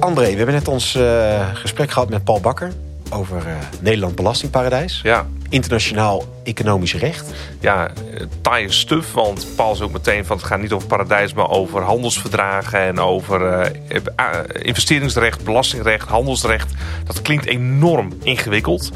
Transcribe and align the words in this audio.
André, 0.00 0.30
we 0.30 0.36
hebben 0.36 0.54
net 0.54 0.68
ons 0.68 0.94
eh, 0.94 1.46
gesprek 1.54 1.90
gehad 1.90 2.08
met 2.08 2.24
Paul 2.24 2.40
Bakker 2.40 2.72
over 3.10 3.36
eh, 3.46 3.52
Nederland 3.80 4.14
Belastingparadijs. 4.14 5.00
Ja, 5.02 5.26
Internationaal 5.48 6.24
economisch 6.44 6.94
recht. 6.94 7.30
ja 7.60 7.88
eh, 7.88 8.26
taaie 8.40 8.72
stuf. 8.72 9.12
Want 9.12 9.46
Paul 9.56 9.72
is 9.72 9.80
ook 9.80 9.92
meteen 9.92 10.24
van 10.24 10.36
het 10.36 10.46
gaat 10.46 10.60
niet 10.60 10.72
over 10.72 10.88
paradijs, 10.88 11.32
maar 11.32 11.50
over 11.50 11.82
handelsverdragen 11.82 12.78
en 12.80 12.98
over 13.00 13.70
investeringsrecht, 14.62 15.44
belastingrecht, 15.44 16.08
handelsrecht. 16.08 16.72
Dat 17.04 17.22
klinkt 17.22 17.46
enorm 17.46 18.12
ingewikkeld. 18.22 18.90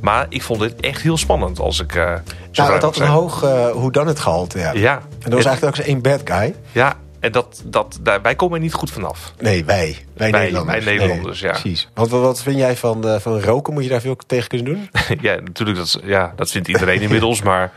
Maar 0.00 0.26
ik 0.28 0.42
vond 0.42 0.60
dit 0.60 0.80
echt 0.80 1.02
heel 1.02 1.16
spannend 1.16 1.58
als 1.58 1.80
ik. 1.80 1.94
eh 1.94 2.14
zo 2.50 2.62
Nou, 2.62 2.74
het 2.74 2.82
had 2.82 2.96
een 2.96 3.06
hoog 3.06 3.40
hoe 3.72 3.92
dan 3.92 4.06
het 4.06 4.20
gehalte. 4.20 4.58
Ja. 4.58 4.72
Ja, 4.72 4.94
En 4.94 5.30
er 5.30 5.36
was 5.36 5.44
eigenlijk 5.44 5.64
ook 5.64 5.76
eens 5.84 5.86
één 5.94 6.02
bad 6.02 6.20
guy. 6.24 6.54
ja, 6.72 6.94
en 7.22 7.32
dat, 7.32 7.62
dat, 7.64 7.98
daar, 8.00 8.22
wij 8.22 8.34
komen 8.34 8.56
er 8.56 8.62
niet 8.62 8.74
goed 8.74 8.90
vanaf. 8.90 9.32
Nee, 9.38 9.64
wij. 9.64 9.96
Wij, 10.14 10.30
Wij- 10.30 10.40
Nederlanders. 10.40 10.84
wij 10.84 10.94
Nederlanders, 10.96 11.40
ja. 11.40 11.50
Precies. 11.50 11.88
Want 11.94 12.10
wat, 12.10 12.42
vind 12.42 12.56
jij 12.56 12.76
van, 12.76 13.08
eh, 13.08 13.20
van 13.20 13.40
roken? 13.40 13.72
Moet 13.72 13.82
je 13.82 13.88
daar 13.88 14.00
veel 14.00 14.16
tegen 14.26 14.48
kunnen 14.48 14.66
doen? 14.66 14.90
ja, 15.20 15.34
natuurlijk, 15.40 15.78
dat, 15.78 16.00
ja, 16.04 16.32
dat 16.36 16.50
vindt 16.50 16.68
iedereen 16.68 17.00
inmiddels. 17.06 17.42
Maar 17.42 17.72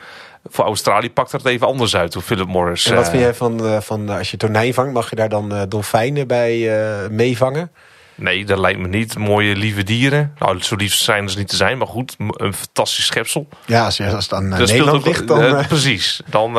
voor 0.49 0.65
Australië 0.65 1.11
pakt 1.11 1.31
het 1.31 1.45
even 1.45 1.67
anders 1.67 1.95
uit. 1.95 2.13
Hoe 2.13 2.23
Philip 2.23 2.47
Morris. 2.47 2.85
En 2.85 2.95
wat 2.95 3.03
eh, 3.03 3.09
vind 3.09 3.23
jij 3.23 3.33
van, 3.33 3.65
eh, 3.65 3.81
van 3.81 4.09
als 4.09 4.31
je 4.31 4.37
tonijn 4.37 4.73
vangt, 4.73 4.93
mag 4.93 5.09
je 5.09 5.15
daar 5.15 5.29
dan 5.29 5.65
dolfijnen 5.69 6.27
bij 6.27 6.79
eh, 6.79 7.09
meevangen? 7.09 7.71
Nee, 8.15 8.45
dat 8.45 8.59
lijkt 8.59 8.79
me 8.79 8.87
niet. 8.87 9.17
Mooie, 9.17 9.55
lieve 9.55 9.83
dieren. 9.83 10.33
Nou, 10.39 10.61
zo 10.61 10.75
lief 10.75 10.93
zijn 10.93 11.29
ze 11.29 11.37
niet 11.37 11.47
te 11.47 11.55
zijn, 11.55 11.77
maar 11.77 11.87
goed. 11.87 12.15
Een 12.17 12.53
fantastisch 12.53 13.05
schepsel. 13.05 13.47
Ja, 13.65 13.85
als, 13.85 14.01
als 14.01 14.23
het 14.23 14.33
aan 14.33 14.49
Dat 14.49 14.57
speelt 14.57 14.71
Nederland 14.71 15.05
ligt, 15.05 15.27
dan... 15.27 15.65
precies. 15.67 16.21
Dan 16.25 16.57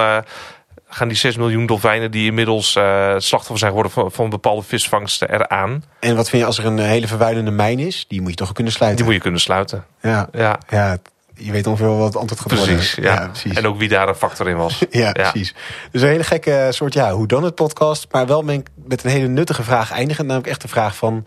gaan 0.96 1.08
die 1.08 1.16
6 1.16 1.36
miljoen 1.36 1.66
dolfijnen 1.66 2.10
die 2.10 2.26
inmiddels 2.26 2.76
eh, 2.76 3.14
slachtoffer 3.18 3.58
zijn 3.58 3.70
geworden 3.70 3.92
van, 3.92 4.12
van 4.12 4.30
bepaalde 4.30 4.62
visvangsten 4.62 5.32
eraan. 5.32 5.84
en 6.00 6.16
wat 6.16 6.28
vind 6.28 6.42
je 6.42 6.48
als 6.48 6.58
er 6.58 6.64
een 6.64 6.78
eh, 6.78 6.86
hele 6.86 7.06
vervuilende 7.06 7.50
mijn 7.50 7.78
is? 7.78 8.04
Die 8.08 8.20
moet 8.20 8.30
je 8.30 8.36
toch 8.36 8.52
kunnen 8.52 8.72
sluiten? 8.72 8.98
Die 8.98 9.06
moet 9.06 9.16
je 9.16 9.22
kunnen 9.22 9.40
sluiten. 9.40 9.84
Ja, 10.00 10.28
Ja, 10.32 10.58
ja, 10.68 10.98
je 11.34 11.52
weet 11.52 11.66
ongeveer 11.66 11.86
wel 11.86 11.96
wat 11.96 12.06
het 12.06 12.16
antwoord 12.16 12.40
gaat 12.40 12.64
precies. 12.64 12.94
worden. 12.94 13.12
Ja. 13.12 13.28
precies. 13.28 13.56
En 13.56 13.66
ook 13.66 13.78
wie 13.78 13.88
daar 13.88 14.08
een 14.08 14.14
factor 14.14 14.48
in 14.48 14.56
was. 14.56 14.84
Ja, 14.90 15.12
precies. 15.12 15.54
Dus 15.90 16.02
een 16.02 16.08
hele 16.08 16.24
gekke 16.24 16.68
soort, 16.70 16.94
ja, 16.94 17.12
hoe 17.12 17.26
dan 17.26 17.44
het 17.44 17.54
podcast. 17.54 18.06
Maar 18.10 18.26
wel 18.26 18.42
met, 18.42 19.04
een 19.04 19.10
hele 19.10 19.28
nuttige 19.28 19.62
vraag 19.62 19.90
eindigen. 19.90 20.26
Namelijk 20.26 20.50
echt 20.50 20.62
de 20.62 20.68
vraag 20.68 20.96
van... 20.96 21.26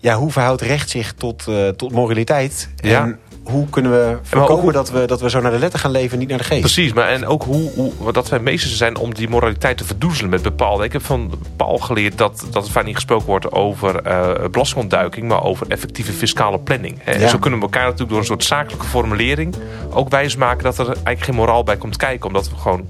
Ja, 0.00 0.14
hoe 0.14 0.32
verhoudt 0.32 0.62
recht 0.62 0.90
zich 0.90 1.12
tot, 1.12 1.48
eh, 1.48 1.68
tot 1.68 1.92
moraliteit? 1.92 2.68
Ja. 2.76 3.02
En 3.02 3.18
hoe 3.50 3.68
kunnen 3.70 3.92
we 3.92 4.18
voorkomen 4.22 4.62
hoe- 4.62 4.72
dat, 4.72 4.90
we, 4.90 5.04
dat 5.06 5.20
we 5.20 5.30
zo 5.30 5.40
naar 5.40 5.50
de 5.50 5.58
letter 5.58 5.78
gaan 5.78 5.90
leven, 5.90 6.18
niet 6.18 6.28
naar 6.28 6.38
de 6.38 6.44
geest? 6.44 6.60
Precies, 6.60 6.92
maar 6.92 7.08
en 7.08 7.26
ook 7.26 7.42
hoe, 7.42 7.70
hoe 7.96 8.12
dat 8.12 8.28
wij 8.28 8.38
meesters 8.38 8.76
zijn 8.76 8.96
om 8.96 9.14
die 9.14 9.28
moraliteit 9.28 9.76
te 9.78 9.84
verdoezelen 9.84 10.30
met 10.30 10.42
bepaalde. 10.42 10.84
Ik 10.84 10.92
heb 10.92 11.02
van 11.04 11.32
Paul 11.56 11.78
geleerd 11.78 12.18
dat, 12.18 12.46
dat 12.50 12.62
het 12.62 12.72
vaak 12.72 12.84
niet 12.84 12.94
gesproken 12.94 13.26
wordt 13.26 13.52
over 13.52 14.02
eh 14.02 14.48
belastingontduiking, 14.50 15.28
maar 15.28 15.42
over 15.44 15.66
effectieve 15.68 16.12
fiscale 16.12 16.58
planning. 16.58 16.98
En 17.04 17.20
Ja. 17.20 17.28
zo 17.28 17.38
kunnen 17.38 17.58
we 17.58 17.64
elkaar 17.64 17.82
natuurlijk 17.84 18.10
door 18.10 18.18
een 18.18 18.24
soort 18.24 18.44
zakelijke 18.44 18.86
formulering 18.86 19.54
ook 19.90 20.08
wijsmaken 20.08 20.62
dat 20.64 20.78
er 20.78 20.86
eigenlijk 20.86 21.22
geen 21.22 21.34
moraal 21.34 21.62
bij 21.64 21.76
komt 21.76 21.96
kijken, 21.96 22.26
omdat 22.26 22.50
we 22.50 22.56
gewoon 22.56 22.86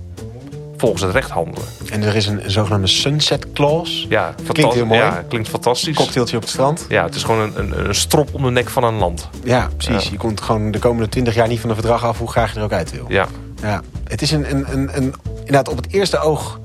volgens 0.76 1.02
het 1.02 1.12
recht 1.12 1.30
handelen. 1.30 1.68
En 1.90 2.02
er 2.02 2.16
is 2.16 2.26
een, 2.26 2.42
zogenaamde 2.46 2.86
sunset 2.86 3.52
clause. 3.52 4.06
Ja, 4.08 4.34
Klinkt 4.52 4.74
heel 4.74 4.86
mooi. 4.86 5.00
Ja, 5.00 5.24
klinkt 5.28 5.48
fantastisch. 5.48 5.96
Cocktailtje 5.96 6.36
op 6.36 6.42
het 6.42 6.50
strand. 6.50 6.86
Ja, 6.88 7.04
het 7.04 7.14
is 7.14 7.22
gewoon 7.22 7.40
een, 7.40 7.52
een, 7.58 7.88
een 7.88 7.94
strop 7.94 8.28
om 8.32 8.42
de 8.42 8.50
nek 8.50 8.70
van 8.70 8.84
een 8.84 8.94
land. 8.94 9.28
Ja, 9.44 9.70
precies. 9.76 10.04
Ja. 10.04 10.10
Je 10.10 10.16
komt 10.16 10.40
gewoon 10.40 10.70
de 10.70 10.78
komende 10.78 11.08
twintig 11.08 11.34
jaar 11.34 11.48
niet 11.48 11.60
van 11.60 11.68
een 11.68 11.76
verdrag 11.76 12.04
af... 12.04 12.18
hoe 12.18 12.30
graag 12.30 12.52
je 12.52 12.58
er 12.58 12.64
ook 12.64 12.72
uit 12.72 12.90
wil. 12.90 13.04
Ja, 13.08 13.26
Ja, 13.62 13.82
het 14.04 14.22
is 14.22 14.30
een, 14.30 14.50
een, 14.50 14.72
een, 14.72 14.96
een 14.96 15.14
inderdaad 15.38 15.68
op 15.68 15.76
het 15.76 15.92
eerste 15.92 16.18
oog 16.18 16.60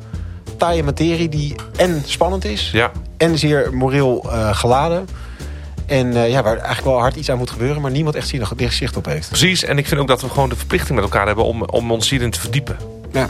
taaie 0.58 0.84
materie 0.84 1.30
die 1.30 1.56
en 1.76 2.02
spannend 2.06 2.46
is 2.46 2.72
ja. 2.72 2.92
en 3.18 3.38
zeer 3.38 3.74
moreel 3.74 4.32
eh, 4.32 4.56
geladen. 4.56 5.08
En 5.86 6.16
eh, 6.16 6.30
ja, 6.30 6.44
waar 6.44 6.58
eigenlijk 6.58 6.86
wel 6.86 7.00
hard 7.00 7.16
iets 7.16 7.30
aan 7.30 7.38
moet 7.38 7.50
gebeuren, 7.50 7.82
maar 7.82 7.92
niemand 7.92 8.16
echt 8.16 8.32
er 8.32 8.72
zicht 8.72 8.98
op 8.98 9.06
heeft. 9.06 9.28
precies. 9.28 9.64
En 9.64 9.78
ik 9.78 9.88
vind 9.88 10.02
ook 10.02 10.08
dat 10.08 10.22
we 10.22 10.30
gewoon 10.30 10.50
de 10.50 10.56
verplichting 10.56 10.96
met 10.96 11.04
elkaar 11.04 11.26
hebben 11.26 11.46
om, 11.46 11.64
om 11.64 11.92
ons 11.92 12.10
hierin 12.10 12.32
te 12.32 12.40
verdiepen. 12.40 12.78
Ja, 13.12 13.30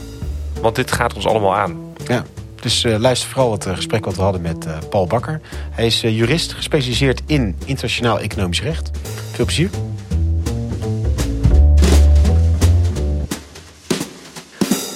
Want 0.61 0.75
dit 0.75 0.91
gaat 0.91 1.13
ons 1.13 1.25
allemaal 1.25 1.55
aan. 1.55 1.93
ja. 2.07 2.23
Dus 2.61 2.83
eh, 2.83 2.97
luister 2.97 3.29
vooral 3.29 3.51
het 3.51 3.65
eh, 3.65 3.75
gesprek 3.75 4.05
wat 4.05 4.15
we 4.15 4.21
hadden 4.21 4.41
met 4.41 4.65
eh, 4.65 4.77
Paul 4.89 5.07
Bakker. 5.07 5.41
Hij 5.71 5.85
is 5.85 6.01
jurist, 6.01 6.53
gespecialiseerd 6.53 7.21
in 7.25 7.55
internationaal 7.65 8.19
economisch 8.19 8.61
recht. 8.61 8.91
Veel 9.31 9.45
plezier. 9.45 9.69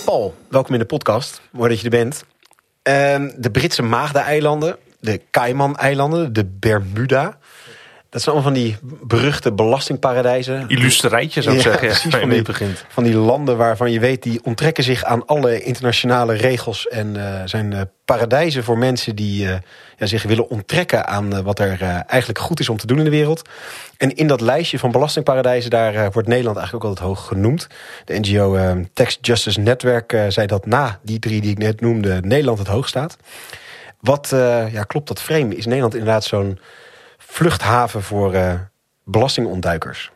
Paul, 0.05 0.33
welkom 0.49 0.73
in 0.73 0.79
de 0.79 0.85
podcast. 0.85 1.41
Mooi 1.51 1.69
dat 1.69 1.77
je 1.79 1.83
er 1.83 1.89
bent. 1.89 2.25
Ehm, 2.81 3.31
de 3.37 3.51
Britse 3.51 3.81
Maagdeneilanden, 3.81 4.77
de 4.99 5.21
Cayman-eilanden, 5.31 6.33
de 6.33 6.45
Bermuda. 6.45 7.37
Dat 8.15 8.23
zijn 8.23 8.35
allemaal 8.35 8.53
van 8.53 8.61
die 8.63 8.77
beruchte 9.07 9.51
belastingparadijzen. 9.53 10.65
Illustre 10.67 11.07
rijtje 11.07 11.41
zou 11.41 11.55
ik 11.55 11.61
Ja, 11.63 11.69
zeggen. 11.69 11.87
precies, 11.87 12.11
waar 12.11 12.21
je 12.21 12.25
van 12.27 12.35
die- 12.35 12.41
begint. 12.43 12.85
Van 12.87 13.03
die 13.03 13.15
landen 13.15 13.57
waarvan 13.57 13.91
je 13.91 13.99
weet, 13.99 14.23
die 14.23 14.39
onttrekken 14.43 14.83
zich 14.83 15.03
aan 15.03 15.25
alle 15.25 15.61
internationale 15.61 16.33
regels. 16.33 16.87
En 16.87 17.15
eh, 17.15 17.41
zijn 17.45 17.73
eh, 17.73 17.81
paradijzen 18.05 18.63
voor 18.63 18.77
mensen 18.77 19.15
die 19.15 19.47
eh, 19.49 19.55
ja, 19.97 20.05
zich 20.05 20.23
willen 20.23 20.49
onttrekken 20.49 21.07
aan 21.07 21.43
wat 21.43 21.59
er 21.59 21.81
eigenlijk 22.07 22.39
goed 22.39 22.59
is 22.59 22.69
om 22.69 22.77
te 22.77 22.87
doen 22.87 22.97
in 22.97 23.03
de 23.03 23.09
wereld. 23.09 23.49
En 23.97 24.15
in 24.15 24.27
dat 24.27 24.41
lijstje 24.41 24.79
van 24.79 24.91
belastingparadijzen, 24.91 25.69
daar 25.69 26.11
wordt 26.11 26.27
Nederland 26.27 26.57
eigenlijk 26.57 26.85
ook 26.85 26.91
altijd 26.91 27.07
hoog 27.09 27.27
genoemd. 27.27 27.67
De 28.05 28.19
NGO 28.19 28.75
Tax 28.93 29.17
Justice 29.21 29.59
Network 29.59 30.13
eh, 30.13 30.25
zei 30.27 30.47
dat 30.47 30.65
na 30.65 30.99
die 31.03 31.19
drie 31.19 31.41
die 31.41 31.51
ik 31.51 31.57
net 31.57 31.81
noemde, 31.81 32.19
Nederland 32.23 32.59
het 32.59 32.67
hoog 32.67 32.87
staat. 32.87 33.17
Wat 33.99 34.27
ja, 34.71 34.83
klopt 34.83 35.07
dat 35.07 35.21
frame? 35.21 35.55
Is 35.55 35.65
Nederland 35.65 35.93
inderdaad 35.93 36.23
zo'n 36.23 36.59
vluchthaven 37.35 38.03
voor 38.03 38.33
eh, 38.33 38.53
belastingontduikers? 39.03 40.11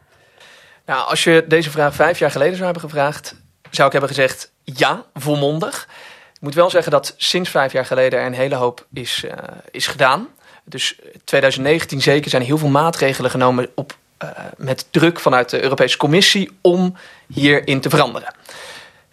Nou, 0.85 1.09
als 1.09 1.23
je 1.23 1.45
deze 1.47 1.69
vraag 1.71 1.95
vijf 1.95 2.19
jaar 2.19 2.31
geleden 2.31 2.53
zou 2.53 2.63
hebben 2.63 2.89
gevraagd, 2.89 3.35
zou 3.69 3.85
ik 3.85 3.91
hebben 3.91 4.09
gezegd 4.09 4.51
ja, 4.63 5.05
volmondig. 5.13 5.87
Ik 6.33 6.41
moet 6.41 6.53
wel 6.53 6.69
zeggen 6.69 6.91
dat 6.91 7.13
sinds 7.17 7.49
vijf 7.49 7.71
jaar 7.71 7.85
geleden 7.85 8.19
er 8.19 8.25
een 8.25 8.33
hele 8.33 8.55
hoop 8.55 8.85
is, 8.93 9.23
eh, 9.23 9.37
is 9.71 9.87
gedaan. 9.87 10.27
Dus 10.63 10.99
2019 11.23 12.01
zeker 12.01 12.29
zijn 12.29 12.41
heel 12.41 12.57
veel 12.57 12.69
maatregelen 12.69 13.31
genomen 13.31 13.69
op, 13.75 13.97
eh, 14.17 14.29
met 14.57 14.87
druk 14.91 15.19
vanuit 15.19 15.49
de 15.49 15.63
Europese 15.63 15.97
Commissie 15.97 16.57
om 16.61 16.97
hierin 17.27 17.81
te 17.81 17.89
veranderen. 17.89 18.33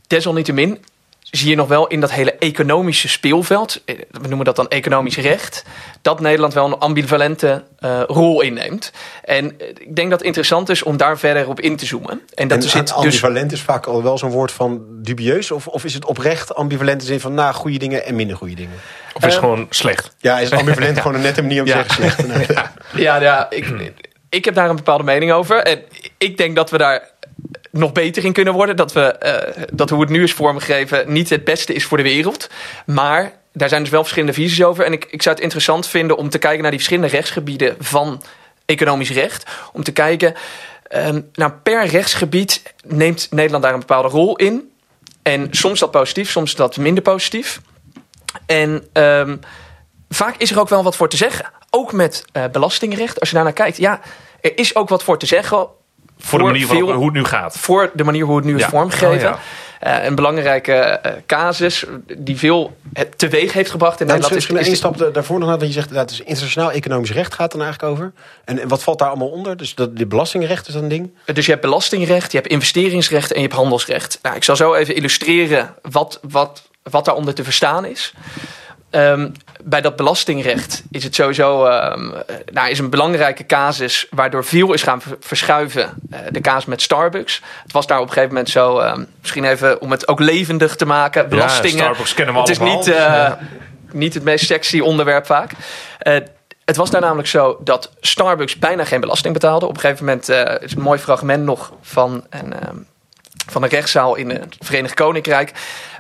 Desalniettemin 0.07 0.85
zie 1.37 1.51
je 1.51 1.57
nog 1.57 1.69
wel 1.69 1.87
in 1.87 2.01
dat 2.01 2.11
hele 2.13 2.33
economische 2.33 3.09
speelveld, 3.09 3.83
eh, 3.85 3.97
we 4.11 4.27
noemen 4.29 4.45
dat 4.45 4.57
dan 4.57 4.69
economisch 4.69 5.17
recht, 5.17 5.65
dat 6.03 6.21
Nederland 6.21 6.55
wel 6.55 6.67
een 6.67 6.79
ambivalente 6.79 7.65
eh, 7.79 8.03
rol 8.07 8.41
inneemt. 8.41 8.93
En 9.25 9.61
eh, 9.61 9.69
ik 9.69 9.97
denk 9.97 10.11
dat 10.11 10.19
het 10.19 10.27
interessant 10.27 10.69
is 10.69 10.83
om 10.83 10.97
daar 10.97 11.19
verder 11.19 11.49
op 11.49 11.61
in 11.61 11.77
te 11.77 11.87
zoomen. 11.87 12.23
En 12.35 12.49
dat 12.49 12.63
en 12.65 12.69
zit 12.71 12.83
dus 12.87 12.93
ambivalent 12.93 13.53
is 13.53 13.61
vaak 13.61 13.87
al 13.87 14.03
wel 14.03 14.19
zo'n 14.19 14.31
woord 14.31 14.53
van 14.53 14.81
dubieus? 14.91 15.51
Of, 15.51 15.67
of 15.67 15.85
is 15.85 15.95
het 15.95 16.05
oprecht 16.05 16.55
ambivalent 16.55 17.01
in 17.01 17.07
zin 17.07 17.21
van 17.21 17.35
na 17.35 17.53
goede 17.53 17.79
dingen 17.79 18.05
en 18.05 18.15
minder 18.17 18.37
goede 18.37 18.55
dingen? 18.55 18.77
Of 19.15 19.25
is 19.27 19.35
Eh, 19.35 19.41
gewoon 19.41 19.67
slecht? 19.71 20.15
Ja, 20.19 20.39
is 20.39 20.51
ambivalent 20.61 20.99
gewoon 21.01 21.15
een 21.17 21.23
nette 21.23 21.43
manier 21.43 21.61
om 21.61 21.67
te 21.67 21.73
Ja. 21.77 21.85
zeggen 21.89 21.95
slecht? 22.05 22.27
Nee. 22.37 22.47
Ja, 23.05 23.21
ja 23.21 23.51
ik, 23.51 23.93
ik 24.29 24.45
heb 24.45 24.55
daar 24.55 24.71
een 24.71 24.77
bepaalde 24.77 25.05
mening 25.05 25.33
over. 25.33 25.59
En 25.63 25.83
ik 26.19 26.37
denk 26.37 26.57
dat 26.57 26.71
we 26.71 26.79
daar 26.79 27.15
nog 27.71 27.93
beter 27.93 28.25
in 28.25 28.33
kunnen 28.33 28.55
worden. 28.55 28.77
Dat, 28.77 28.93
we, 28.93 29.01
eh, 29.01 29.63
dat 29.73 29.91
hoe 29.91 30.01
het 30.01 30.11
nu 30.11 30.23
is 30.23 30.33
vormgegeven 30.33 31.13
niet 31.13 31.31
het 31.31 31.45
beste 31.45 31.73
is 31.73 31.85
voor 31.85 31.97
de 31.97 32.03
wereld. 32.03 32.51
Maar 32.87 33.33
daar 33.53 33.69
zijn 33.69 33.83
dus 33.83 33.91
wel 33.91 34.01
verschillende 34.01 34.35
visies 34.35 34.65
over. 34.65 34.85
En 34.85 34.93
ik, 34.93 35.07
ik 35.11 35.23
zou 35.23 35.35
het 35.35 35.45
interessant 35.45 35.87
vinden 35.87 36.17
om 36.17 36.29
te 36.29 36.39
kijken 36.39 36.61
naar 36.63 36.71
die 36.71 36.81
verschillende 36.81 37.15
rechtsgebieden 37.15 37.77
van 37.79 38.23
economisch 38.65 39.11
recht. 39.11 39.51
Om 39.73 39.83
te 39.83 39.93
kijken, 39.93 40.35
ehm, 40.89 41.21
nou 41.33 41.53
per 41.63 41.87
rechtsgebied 41.87 42.63
neemt 42.85 43.29
Nederland 43.31 43.63
daar 43.63 43.73
een 43.73 43.81
bepaalde 43.81 44.09
rol 44.09 44.37
in. 44.37 44.71
En 45.23 45.49
soms 45.51 45.81
dat 45.81 45.91
positief, 45.91 46.31
soms 46.31 46.55
dat 46.55 46.77
minder 46.77 47.03
positief. 47.03 47.61
En 48.47 48.89
ehm, 48.93 49.37
vaak 50.09 50.37
is 50.37 50.51
er 50.51 50.61
ook 50.61 50.69
wel 50.69 50.83
wat 50.83 50.97
voor 50.97 51.09
te 51.09 51.17
zeggen. 51.17 51.51
Ook 51.71 51.93
met 51.93 52.25
eh, 52.33 52.45
belastingrecht. 52.53 53.21
Als 53.21 53.29
je 53.29 53.35
daarnaar 53.35 53.53
kijkt, 53.53 53.77
ja, 53.77 54.01
er 54.41 54.59
is 54.59 54.75
ook 54.75 54.89
wat 54.89 55.03
voor 55.03 55.19
te 55.19 55.27
zeggen. 55.27 55.69
Voor 56.19 56.39
de 56.39 56.45
manier 56.45 56.67
hoe 56.67 57.05
het 57.05 57.13
nu 57.15 57.25
gaat. 57.25 57.59
voor 57.59 57.91
de 57.95 58.05
manier 58.05 58.25
hoe 58.25 58.37
het 58.37 58.45
nu 58.45 58.55
is 58.55 58.61
Ja. 58.61 58.69
vormgegeven. 58.69 59.29
Oh, 59.29 59.39
Eh, 59.81 60.05
een 60.05 60.15
belangrijke 60.15 60.73
eh, 60.73 61.13
casus 61.27 61.85
die 62.19 62.37
veel 62.39 62.77
eh, 62.93 63.05
teweeg 63.17 63.53
heeft 63.53 63.71
gebracht 63.71 64.01
in 64.01 64.07
Nou, 64.07 64.19
Nederland. 64.21 64.35
misschien 64.35 64.57
is, 64.57 64.63
één 64.63 64.73
is 64.73 64.79
stap 64.79 64.99
da- 64.99 65.11
daarvoor 65.11 65.39
nog, 65.39 65.49
want 65.49 65.61
je 65.61 65.73
zegt 65.73 65.95
dat 65.95 66.11
is 66.11 66.21
internationaal 66.21 66.71
economisch 66.73 67.13
recht 67.13 67.35
gaat 67.35 67.53
er 67.53 67.59
dan 67.59 67.67
eigenlijk 67.67 67.93
over. 67.99 68.13
En, 68.45 68.59
en 68.61 68.69
wat 68.69 68.83
valt 68.83 68.99
daar 68.99 69.09
allemaal 69.09 69.29
onder? 69.29 69.57
Dus 69.57 69.75
dat, 69.75 69.97
de 69.97 70.07
belastingrecht 70.07 70.67
is 70.69 70.75
dat 70.75 70.83
een 70.83 70.89
ding? 70.89 71.11
Dus 71.33 71.45
je 71.45 71.51
hebt 71.51 71.63
belastingrecht, 71.65 72.33
je 72.33 72.39
hebt 72.39 72.51
investeringsrecht 72.51 73.31
en 73.31 73.37
je 73.37 73.43
hebt 73.47 73.55
handelsrecht. 73.59 74.19
Nou, 74.23 74.37
ik 74.37 74.45
zal 74.45 74.57
zo 74.57 74.75
even 74.75 74.95
illustreren 74.95 75.75
wat, 75.91 76.19
wat, 76.31 76.63
wat 76.83 77.05
daaronder 77.05 77.35
te 77.35 77.45
verstaan 77.45 77.85
is. 77.85 78.13
Ehm, 78.91 79.29
bij 79.65 79.81
dat 79.81 79.97
belastingrecht 79.97 80.83
is 80.91 81.05
het 81.05 81.15
sowieso 81.15 81.65
eh, 81.65 81.97
nou, 82.53 82.71
is 82.71 82.79
een 82.79 82.91
belangrijke 82.91 83.47
casus 83.47 84.07
waardoor 84.11 84.45
veel 84.45 84.73
is 84.73 84.83
gaan 84.83 85.01
ver- 85.01 85.17
verschuiven. 85.21 85.95
Eh, 86.11 86.19
de 86.31 86.41
casus 86.41 86.65
met 86.65 86.83
Starbucks. 86.83 87.43
Het 87.63 87.73
was 87.73 87.87
daar 87.87 87.99
op 87.99 88.07
een 88.07 88.13
gegeven 88.13 88.35
moment 88.35 88.51
zo, 88.51 88.79
ehm, 88.79 89.05
misschien 89.21 89.45
even 89.45 89.81
om 89.81 89.91
het 89.91 90.09
ook 90.09 90.21
levendig 90.21 90.77
te 90.77 90.87
maken. 90.87 91.29
Belastingen. 91.29 91.79
Starbucks 91.79 92.15
kennen 92.15 92.35
we 92.35 92.41
het 92.41 92.49
is 92.49 92.59
allemaal, 92.59 92.77
niet, 92.77 92.89
eh, 92.89 92.95
ja. 92.95 93.39
niet 93.93 94.15
het 94.15 94.23
meest 94.23 94.47
sexy 94.47 94.81
onderwerp 94.81 95.27
vaak. 95.27 95.53
Eh, 95.99 96.17
het 96.65 96.77
was 96.77 96.91
daar 96.91 97.01
namelijk 97.01 97.29
zo 97.29 97.61
dat 97.65 97.91
Starbucks 98.01 98.59
bijna 98.59 98.85
geen 98.85 99.01
belasting 99.01 99.33
betaalde. 99.33 99.67
Op 99.67 99.75
een 99.75 99.81
gegeven 99.81 100.05
moment 100.05 100.29
is 100.63 100.75
een 100.75 100.83
mooi 100.83 100.99
fragment 100.99 101.45
nog 101.45 101.73
van 101.81 102.27
een, 102.31 102.55
van 103.51 103.63
een 103.63 103.69
rechtszaal 103.69 104.15
in 104.15 104.31
het 104.31 104.57
Verenigd 104.61 104.95
Koninkrijk. 104.95 105.53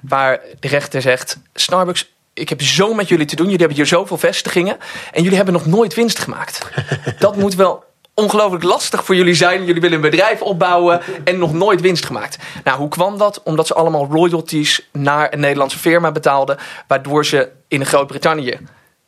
Waar 0.02 0.40
de 0.60 0.68
rechter 0.68 1.02
zegt: 1.02 1.38
Starbucks, 1.54 2.15
ik 2.38 2.48
heb 2.48 2.62
zo 2.62 2.94
met 2.94 3.08
jullie 3.08 3.26
te 3.26 3.36
doen. 3.36 3.44
Jullie 3.44 3.60
hebben 3.60 3.76
hier 3.76 3.86
zoveel 3.86 4.18
vestigingen. 4.18 4.76
En 5.12 5.22
jullie 5.22 5.36
hebben 5.36 5.54
nog 5.54 5.66
nooit 5.66 5.94
winst 5.94 6.18
gemaakt. 6.18 6.68
Dat 7.18 7.36
moet 7.36 7.54
wel 7.54 7.84
ongelooflijk 8.14 8.64
lastig 8.64 9.04
voor 9.04 9.14
jullie 9.14 9.34
zijn. 9.34 9.64
Jullie 9.64 9.80
willen 9.80 9.96
een 9.96 10.10
bedrijf 10.10 10.42
opbouwen 10.42 11.00
en 11.24 11.38
nog 11.38 11.52
nooit 11.52 11.80
winst 11.80 12.06
gemaakt. 12.06 12.38
Nou, 12.64 12.78
hoe 12.78 12.88
kwam 12.88 13.18
dat? 13.18 13.42
Omdat 13.42 13.66
ze 13.66 13.74
allemaal 13.74 14.08
royalties 14.10 14.88
naar 14.92 15.32
een 15.32 15.40
Nederlandse 15.40 15.78
firma 15.78 16.12
betaalden. 16.12 16.58
Waardoor 16.86 17.24
ze 17.26 17.50
in 17.68 17.86
Groot-Brittannië 17.86 18.58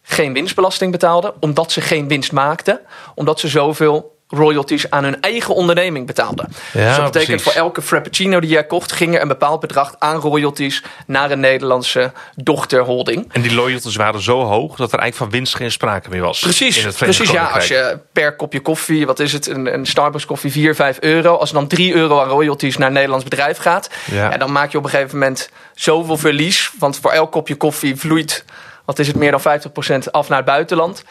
geen 0.03 0.33
winstbelasting 0.33 0.93
betaalden. 0.93 1.35
Omdat 1.41 1.73
ze 1.73 1.81
geen 1.81 2.09
winst 2.09 2.33
maakten. 2.33 2.81
Omdat 3.15 3.41
ze 3.41 3.49
zoveel 3.49 4.18
royalties 4.29 4.91
aan 4.91 5.05
hun 5.05 5.21
eigen 5.21 5.55
onderneming 5.55 6.07
betaalden. 6.07 6.49
Ja, 6.73 6.87
dus 6.87 6.97
dat 6.97 7.05
betekent 7.05 7.27
precies. 7.27 7.43
voor 7.43 7.63
elke 7.63 7.83
frappuccino 7.83 8.41
die 8.41 8.51
jij 8.51 8.65
kocht... 8.65 8.93
ging 8.93 9.15
er 9.15 9.21
een 9.23 9.29
bepaald 9.29 9.61
bedrag 9.61 9.95
aan 9.99 10.17
royalties... 10.17 10.83
naar 11.07 11.31
een 11.31 11.41
Nederlandse 11.41 12.13
dochterholding. 12.37 13.33
En 13.33 13.43
die 13.43 13.55
loyalties 13.55 13.97
waren 13.97 14.23
zo 14.23 14.43
hoog 14.43 14.77
dat 14.77 14.93
er 14.93 14.99
eigenlijk 14.99 15.17
van 15.17 15.31
winst 15.41 15.57
geen 15.57 15.71
sprake 15.71 16.09
meer 16.09 16.21
was. 16.21 16.39
Precies, 16.41 16.87
precies 16.97 17.31
ja. 17.31 17.45
Als 17.45 17.69
je 17.69 17.99
per 18.13 18.37
kopje 18.37 18.61
koffie, 18.61 19.07
wat 19.07 19.19
is 19.19 19.33
het, 19.33 19.47
een, 19.47 19.75
een 19.75 19.87
Starbucks 19.87 20.27
koffie 20.27 20.51
4, 20.51 20.75
5 20.75 20.97
euro. 21.01 21.37
Als 21.37 21.53
dan 21.53 21.67
3 21.67 21.95
euro 21.95 22.21
aan 22.21 22.29
royalties 22.29 22.77
naar 22.77 22.89
een 22.89 22.95
Nederlands 22.95 23.25
bedrijf 23.25 23.59
gaat. 23.59 23.91
Ja. 24.05 24.31
Ja. 24.31 24.37
dan 24.37 24.53
maak 24.53 24.73
je 24.73 24.79
op 24.79 24.85
een 24.85 24.91
gegeven 24.91 25.19
moment 25.19 25.51
zoveel 25.75 26.17
verlies. 26.17 26.73
Want 26.79 26.99
voor 26.99 27.11
elk 27.11 27.33
kopje 27.33 27.55
koffie 27.55 27.97
vloeit, 27.97 28.45
wat 28.85 28.99
is 28.99 29.07
het, 29.07 29.17
meer 29.17 29.31
dan 29.31 29.61
50% 30.05 30.11
af 30.11 30.29
naar 30.29 30.39
het 30.39 30.47
buitenland. 30.47 31.05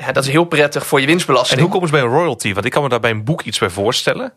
Ja, 0.00 0.12
dat 0.12 0.24
is 0.24 0.30
heel 0.30 0.44
prettig 0.44 0.86
voor 0.86 1.00
je 1.00 1.06
winstbelasting. 1.06 1.58
En 1.58 1.64
hoe 1.64 1.72
komen 1.72 1.88
ze 1.88 1.94
bij 1.94 2.02
een 2.02 2.10
royalty? 2.10 2.52
Want 2.52 2.66
ik 2.66 2.72
kan 2.72 2.82
me 2.82 2.88
daar 2.88 3.00
bij 3.00 3.10
een 3.10 3.24
boek 3.24 3.42
iets 3.42 3.58
bij 3.58 3.70
voorstellen. 3.70 4.32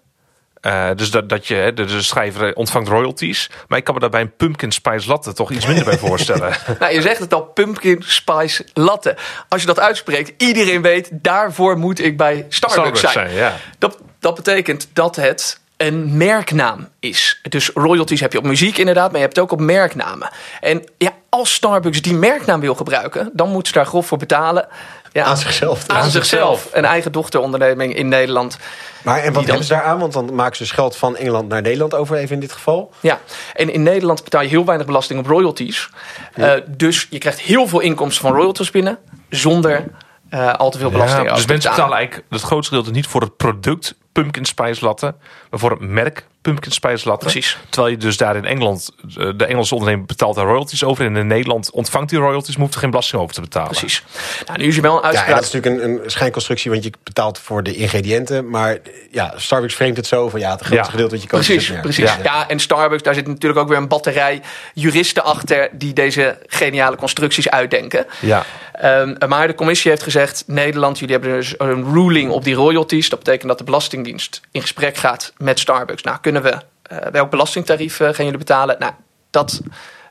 Eh, 0.62 0.89
dus 0.95 1.12
dat, 1.12 1.30
dat 1.30 1.48
je, 1.48 1.71
de, 1.75 1.86
de 1.86 2.01
schrijver 2.01 2.56
ontvangt 2.56 2.89
royalties. 2.89 3.50
Maar 3.68 3.77
ik 3.77 3.83
kan 3.83 3.94
me 3.94 4.00
daar 4.00 4.10
bij 4.10 4.21
een 4.21 4.36
pumpkin 4.36 4.71
spice 4.71 5.07
latte 5.07 5.33
toch 5.33 5.51
iets 5.51 5.65
minder 5.65 5.86
bij 5.86 5.98
voorstellen. 5.98 6.54
Nou, 6.80 6.94
je 6.94 7.01
zegt 7.01 7.19
het 7.19 7.33
al, 7.33 7.44
pumpkin 7.44 8.04
spice 8.06 8.65
latte. 8.74 9.15
Als 9.50 9.62
je 9.62 9.68
dat 9.68 9.80
uitspreekt, 9.80 10.44
iedereen 10.44 10.81
weet, 10.81 11.10
daarvoor 11.12 11.77
moet 11.77 12.00
ik 12.00 12.18
bij 12.18 12.45
Starbucks, 12.50 12.74
Starbucks 12.74 13.00
zijn. 13.00 13.30
zijn, 13.30 13.31
ja. 13.31 13.57
Dat, 13.77 13.98
dat 14.19 14.36
betekent 14.36 14.89
dat 14.94 15.16
het 15.16 15.62
een 15.77 16.18
merknaam 16.18 16.89
is. 17.00 17.39
Dus 17.50 17.69
royalties 17.74 18.19
heb 18.19 18.31
je 18.31 18.38
op 18.38 18.44
muziek 18.44 18.77
inderdaad, 18.77 19.07
maar 19.07 19.19
je 19.19 19.25
hebt 19.25 19.36
het 19.36 19.45
ook 19.45 19.51
op 19.51 19.59
merknamen. 19.59 20.30
En 20.62 20.83
ja, 20.98 21.12
als 21.30 21.54
Starbucks 21.54 22.01
die 22.01 22.13
merknaam 22.13 22.59
wil 22.59 22.75
gebruiken, 22.75 23.30
dan 23.33 23.50
moet 23.50 23.68
ze 23.68 23.74
daar 23.74 23.86
grof 23.86 24.07
voor 24.07 24.18
betalen. 24.18 24.68
Ja, 25.13 25.24
Aan 25.24 25.38
zichzelf. 25.38 25.88
Aan 25.88 25.98
Aan 25.98 26.10
zichzelf. 26.10 26.69
Een 26.71 26.86
eigen 26.86 27.12
dochteronderneming 27.12 27.95
in 27.95 28.07
Nederland. 28.07 28.57
Maar 29.04 29.18
en 29.18 29.24
wat 29.25 29.33
dan- 29.33 29.44
hebben 29.45 29.63
ze 29.65 29.74
daar 29.74 29.83
aan? 29.83 30.00
Want 30.00 30.13
dan 30.13 30.36
maken 30.36 30.56
ze 30.56 30.63
dus 30.63 30.71
geld 30.71 30.95
van 30.98 31.15
Engeland 31.18 31.50
naar 31.50 31.62
Nederland 31.62 31.94
over, 31.95 32.15
even 32.18 32.33
in 32.33 32.39
dit 32.39 32.51
geval. 32.51 32.92
Ja, 33.00 33.19
en 33.54 33.74
in 33.74 33.83
Nederland 33.83 34.24
betaal 34.24 34.42
je 34.42 34.48
heel 34.48 34.65
weinig 34.65 34.88
belasting 34.88 35.19
op 35.19 35.25
royalties. 35.25 35.89
Eh, 36.33 36.51
dus 36.68 37.07
je 37.10 37.18
krijgt 37.18 37.39
heel 37.39 37.68
veel 37.68 37.80
inkomsten 37.80 38.21
van 38.27 38.36
royalties 38.36 38.71
binnen, 38.71 38.98
zonder 39.30 39.83
eh, 40.30 40.54
al 40.54 40.71
te 40.71 40.77
veel 40.77 40.89
belasting 40.92 41.27
Ja, 41.27 41.33
dus 41.36 41.45
mensen 41.45 41.56
betalen. 41.56 41.75
betalen 41.75 41.98
eigenlijk 41.98 42.27
het 42.30 42.42
grootste 42.42 42.75
gedeelte 42.75 42.95
niet 42.95 43.07
voor 43.07 43.21
het 43.21 43.38
product 43.38 43.95
pumpkin 44.12 44.45
spice 44.45 44.86
latte, 44.86 45.16
maar 45.50 45.59
voor 45.59 45.71
het 45.71 45.80
merk 45.80 46.25
pumpkin 46.44 46.72
spice 46.72 47.07
latte. 47.07 47.25
Precies. 47.25 47.57
Terwijl 47.69 47.94
je 47.94 48.00
dus 48.00 48.18
daar 48.18 48.36
in 48.36 48.45
Engeland, 48.45 48.90
eh, 49.18 49.30
de 49.36 49.45
Engelse 49.45 49.74
ondernemer 49.74 50.06
betaalt 50.06 50.36
daar 50.36 50.45
royalties 50.45 50.84
over. 50.84 51.06
En 51.06 51.16
in 51.16 51.28
Nederland 51.28 51.72
ontvangt 51.72 52.10
die 52.10 52.19
royalties, 52.19 52.51
maar 52.54 52.62
hoeft 52.62 52.74
er 52.74 52.80
geen 52.80 52.90
belasting 52.90 53.22
over 53.22 53.34
te 53.36 53.42
betalen. 53.42 53.69
Precies. 53.69 54.04
Nou, 54.45 54.60
nu 54.60 54.68
is 54.68 54.75
er 54.75 54.81
wel 54.81 54.92
een 54.92 55.01
Ja, 55.01 55.07
en 55.10 55.16
uitspraak. 55.16 55.36
dat 55.36 55.44
is 55.45 55.51
natuurlijk 55.51 55.84
een, 55.84 56.04
een 56.04 56.12
schijnconstructie, 56.12 56.72
want 56.72 56.84
je 56.84 56.92
betaalt 57.04 57.40
voor 57.40 57.63
de 57.63 57.75
ingrediënten. 57.75 58.50
Maar 58.50 58.78
ja, 59.12 59.34
Starbucks 59.36 59.75
vreemdt 59.75 59.98
het 59.98 60.07
zo 60.07 60.30
van 60.30 60.40
ja, 60.40 60.50
het 60.51 60.60
grootste 60.60 60.75
Ja. 60.86 60.92
gedeelte 60.92 61.13
wat 61.13 61.22
je 61.24 61.28
koopt 61.30 61.42
is 61.44 61.48
Precies, 61.50 61.69
merk. 61.69 61.81
precies. 61.81 62.04
Ja. 62.04 62.18
Ja. 62.24 62.50
en 62.50 62.60
Starbucks, 62.60 63.04
daar 63.04 63.13
zit 63.13 63.28
natuurlijk 63.28 63.62
ook 63.62 63.68
weer 63.68 63.78
een 63.78 63.88
batterij 63.88 64.42
juristen 64.74 65.24
achter 65.24 65.69
die 65.72 65.94
deze 65.94 66.38
geniale 66.48 66.95
constructies 66.95 67.50
uitdenken. 67.50 68.06
Ja. 68.19 68.45
Ehm, 68.74 69.16
maar 69.28 69.48
de 69.48 69.56
commissie 69.56 69.90
heeft 69.92 70.04
gezegd: 70.04 70.44
Nederland, 70.48 71.00
jullie 71.00 71.16
hebben 71.16 71.34
dus 71.34 71.54
een 71.57 71.94
ruling 71.94 72.31
op 72.31 72.44
die 72.44 72.56
royalties. 72.56 73.10
Dat 73.10 73.19
betekent 73.19 73.48
dat 73.48 73.57
de 73.57 73.63
Belastingdienst 73.63 74.42
in 74.51 74.62
gesprek 74.62 74.95
gaat 74.98 75.34
met 75.38 75.60
Starbucks. 75.60 76.04
Nou, 76.04 76.18
kunnen 76.22 76.32
we 76.41 76.57
eh, 76.81 76.97
welk 77.12 77.30
belastingtarief 77.30 77.97
gaan 77.97 78.25
jullie 78.25 78.38
betalen? 78.38 78.75
Nou, 78.80 78.94
dat. 79.30 79.62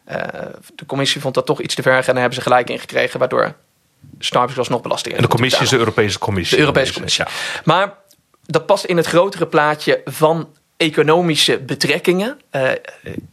eh, 0.05 0.17
de 0.75 0.87
commissie 0.87 1.21
vond 1.21 1.35
dat 1.35 1.47
toch 1.47 1.61
iets 1.61 1.75
te 1.75 1.83
ver 1.83 1.93
en 1.93 2.03
daar 2.05 2.15
hebben 2.15 2.35
ze 2.35 2.41
gelijk 2.41 2.71
in 2.71 2.79
gekregen, 2.79 3.19
waardoor 3.19 3.55
Starbucks 4.19 4.59
alsnog 4.59 4.83
belasting 4.83 5.15
En 5.17 5.23
de 5.23 5.29
commissie 5.29 5.63
is 5.63 5.69
de 5.69 5.79
Europese 5.79 6.19
Commissie. 6.19 6.57
De 6.57 6.63
Europese 6.63 6.93
Commissie. 6.93 7.25
Ja. 7.25 7.31
maar 7.65 7.95
dat 8.47 8.67
past 8.67 8.85
in 8.85 8.97
het 8.97 9.07
grotere 9.07 9.47
plaatje 9.47 10.01
van 10.05 10.49
economische 10.77 11.59
betrekkingen. 11.59 12.41
eh, 12.51 12.71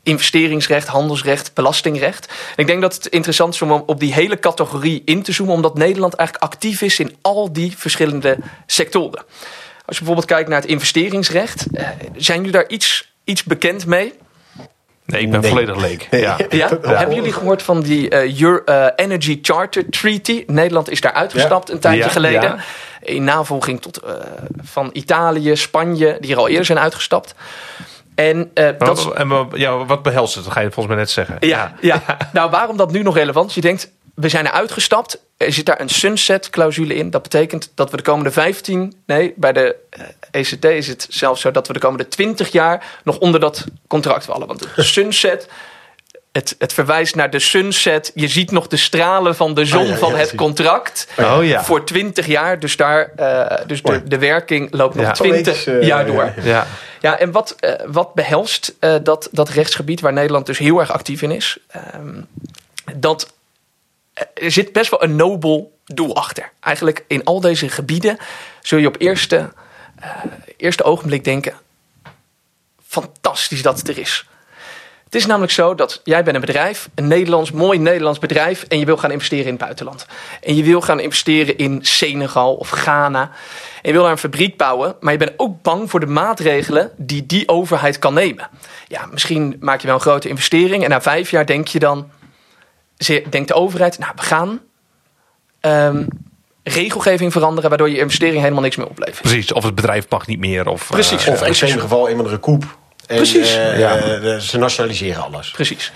investeringsrecht, 0.03 0.88
handelsrecht, 0.88 1.53
belastingrecht. 1.53 2.25
En 2.27 2.56
ik 2.56 2.68
denk 2.68 2.81
dat 2.81 2.94
het 2.94 3.07
interessant 3.07 3.53
is 3.53 3.62
om 3.62 3.71
op 3.71 4.00
die 4.00 4.13
hele 4.13 4.39
categorie 4.39 5.01
in 5.06 5.24
te 5.24 5.31
zoomen... 5.31 5.56
omdat 5.56 5.77
Nederland 5.77 6.13
eigenlijk 6.13 6.53
actief 6.53 6.81
is 6.81 7.00
in 7.00 7.15
al 7.21 7.53
die 7.53 7.77
verschillende 7.77 8.38
sectoren. 8.65 9.24
Als 9.89 9.97
je 9.97 10.03
bijvoorbeeld 10.03 10.25
kijkt 10.36 10.50
naar 10.50 10.62
het 10.62 10.69
investeringsrecht... 10.69 11.65
eh, 11.74 11.88
zijn 12.15 12.38
jullie 12.38 12.51
daar 12.51 12.68
iets, 12.68 13.13
iets 13.24 13.44
bekend 13.44 13.86
mee? 13.86 14.13
Nee, 15.06 15.21
ik 15.21 15.31
ben 15.31 15.39
Nee. 15.41 15.50
volledig 15.50 15.75
leek. 15.75 16.07
Nee. 16.12 16.21
Ja. 16.21 16.38
Ja? 16.50 16.69
Ja. 16.81 16.95
Hebben 16.97 17.15
jullie 17.15 17.33
gehoord 17.33 17.62
van 17.63 17.81
die 17.81 18.09
eh, 18.09 18.41
eh, 18.65 18.88
Energy 18.95 19.39
Charter 19.41 19.89
Treaty? 19.89 20.44
Nederland 20.47 20.89
is 20.89 21.01
daar 21.01 21.12
uitgestapt 21.13 21.69
een 21.69 21.80
tijdje 21.80 22.03
Ja, 22.03 22.09
geleden. 22.09 22.41
ja. 22.41 22.57
In 23.01 23.24
navolging 23.24 23.81
tot, 23.81 23.97
eh, 23.97 24.12
van 24.62 24.89
Italië, 24.94 25.56
Spanje, 25.56 26.18
die 26.19 26.31
er 26.31 26.38
al 26.38 26.47
eerder 26.47 26.65
zijn 26.65 26.80
uitgestapt. 26.80 27.36
En 28.15 28.51
eh, 28.53 28.65
dat 28.77 29.03
wat- 29.03 29.13
en 29.15 29.27
wat- 29.27 29.47
ja, 29.53 29.86
wat 29.86 30.03
behelst 30.03 30.36
het? 30.36 30.44
Dat 30.44 30.53
ga 30.53 30.59
je 30.59 30.71
volgens 30.71 30.88
mij 30.88 31.03
net 31.03 31.09
zeggen. 31.12 31.38
ja, 31.39 31.74
ja. 31.81 32.01
nou 32.33 32.50
waarom 32.50 32.77
dat 32.77 32.91
nu 32.91 33.03
nog 33.03 33.15
relevant 33.15 33.50
is? 33.50 33.56
Je 33.56 33.62
denkt, 33.62 33.91
we 34.15 34.30
zijn 34.30 34.45
er 34.45 34.51
uitgestapt. 34.51 35.27
Er 35.39 35.53
zit 35.53 35.65
daar 35.65 35.81
een 35.81 35.89
sunset-clausule 35.89 36.95
in. 36.95 37.09
Dat 37.09 37.21
betekent 37.21 37.71
dat 37.75 37.91
we 37.91 37.97
de 37.97 38.03
komende 38.03 38.31
15... 38.31 38.94
Nee, 39.06 39.33
bij 39.36 39.53
de 39.53 39.75
eh, 39.89 40.01
ECT 40.31 40.65
is 40.65 40.88
het 40.88 41.07
zelfs 41.09 41.41
zo 41.41 41.51
dat 41.51 41.68
we 41.68 41.74
de 41.74 41.80
komende 41.80 42.07
20 42.07 42.51
jaar... 42.51 43.00
nog 43.03 43.18
onder 43.18 43.39
dat 43.39 43.65
contract 43.88 44.25
vallen. 44.25 44.47
Want 44.47 44.68
de 44.75 44.83
sunset... 44.97 45.47
Het, 46.31 46.56
het 46.57 46.74
verwijst 46.74 47.15
naar 47.15 47.30
de 47.30 47.39
sunset. 47.39 48.12
Je 48.15 48.27
ziet 48.27 48.51
nog 48.51 48.68
de 48.68 48.77
stralen 48.77 49.36
van 49.36 49.53
de 49.53 49.65
zon 49.65 49.88
ja, 49.88 49.95
van 49.95 50.12
ja, 50.12 50.18
het 50.18 50.36
contract. 50.36 51.07
Oh 51.18 51.45
ja. 51.45 51.63
Voor 51.63 51.86
20 51.86 52.25
jaar. 52.25 52.60
Dus, 52.60 52.75
daar, 52.75 53.12
eh, 53.15 53.65
dus 53.67 53.81
de, 54.05 54.17
werking 54.17 54.67
loopt 54.74 54.96
nog 54.96 55.05
Ja. 55.05 55.12
20 55.12 55.43
Poëtisch, 55.43 55.65
eh, 55.65 55.88
jaar 55.88 56.05
door. 56.05 56.34
ja. 56.36 56.43
Ja. 56.43 56.67
Ja, 57.01 57.19
en 57.19 57.31
wat, 57.31 57.55
eh, 57.60 57.74
wat 57.88 58.13
behelst 58.13 58.75
eh, 58.79 58.96
dat, 59.03 59.29
dat 59.31 59.50
rechtsgebied 59.50 60.01
waar 60.01 60.13
Nederland 60.13 60.46
dus 60.46 60.58
heel 60.58 60.79
erg 60.79 60.91
actief 60.91 61.22
in 61.22 61.31
is? 61.31 61.58
Ehm, 61.67 62.22
dat 62.96 63.24
eh, 63.24 63.29
er 64.34 64.52
zit 64.52 64.72
best 64.72 64.90
wel 64.90 65.04
een 65.04 65.16
nobel 65.16 65.78
doel 65.86 66.16
achter. 66.16 66.52
Eigenlijk 66.60 67.04
in 67.08 67.24
al 67.24 67.42
deze 67.42 67.70
gebieden 67.70 68.18
zul 68.62 68.80
je 68.80 68.88
op 68.88 68.96
eerste, 69.00 69.54
eh, 70.00 70.10
eerste 70.58 70.84
ogenblik 70.84 71.24
denken: 71.24 71.54
fantastisch 72.88 73.62
dat 73.62 73.78
het 73.78 73.88
er 73.88 73.98
is. 73.98 74.28
Het 75.10 75.18
is 75.18 75.26
namelijk 75.26 75.52
zo 75.52 75.76
dat 75.76 76.02
jij 76.04 76.24
bent 76.24 76.36
een 76.36 76.42
bedrijf, 76.42 76.90
een 76.96 77.08
Nederlands, 77.08 77.52
mooi 77.52 77.80
Nederlands 77.80 78.20
bedrijf, 78.20 78.64
en 78.64 78.80
je 78.80 78.86
wil 78.86 78.98
gaan 78.98 79.12
investeren 79.12 79.46
in 79.46 79.52
het 79.52 79.62
buitenland. 79.62 80.06
En 80.42 80.56
je 80.56 80.64
wil 80.64 80.82
gaan 80.82 81.00
investeren 81.00 81.58
in 81.58 81.80
Senegal 81.82 82.56
of 82.56 82.70
Ghana. 82.70 83.22
En 83.22 83.30
je 83.82 83.92
wil 83.92 84.02
daar 84.02 84.12
een 84.12 84.18
fabriek 84.18 84.58
bouwen, 84.58 84.96
maar 85.00 85.12
je 85.12 85.20
bent 85.20 85.34
ook 85.38 85.62
bang 85.62 85.90
voor 85.90 86.00
de 86.00 86.06
maatregelen 86.06 86.92
die 86.98 87.26
die 87.26 87.48
overheid 87.48 88.00
kan 88.00 88.14
nemen. 88.14 88.50
Ja, 88.88 89.06
misschien 89.06 89.58
maak 89.60 89.82
je 89.82 89.88
wel 89.88 89.96
een 89.96 90.02
grote 90.02 90.30
investering 90.30 90.84
en 90.84 90.90
na 90.90 91.02
vijf 91.02 91.32
jaar 91.32 91.46
denk 91.46 91.68
je 91.68 91.80
dan, 91.80 92.12
ze- 93.00 93.24
denkt 93.29 93.48
de 93.48 93.53
overheid, 93.53 94.00
nou 94.00 94.12
we 94.15 94.22
gaan 94.22 94.60
ehm, 95.60 96.03
regelgeving 96.63 97.32
veranderen 97.32 97.70
waardoor 97.70 97.89
je 97.89 97.98
investering 97.98 98.39
helemaal 98.41 98.62
niks 98.62 98.75
meer 98.75 98.88
oplevert. 98.88 99.22
Precies, 99.22 99.53
of 99.53 99.63
het 99.63 99.75
bedrijf 99.75 100.06
mag 100.10 100.27
niet 100.27 100.39
meer. 100.39 100.68
Of, 100.68 100.88
Precies. 100.88 101.25
eh, 101.25 101.34
Of 101.34 101.41
in 101.41 101.48
extreem 101.48 101.79
geval 101.79 102.08
een 102.08 102.13
of 102.13 102.20
andere 102.20 102.38
koep. 102.38 102.77
En, 103.08 103.15
Precies. 103.15 103.56
eh, 103.56 103.79
Ja. 103.79 103.98
eh, 103.98 104.38
ze 104.38 104.58
nationaliseren 104.58 105.24
alles. 105.24 105.51
Precies. 105.51 105.91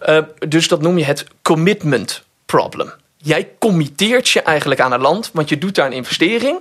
Eh, 0.00 0.18
dus 0.48 0.68
dat 0.68 0.82
noem 0.82 0.98
je 0.98 1.04
het 1.04 1.26
commitment 1.42 2.24
problem. 2.46 2.92
Jij 3.16 3.48
committeert 3.58 4.28
je 4.28 4.42
eigenlijk 4.42 4.80
aan 4.80 4.92
een 4.92 5.00
land, 5.00 5.30
want 5.32 5.48
je 5.48 5.58
doet 5.58 5.74
daar 5.74 5.86
een 5.86 5.92
investering. 5.92 6.58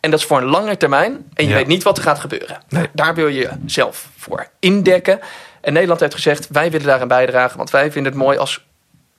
En 0.00 0.10
dat 0.10 0.20
is 0.20 0.26
voor 0.26 0.38
een 0.38 0.44
lange 0.48 0.76
termijn. 0.76 1.12
En 1.34 1.44
je 1.44 1.50
Ja. 1.50 1.56
weet 1.56 1.66
niet 1.66 1.82
wat 1.82 1.96
er 1.96 2.02
gaat 2.02 2.18
gebeuren. 2.18 2.58
Nee. 2.68 2.86
Daar 2.92 3.14
wil 3.14 3.26
je 3.28 3.50
jezelf 3.64 4.08
voor 4.16 4.46
indekken. 4.60 5.20
En 5.60 5.72
Nederland 5.72 6.00
heeft 6.00 6.14
gezegd: 6.14 6.48
wij 6.50 6.70
willen 6.70 6.86
daarin 6.86 7.08
bijdragen. 7.08 7.56
Want 7.56 7.70
wij 7.70 7.92
vinden 7.92 8.12
het 8.12 8.20
mooi 8.20 8.38
als 8.38 8.64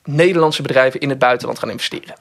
Nederlandse 0.07 0.61
bedrijven 0.61 0.99
in 0.99 1.09
het 1.09 1.19
buitenland 1.19 1.59
gaan 1.59 1.69
investeren. 1.69 2.15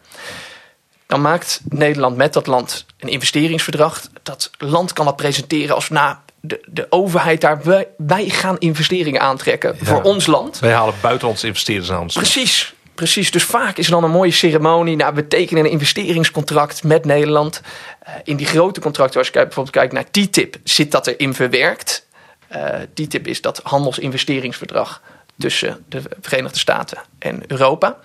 Dan 1.07 1.21
maakt 1.21 1.61
Nederland 1.69 2.17
met 2.17 2.33
dat 2.33 2.47
land 2.47 2.87
een 2.99 3.09
investeringsverdrag. 3.09 4.03
Dat 4.23 4.51
land 4.59 4.93
kan 4.93 5.05
dat 5.05 5.17
presenteren 5.17 5.75
als 5.75 5.89
nou, 5.89 6.17
de, 6.41 6.61
de 6.67 6.87
overheid 6.91 7.41
daar. 7.41 7.63
Wij, 7.63 7.89
wij 7.97 8.29
gaan 8.29 8.59
investeringen 8.59 9.21
aantrekken 9.21 9.77
voor 9.81 10.03
ons 10.03 10.27
land. 10.27 10.59
Wij 10.59 10.73
halen 10.73 10.95
buitenlandse 11.01 11.47
investeerders 11.47 11.91
aan 11.91 12.01
ons. 12.01 12.15
Precies. 12.15 12.75
Precies, 12.95 13.31
dus 13.31 13.45
vaak 13.45 13.77
is 13.77 13.87
er 13.87 13.93
dan 13.93 14.05
een 14.05 14.11
mooie 14.11 14.31
ceremonie. 14.31 14.97
Nou, 14.97 15.15
we 15.15 15.27
tekenen 15.27 15.65
een 15.65 15.71
investeringscontract 15.71 16.85
met 16.85 17.05
Nederland. 17.05 17.61
Uh, 18.09 18.15
in 18.25 18.37
die 18.37 18.47
grote 18.47 18.81
contracten, 18.81 19.19
als 19.19 19.27
je 19.27 19.33
bijvoorbeeld 19.33 19.71
kijkt 19.71 19.93
naar 19.93 20.11
TTIP, 20.11 20.57
zit 20.65 20.91
dat 20.91 21.07
erin 21.07 21.35
verwerkt. 21.35 22.07
Uh, 22.55 22.69
TTIP 22.95 23.27
is 23.27 23.41
dat 23.41 23.61
handelsinvesteringsverdrag 23.63 25.03
tussen 25.39 25.85
de 25.89 26.03
Verenigde 26.21 26.59
Staten 26.59 26.99
en 27.19 27.43
Europa. 27.47 27.97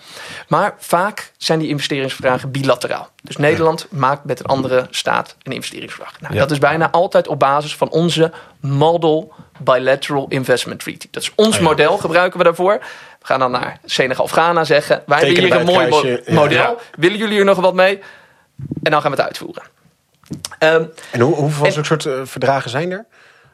Maar 0.48 0.76
vaak 0.78 1.32
zijn 1.38 1.60
die 1.60 1.68
investeringsverdragen 1.68 2.52
bilateraal. 2.52 3.10
Dus 3.24 3.38
Nederland 3.38 3.88
maakt 3.90 4.24
met 4.24 4.40
een 4.40 4.46
andere 4.46 4.88
staat 4.90 5.36
een 5.44 5.52
investeringsverdrag. 5.52 6.22
Nou, 6.22 6.34
ja. 6.34 6.40
Dat 6.40 6.52
is 6.52 6.58
bijna 6.58 6.92
altijd 6.92 7.28
op 7.28 7.40
basis 7.40 7.76
van 7.76 7.90
onze 7.90 8.32
Model 8.60 9.34
Bilateral 9.60 10.26
Investment 10.30 10.80
Treaty. 10.80 11.08
Dat 11.12 11.24
is 11.24 11.32
ons 11.36 11.58
ja. 11.58 11.64
model, 11.64 11.98
gebruiken 11.98 12.38
we 12.38 12.44
daarvoor. 12.44 12.80
We 13.20 13.26
gaan 13.26 13.40
dan 13.40 13.52
naar 13.52 13.80
Senegal 13.86 14.24
of 14.24 14.32
Ghana 14.32 14.64
zeggen. 14.64 15.04
Wij 15.06 15.18
hebben 15.18 15.44
hier 15.44 15.56
een 15.56 15.66
mooi 15.66 15.88
mo 15.88 16.18
model. 16.34 16.80
Willen 16.98 17.18
jullie 17.18 17.40
er 17.40 17.46
nog 17.46 17.60
wat 17.60 17.74
mee? 17.74 18.00
En 18.84 18.92
dan 18.92 19.02
gaan 19.02 19.12
we 19.12 19.18
het 19.18 19.26
uitvoeren. 19.26 19.64
Um, 20.60 20.92
en 21.12 21.20
hoe, 21.20 21.36
hoeveel 21.36 21.84
soort 21.84 22.06
uh, 22.06 22.22
verdragen 22.24 22.70
zijn 22.70 22.92
er? 22.92 23.06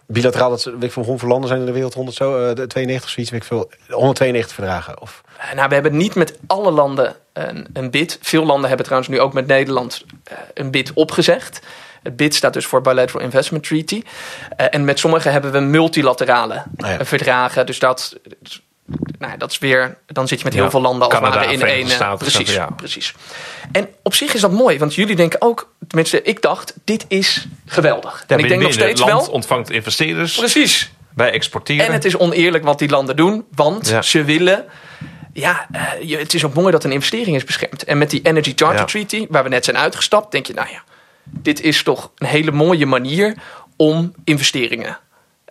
Bilateraal, 0.07 0.49
dat, 0.49 0.63
weet 0.63 0.83
ik 0.83 0.91
veel, 0.91 1.03
hoeveel 1.03 1.27
landen 1.27 1.47
zijn 1.47 1.59
in 1.59 1.65
de 1.65 1.71
wereld? 1.71 1.93
100 1.93 2.17
zo, 2.17 2.49
uh, 2.49 2.51
92 2.51 3.09
zoiets, 3.09 3.31
weet 3.31 3.41
ik 3.41 3.47
veel. 3.47 3.69
192 3.89 4.55
verdragen? 4.55 5.01
Of? 5.01 5.21
Nou, 5.55 5.67
we 5.67 5.73
hebben 5.73 5.97
niet 5.97 6.15
met 6.15 6.37
alle 6.47 6.71
landen 6.71 7.15
een, 7.33 7.67
een 7.73 7.91
bid. 7.91 8.19
Veel 8.21 8.45
landen 8.45 8.67
hebben 8.67 8.85
trouwens 8.85 9.11
nu 9.11 9.19
ook 9.19 9.33
met 9.33 9.47
Nederland 9.47 10.05
uh, 10.31 10.37
een 10.53 10.71
bid 10.71 10.93
opgezegd. 10.93 11.61
Het 12.03 12.15
BID 12.15 12.35
staat 12.35 12.53
dus 12.53 12.65
voor 12.65 12.81
Bilateral 12.81 13.21
Investment 13.21 13.63
Treaty. 13.63 14.03
En 14.55 14.85
met 14.85 14.99
sommige 14.99 15.29
hebben 15.29 15.51
we 15.51 15.59
multilaterale 15.59 16.63
oh 16.77 16.89
ja. 16.89 17.05
verdragen. 17.05 17.65
Dus 17.65 17.79
dat, 17.79 18.17
nou, 19.19 19.37
dat 19.37 19.51
is 19.51 19.57
weer. 19.57 19.97
Dan 20.05 20.27
zit 20.27 20.37
je 20.37 20.45
met 20.45 20.53
heel 20.53 20.63
ja, 20.63 20.69
veel 20.69 20.81
landen 20.81 21.09
als 21.09 21.19
Canada, 21.19 21.43
in 21.43 21.61
één. 21.61 21.89
Staten, 21.89 22.17
precies, 22.17 22.53
ja. 22.53 22.65
precies. 22.65 23.13
En 23.71 23.89
op 24.03 24.13
zich 24.13 24.33
is 24.33 24.41
dat 24.41 24.51
mooi, 24.51 24.79
want 24.79 24.95
jullie 24.95 25.15
denken 25.15 25.41
ook, 25.41 25.73
tenminste, 25.87 26.21
ik 26.21 26.41
dacht, 26.41 26.73
dit 26.83 27.05
is 27.07 27.47
geweldig. 27.65 28.23
Ja, 28.27 28.35
en 28.35 28.43
ik 28.43 28.49
denk 28.49 28.61
nog 28.61 28.73
steeds 28.73 28.99
land 28.99 29.11
wel. 29.11 29.31
ontvangt 29.31 29.69
investeerders. 29.69 30.35
Precies. 30.35 30.91
Wij 31.15 31.31
exporteren. 31.31 31.85
En 31.85 31.93
het 31.93 32.05
is 32.05 32.17
oneerlijk 32.17 32.63
wat 32.63 32.79
die 32.79 32.89
landen 32.89 33.15
doen, 33.15 33.45
want 33.55 33.97
ze 34.01 34.23
willen. 34.23 34.65
Ja, 35.33 35.67
uh, 36.01 36.17
het 36.19 36.33
is 36.33 36.43
ook 36.43 36.53
mooi 36.53 36.71
dat 36.71 36.83
een 36.83 36.91
investering 36.91 37.35
is 37.35 37.43
beschermd. 37.43 37.83
En 37.83 37.97
met 37.97 38.09
die 38.09 38.21
Energy 38.21 38.53
Charter 38.55 38.85
Treaty, 38.85 39.25
waar 39.29 39.43
we 39.43 39.49
net 39.49 39.65
zijn 39.65 39.77
uitgestapt, 39.77 40.31
denk 40.31 40.45
je, 40.45 40.53
nou 40.53 40.67
ja, 40.71 40.83
dit 41.23 41.61
is 41.61 41.83
toch 41.83 42.11
een 42.15 42.27
hele 42.27 42.51
mooie 42.51 42.85
manier 42.85 43.35
om 43.75 44.13
investeringen 44.23 44.97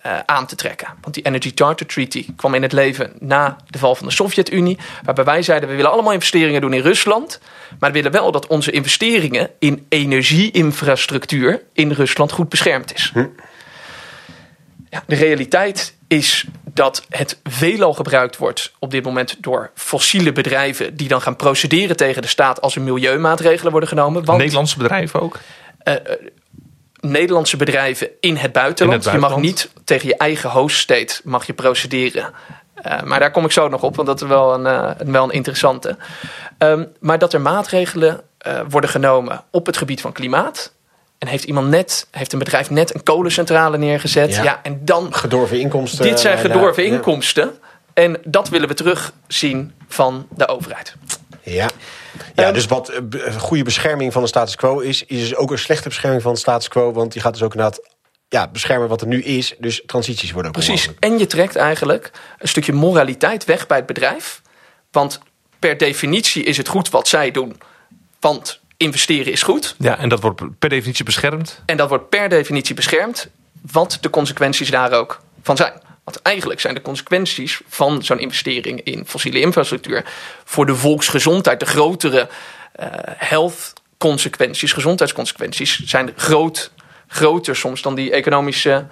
uh, 0.07 0.19
aan 0.27 0.47
te 0.47 0.55
trekken. 0.55 0.89
Want 1.01 1.15
die 1.15 1.25
Energy 1.25 1.53
Charter 1.55 1.87
Treaty 1.87 2.27
kwam 2.37 2.55
in 2.55 2.63
het 2.63 2.73
leven 2.73 3.13
na 3.19 3.57
de 3.67 3.79
val 3.79 3.95
van 3.95 4.07
de 4.07 4.13
Sovjet-Unie. 4.13 4.79
Waarbij 5.05 5.25
wij 5.25 5.43
zeiden, 5.43 5.69
we 5.69 5.75
willen 5.75 5.91
allemaal 5.91 6.13
investeringen 6.13 6.61
doen 6.61 6.73
in 6.73 6.81
Rusland. 6.81 7.41
Maar 7.79 7.91
we 7.91 7.97
willen 7.97 8.13
wel 8.13 8.33
dat 8.33 8.47
onze 8.47 8.71
investeringen 8.71 9.51
in 9.59 9.87
energieinfrastructuur 9.89 11.63
in 11.73 11.93
Rusland 11.93 12.33
goed 12.33 12.49
beschermd 12.49 12.95
is. 12.95 13.11
Hm. 13.13 13.27
Ja, 14.91 15.03
de 15.07 15.15
realiteit 15.15 15.95
is 16.09 16.47
dat 16.65 17.05
het 17.09 17.39
veelal 17.45 17.95
gebruikt 17.95 18.37
wordt 18.37 18.73
op 18.79 18.91
dit 18.91 19.05
moment 19.05 19.37
door 19.41 19.71
fossiele 19.75 20.33
bedrijven... 20.33 20.97
die 20.97 21.09
dan 21.09 21.21
gaan 21.21 21.37
procederen 21.37 21.97
tegen 21.97 22.23
de 22.23 22.29
staat 22.29 22.61
als 22.61 22.77
er 22.77 22.83
milieumaatregelen 22.83 23.71
worden 23.71 23.89
genomen. 23.89 24.25
Want, 24.25 24.39
Nederlandse 24.39 24.77
bedrijven 24.79 25.21
ook? 25.21 25.39
Uh, 25.85 25.95
Nederlandse 27.11 27.57
bedrijven 27.57 28.09
in 28.21 28.37
het 28.37 28.53
buitenland. 28.53 29.05
In 29.05 29.11
het 29.11 29.21
buitenland. 29.21 29.45
Je 29.45 29.51
mag 29.51 29.71
niet 29.75 29.85
tegen 29.85 30.09
je 30.09 30.17
eigen 30.17 30.51
host 30.51 30.79
state 30.79 31.21
mag 31.25 31.47
je 31.47 31.53
procederen. 31.53 32.33
Uh, 32.87 33.03
maar 33.03 33.21
daar 33.21 33.31
kom 33.31 33.45
ik 33.45 33.53
zo 33.53 33.69
nog 33.69 33.83
op, 33.83 33.97
want 33.97 34.09
dat 34.09 34.23
is 34.23 34.29
wel 34.29 34.55
een, 34.55 34.67
uh, 34.67 34.91
wel 35.13 35.25
een 35.25 35.31
interessante. 35.31 35.97
Um, 36.59 36.93
maar 37.01 37.19
dat 37.19 37.33
er 37.33 37.41
maatregelen 37.41 38.21
uh, 38.47 38.61
worden 38.69 38.91
genomen 38.91 39.45
op 39.51 39.67
het 39.67 39.77
gebied 39.77 40.01
van 40.01 40.13
klimaat. 40.13 40.73
En 41.19 41.29
heeft 41.29 41.45
iemand 41.45 41.69
net, 41.69 42.07
heeft 42.11 42.33
een 42.33 42.39
bedrijf 42.39 42.71
net 42.71 42.95
een 42.95 43.03
kolencentrale 43.03 43.79
neergezet. 43.79 44.35
Ja, 44.35 44.43
ja 44.43 44.61
en 44.63 44.81
dan. 44.85 45.15
Gedorven 45.15 45.61
inkomsten. 45.61 46.05
Dit 46.05 46.21
zijn 46.21 46.39
gedorven 46.39 46.83
ja, 46.83 46.93
inkomsten. 46.93 47.59
En 47.95 48.17
dat 48.25 48.49
willen 48.49 48.69
we 48.69 48.75
terugzien 48.75 49.73
van 49.89 50.27
de 50.31 50.49
overheid. 50.49 50.95
Ja. 51.53 51.71
Ja, 52.35 52.49
um, 52.49 52.55
dus 52.55 52.67
wat 52.67 52.93
uh, 53.11 53.37
goede 53.37 53.63
bescherming 53.63 54.13
van 54.13 54.23
de 54.23 54.29
status 54.29 54.57
quo 54.57 54.79
is, 54.79 55.05
is 55.05 55.21
dus 55.21 55.35
ook 55.35 55.51
een 55.51 55.59
slechte 55.59 55.89
bescherming 55.89 56.23
van 56.23 56.33
de 56.33 56.39
status 56.39 56.69
quo. 56.69 56.93
Want 56.93 57.13
die 57.13 57.23
gaat 57.23 57.33
dus 57.33 57.43
ook 57.43 57.55
inderdaad 57.55 57.81
ja, 58.29 58.49
beschermen 58.49 58.89
wat 58.89 59.01
er 59.01 59.07
nu 59.07 59.23
is. 59.23 59.55
Dus 59.59 59.83
transities 59.87 60.33
worden 60.33 60.51
ook 60.51 60.57
Precies. 60.57 60.87
Onmogelijk. 60.87 61.13
En 61.13 61.19
je 61.19 61.27
trekt 61.27 61.57
eigenlijk 61.57 62.11
een 62.39 62.49
stukje 62.49 62.73
moraliteit 62.73 63.45
weg 63.45 63.67
bij 63.67 63.77
het 63.77 63.87
bedrijf. 63.87 64.43
Want 64.91 65.21
per 65.59 65.77
definitie 65.77 66.43
is 66.45 66.57
het 66.57 66.69
goed 66.69 66.91
wat 66.91 67.09
zij 67.09 67.31
doen. 67.31 67.61
Want 68.21 68.61
investeren 68.77 69.33
is 69.33 69.43
goed. 69.43 69.75
Ja, 69.79 69.99
en 69.99 70.09
dat 70.09 70.21
wordt 70.21 70.59
per 70.59 70.69
definitie 70.69 71.05
beschermd. 71.05 71.63
En 71.67 71.77
dat 71.77 71.89
wordt 71.89 72.09
per 72.09 72.29
definitie 72.29 72.75
beschermd. 72.75 73.29
Wat 73.73 73.99
de 74.01 74.11
consequenties 74.11 74.71
daar 74.71 74.93
ook 74.93 75.21
van 75.43 75.57
zijn. 75.57 75.73
Want 76.07 76.23
eigenlijk 76.23 76.61
zijn 76.61 76.75
de 76.75 76.83
consequenties 76.83 77.61
van 77.69 78.03
zo'n 78.03 78.19
investering 78.19 78.81
in 78.81 79.07
fossiele 79.07 79.41
infrastructuur 79.41 80.05
voor 80.45 80.67
de 80.67 80.75
volksgezondheid, 80.75 81.61
de 81.61 81.67
grotere 81.67 82.29
uh, 82.81 82.87
health 83.17 83.73
consequenties, 83.99 84.73
gezondheidsconsequenties, 84.73 85.79
zijn 85.85 86.13
groot, 86.17 86.71
groter 87.07 87.57
soms 87.57 87.83
dan 87.83 87.95
die 87.95 88.11
economische 88.11 88.87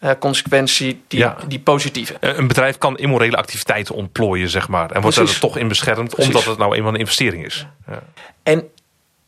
uh, 0.00 0.10
consequentie, 0.18 1.02
die, 1.08 1.18
ja. 1.18 1.36
die 1.46 1.60
positieve. 1.60 2.16
Een 2.20 2.48
bedrijf 2.48 2.78
kan 2.78 2.98
immorele 2.98 3.36
activiteiten 3.36 3.94
ontplooien, 3.94 4.48
zeg 4.48 4.68
maar. 4.68 4.90
En 4.90 5.00
wordt 5.00 5.16
er 5.16 5.38
toch 5.38 5.56
in 5.56 5.68
beschermd, 5.68 6.10
Precies. 6.10 6.26
omdat 6.26 6.44
het 6.44 6.58
nou 6.58 6.76
eenmaal 6.76 6.92
een 6.92 6.98
investering 6.98 7.44
is. 7.44 7.66
Ja. 7.88 8.02
En 8.42 8.68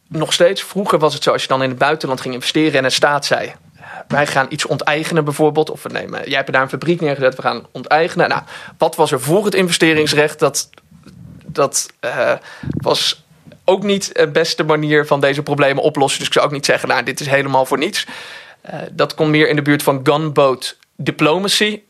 nog 0.09 0.33
steeds, 0.33 0.63
vroeger 0.63 0.99
was 0.99 1.15
het 1.15 1.23
zo, 1.23 1.33
als 1.33 1.43
je 1.43 1.49
dan 1.49 1.63
in 1.63 1.69
het 1.69 1.79
buitenland 1.79 2.21
ging 2.21 2.35
investeren 2.35 2.79
en 2.79 2.85
een 2.85 2.93
staat 2.93 3.27
zei: 3.27 3.53
wij 4.09 4.27
gaan 4.27 4.47
iets 4.49 4.67
onteigenen 4.67 5.25
bijvoorbeeld. 5.25 5.71
Of 5.71 5.83
we 5.83 5.89
nemen, 5.89 6.29
jij 6.29 6.37
hebt 6.37 6.53
daar 6.53 6.63
een 6.63 6.69
fabriek 6.69 7.01
neergezet, 7.01 7.37
we 7.37 7.43
gaan 7.43 7.67
onteigenen. 7.73 8.29
Nou, 8.29 8.43
wat 8.79 8.97
was 8.97 9.13
er 9.13 9.21
voor 9.21 9.45
het 9.45 9.55
investeringsrecht? 9.55 10.39
Dat, 10.39 10.71
dat 11.47 11.91
uh, 12.01 12.33
was 12.61 13.25
ook 13.65 13.83
niet 13.83 14.15
de 14.15 14.29
beste 14.29 14.65
manier 14.65 15.07
van 15.07 15.21
deze 15.21 15.43
problemen 15.43 15.83
oplossen. 15.83 16.19
Dus 16.19 16.29
ik 16.29 16.35
zou 16.35 16.47
ook 16.47 16.53
niet 16.53 16.67
zeggen, 16.67 16.89
nou, 16.89 17.03
dit 17.03 17.21
is 17.21 17.27
helemaal 17.27 17.67
voor 17.67 17.79
niets. 17.79 18.07
Uh, 18.67 18.81
dat 18.93 19.15
komt 19.15 19.31
meer 19.31 19.49
in 19.49 19.57
de 19.57 19.63
buurt 19.63 19.83
van 19.83 20.01
gunboat 20.03 20.77
diplomacy. 20.97 21.83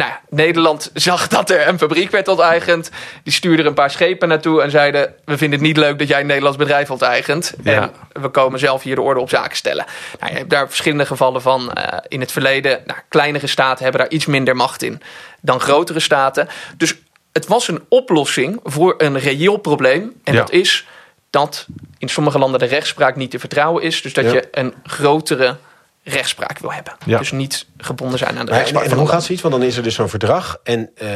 Nou, 0.00 0.12
Nederland 0.28 0.90
zag 1.08 1.28
dat 1.28 1.50
er 1.50 1.68
een 1.68 1.78
fabriek 1.78 2.10
werd 2.10 2.28
onteigend. 2.28 2.90
Die 3.22 3.32
stuurde 3.32 3.62
een 3.62 3.74
paar 3.74 3.90
schepen 3.90 4.28
naartoe 4.28 4.62
en 4.62 4.70
zeiden: 4.70 5.14
We 5.24 5.38
vinden 5.38 5.58
het 5.58 5.68
niet 5.68 5.76
leuk 5.76 5.98
dat 5.98 6.08
jij 6.08 6.20
een 6.20 6.26
Nederlands 6.26 6.58
bedrijf 6.58 6.90
onteigent. 6.90 7.54
Ja. 7.62 7.90
En 8.12 8.22
we 8.22 8.28
komen 8.28 8.58
zelf 8.58 8.82
hier 8.82 8.94
de 8.94 9.00
orde 9.00 9.20
op 9.20 9.28
zaken 9.28 9.56
stellen. 9.56 9.84
Nou, 10.20 10.32
je 10.32 10.38
hebt 10.38 10.50
daar 10.50 10.68
verschillende 10.68 11.06
gevallen 11.06 11.42
van 11.42 11.72
uh, 11.78 11.84
in 12.08 12.20
het 12.20 12.32
verleden. 12.32 12.80
Nou, 12.86 12.98
kleinere 13.08 13.46
staten 13.46 13.82
hebben 13.82 14.00
daar 14.00 14.10
iets 14.10 14.26
minder 14.26 14.56
macht 14.56 14.82
in 14.82 15.02
dan 15.40 15.60
grotere 15.60 16.00
staten. 16.00 16.48
Dus 16.76 16.94
het 17.32 17.46
was 17.46 17.68
een 17.68 17.82
oplossing 17.88 18.60
voor 18.62 18.94
een 18.98 19.18
reëel 19.18 19.56
probleem. 19.56 20.12
En 20.24 20.34
ja. 20.34 20.38
dat 20.38 20.50
is 20.50 20.86
dat 21.30 21.66
in 21.98 22.08
sommige 22.08 22.38
landen 22.38 22.60
de 22.60 22.66
rechtspraak 22.66 23.16
niet 23.16 23.30
te 23.30 23.38
vertrouwen 23.38 23.82
is. 23.82 24.02
Dus 24.02 24.12
dat 24.12 24.24
ja. 24.24 24.32
je 24.32 24.48
een 24.50 24.74
grotere 24.84 25.56
rechtspraak 26.02 26.58
wil 26.58 26.72
hebben. 26.72 26.92
Ja. 27.06 27.18
Dus 27.18 27.30
niet 27.30 27.66
gebonden 27.76 28.18
zijn 28.18 28.38
aan 28.38 28.44
de 28.44 28.50
maar 28.50 28.54
rechtspraak. 28.54 28.84
En, 28.84 28.90
en 28.90 28.96
hoe 28.96 29.08
gaat 29.08 29.24
zoiets? 29.24 29.42
Want 29.42 29.54
dan 29.54 29.64
is 29.64 29.76
er 29.76 29.82
dus 29.82 29.94
zo'n 29.94 30.08
verdrag. 30.08 30.60
En 30.62 30.90
uh, 31.02 31.08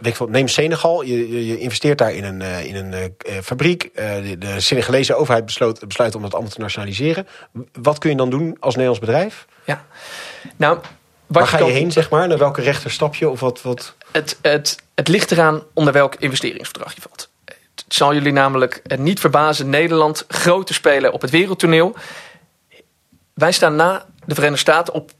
weet 0.00 0.20
ik 0.20 0.28
neem 0.28 0.48
Senegal. 0.48 1.02
Je, 1.02 1.30
je, 1.30 1.46
je, 1.46 1.58
investeert 1.58 1.98
daar 1.98 2.12
in 2.12 2.24
een, 2.24 2.40
uh, 2.40 2.64
in 2.64 2.76
een 2.76 2.92
uh, 2.92 3.38
fabriek. 3.42 3.90
de, 3.94 4.36
de 4.38 4.60
Senegalese 4.60 5.14
overheid 5.14 5.44
besloot, 5.44 5.86
besluit 5.86 6.14
om 6.14 6.22
dat 6.22 6.32
allemaal 6.32 6.50
te 6.50 6.60
nationaliseren. 6.60 7.26
Wat 7.72 7.98
kun 7.98 8.10
je 8.10 8.16
dan 8.16 8.30
doen 8.30 8.56
als 8.60 8.74
Nederlands 8.74 9.06
bedrijf? 9.06 9.46
Ja, 9.64 9.84
nou... 10.56 10.78
Waar 11.26 11.46
ga 11.46 11.58
je 11.58 11.72
heen, 11.72 11.92
zeg 11.92 12.10
maar? 12.10 12.28
Naar 12.28 12.38
welke 12.38 12.62
rechter 12.62 12.90
stap 12.90 13.14
je? 13.14 13.28
Of 13.28 13.40
wat, 13.40 13.62
wat? 13.62 13.94
Het, 14.10 14.38
het, 14.42 14.76
het 14.94 15.08
ligt 15.08 15.30
eraan 15.30 15.62
onder 15.74 15.92
welk 15.92 16.14
investeringsverdrag 16.14 16.94
je 16.94 17.00
valt. 17.00 17.30
Het 17.74 17.94
zal 17.94 18.14
jullie 18.14 18.32
namelijk 18.32 18.82
niet 18.98 19.20
verbazen. 19.20 19.70
Nederland, 19.70 20.24
grote 20.28 20.74
speler 20.74 21.12
op 21.12 21.20
het 21.20 21.30
wereldtoneel. 21.30 21.94
Wij 23.34 23.52
staan 23.52 23.76
na 23.76 24.06
de 24.24 24.34
Verenigde 24.34 24.60
Staten 24.60 24.94
op. 24.94 25.10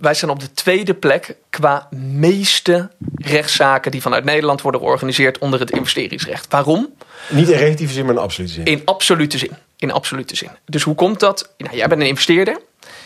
Wij 0.00 0.14
staan 0.14 0.30
op 0.30 0.40
de 0.40 0.52
tweede 0.52 0.94
plek 0.94 1.36
qua 1.50 1.88
meeste 1.96 2.90
rechtszaken 3.16 3.90
die 3.90 4.02
vanuit 4.02 4.24
Nederland 4.24 4.60
worden 4.62 4.80
georganiseerd 4.80 5.38
onder 5.38 5.60
het 5.60 5.70
investeringsrecht. 5.70 6.46
Waarom? 6.50 6.94
Niet 7.28 7.48
in 7.48 7.58
relatieve 7.58 7.92
zin, 7.92 8.04
maar 8.04 8.14
in 8.14 8.20
absolute 8.20 8.52
zin. 8.52 8.64
In 8.64 8.82
absolute 8.84 9.38
zin. 9.38 9.56
In 9.76 9.92
absolute 9.92 10.36
zin. 10.36 10.50
Dus 10.64 10.82
hoe 10.82 10.94
komt 10.94 11.20
dat? 11.20 11.52
Nou, 11.58 11.76
jij 11.76 11.88
bent 11.88 12.00
een 12.00 12.06
investeerder. 12.06 12.60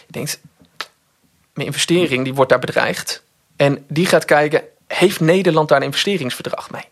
Je 0.06 0.12
denkt, 0.12 0.40
mijn 1.54 1.66
investering 1.66 2.24
die 2.24 2.34
wordt 2.34 2.50
daar 2.50 2.58
bedreigd. 2.58 3.22
En 3.56 3.84
die 3.88 4.06
gaat 4.06 4.24
kijken, 4.24 4.62
heeft 4.86 5.20
Nederland 5.20 5.68
daar 5.68 5.78
een 5.78 5.84
investeringsverdrag 5.84 6.70
mee? 6.70 6.84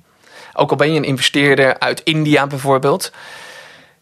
Ook 0.55 0.71
al 0.71 0.77
ben 0.77 0.93
je 0.93 0.97
een 0.97 1.05
investeerder 1.05 1.79
uit 1.79 2.01
India 2.05 2.47
bijvoorbeeld. 2.47 3.13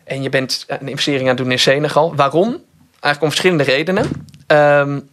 En 0.05 0.23
je 0.23 0.29
bent 0.29 0.65
een 0.69 0.89
investering 0.89 1.23
aan 1.23 1.29
het 1.29 1.37
doen 1.37 1.51
in 1.51 1.59
Senegal. 1.59 2.15
Waarom? 2.15 2.63
Eigenlijk 3.03 3.23
om 3.23 3.29
verschillende 3.29 3.63
redenen. 3.65 4.27
Um, 4.47 5.11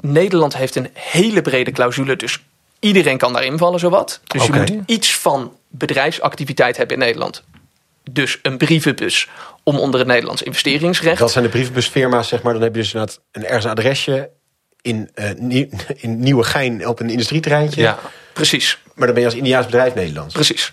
Nederland 0.00 0.56
heeft 0.56 0.76
een 0.76 0.88
hele 0.94 1.42
brede 1.42 1.70
clausule, 1.70 2.16
dus 2.16 2.40
Iedereen 2.82 3.18
kan 3.18 3.32
daarin 3.32 3.58
vallen, 3.58 3.80
zowat. 3.80 4.20
Dus 4.26 4.46
je 4.46 4.52
moet 4.52 4.72
iets 4.86 5.14
van 5.14 5.56
bedrijfsactiviteit 5.68 6.76
hebben 6.76 6.96
in 6.96 7.02
Nederland. 7.02 7.42
Dus 8.10 8.38
een 8.42 8.56
brievenbus 8.56 9.28
om 9.62 9.78
onder 9.78 10.00
het 10.00 10.08
Nederlands 10.08 10.42
investeringsrecht. 10.42 11.18
Dat 11.18 11.30
zijn 11.30 11.44
de 11.44 11.50
brievenbusfirma's, 11.50 12.28
zeg 12.28 12.42
maar. 12.42 12.52
Dan 12.52 12.62
heb 12.62 12.74
je 12.74 12.80
dus 12.80 12.92
inderdaad 12.92 13.20
een 13.32 13.44
ergens 13.44 13.66
adresje 13.66 14.30
in, 14.80 15.10
eh 15.14 15.30
Nieuw, 15.36 15.68
in 15.96 16.20
Nieuwegein 16.20 16.86
op 16.86 17.00
een 17.00 17.10
industrieterreintje. 17.10 17.80
Ja. 17.80 17.98
Precies. 18.32 18.78
Maar 18.94 19.06
dan 19.06 19.14
ben 19.14 19.24
je 19.24 19.28
als 19.28 19.38
Indiaas 19.38 19.64
bedrijf 19.64 19.94
Nederlands. 19.94 20.34
Precies. 20.34 20.72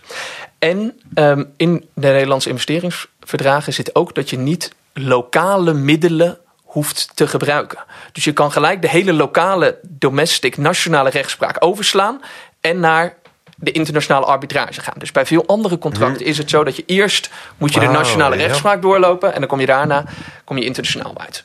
En 0.59 0.99
ehm, 1.13 1.43
in 1.57 1.85
de 1.93 2.07
Nederlandse 2.07 2.49
investeringsverdragen 2.49 3.73
zit 3.73 3.95
ook 3.95 4.15
dat 4.15 4.29
je 4.29 4.37
niet 4.37 4.73
lokale 4.93 5.73
middelen 5.73 6.37
hoeft 6.63 7.09
te 7.13 7.27
gebruiken. 7.27 7.79
Dus 8.11 8.23
je 8.23 8.33
kan 8.33 8.51
gelijk 8.51 8.81
de 8.81 8.89
hele 8.89 9.13
lokale, 9.13 9.79
domestic, 9.83 10.57
nationale 10.57 11.09
rechtspraak 11.09 11.55
overslaan 11.59 12.21
en 12.61 12.79
naar 12.79 13.17
de 13.55 13.71
internationale 13.71 14.25
arbitrage 14.25 14.81
gaan. 14.81 14.93
Dus 14.97 15.11
bij 15.11 15.25
veel 15.25 15.45
andere 15.45 15.77
contracten 15.77 16.25
is 16.25 16.37
het 16.37 16.49
zo 16.49 16.63
dat 16.63 16.75
je 16.75 16.83
eerst 16.85 17.29
moet 17.57 17.73
je 17.73 17.79
de 17.79 17.87
nationale 17.87 18.35
rechtspraak 18.35 18.81
doorlopen 18.81 19.33
en 19.33 19.39
dan 19.39 19.49
kom 19.49 19.59
je 19.59 19.65
daarna 19.65 20.03
kom 20.43 20.57
je 20.57 20.65
internationaal 20.65 21.13
uit. 21.17 21.43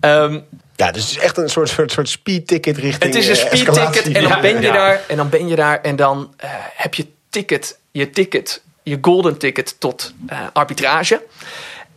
Ehm, 0.00 0.40
Ja, 0.76 0.90
dus 0.90 1.02
het 1.02 1.10
is 1.10 1.18
echt 1.18 1.36
een 1.36 1.48
soort, 1.48 1.68
soort, 1.68 1.92
soort 1.92 2.08
speedticket 2.08 2.76
richting 2.76 3.14
het 3.14 3.14
is 3.14 3.28
een 3.28 3.48
eh, 3.48 3.58
speedticket 3.58 4.14
en 4.14 4.28
dan 4.28 4.40
ben 4.40 4.54
je 4.54 4.66
ja. 4.66 4.72
daar 4.72 5.00
en 5.08 5.16
dan 5.16 5.28
ben 5.28 5.48
je 5.48 5.56
daar 5.56 5.80
en 5.80 5.96
dan 5.96 6.34
eh, 6.36 6.50
heb 6.74 6.94
je 6.94 7.06
ticket, 7.30 7.78
je 7.90 8.10
ticket, 8.10 8.62
je 8.82 8.98
golden 9.00 9.38
ticket 9.38 9.80
tot 9.80 10.14
eh, 10.26 10.38
arbitrage. 10.52 11.22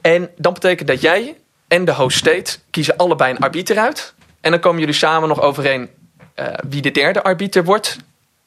En 0.02 0.30
dat 0.38 0.54
betekent 0.54 0.88
dat 0.88 1.02
jij 1.02 1.36
en 1.68 1.86
de 1.86 1.94
host 1.94 2.18
state 2.18 2.58
kiezen 2.70 2.98
allebei 2.98 3.32
een 3.32 3.40
arbiter 3.40 3.78
uit. 3.78 4.14
En 4.42 4.52
dan 4.52 4.60
komen 4.60 4.80
jullie 4.80 4.96
samen 4.96 5.30
nog 5.30 5.42
overeen 5.42 5.90
eh, 6.34 6.46
wie 6.70 6.82
de 6.82 6.92
derde 6.92 7.24
arbiter 7.24 7.64
wordt. 7.64 7.98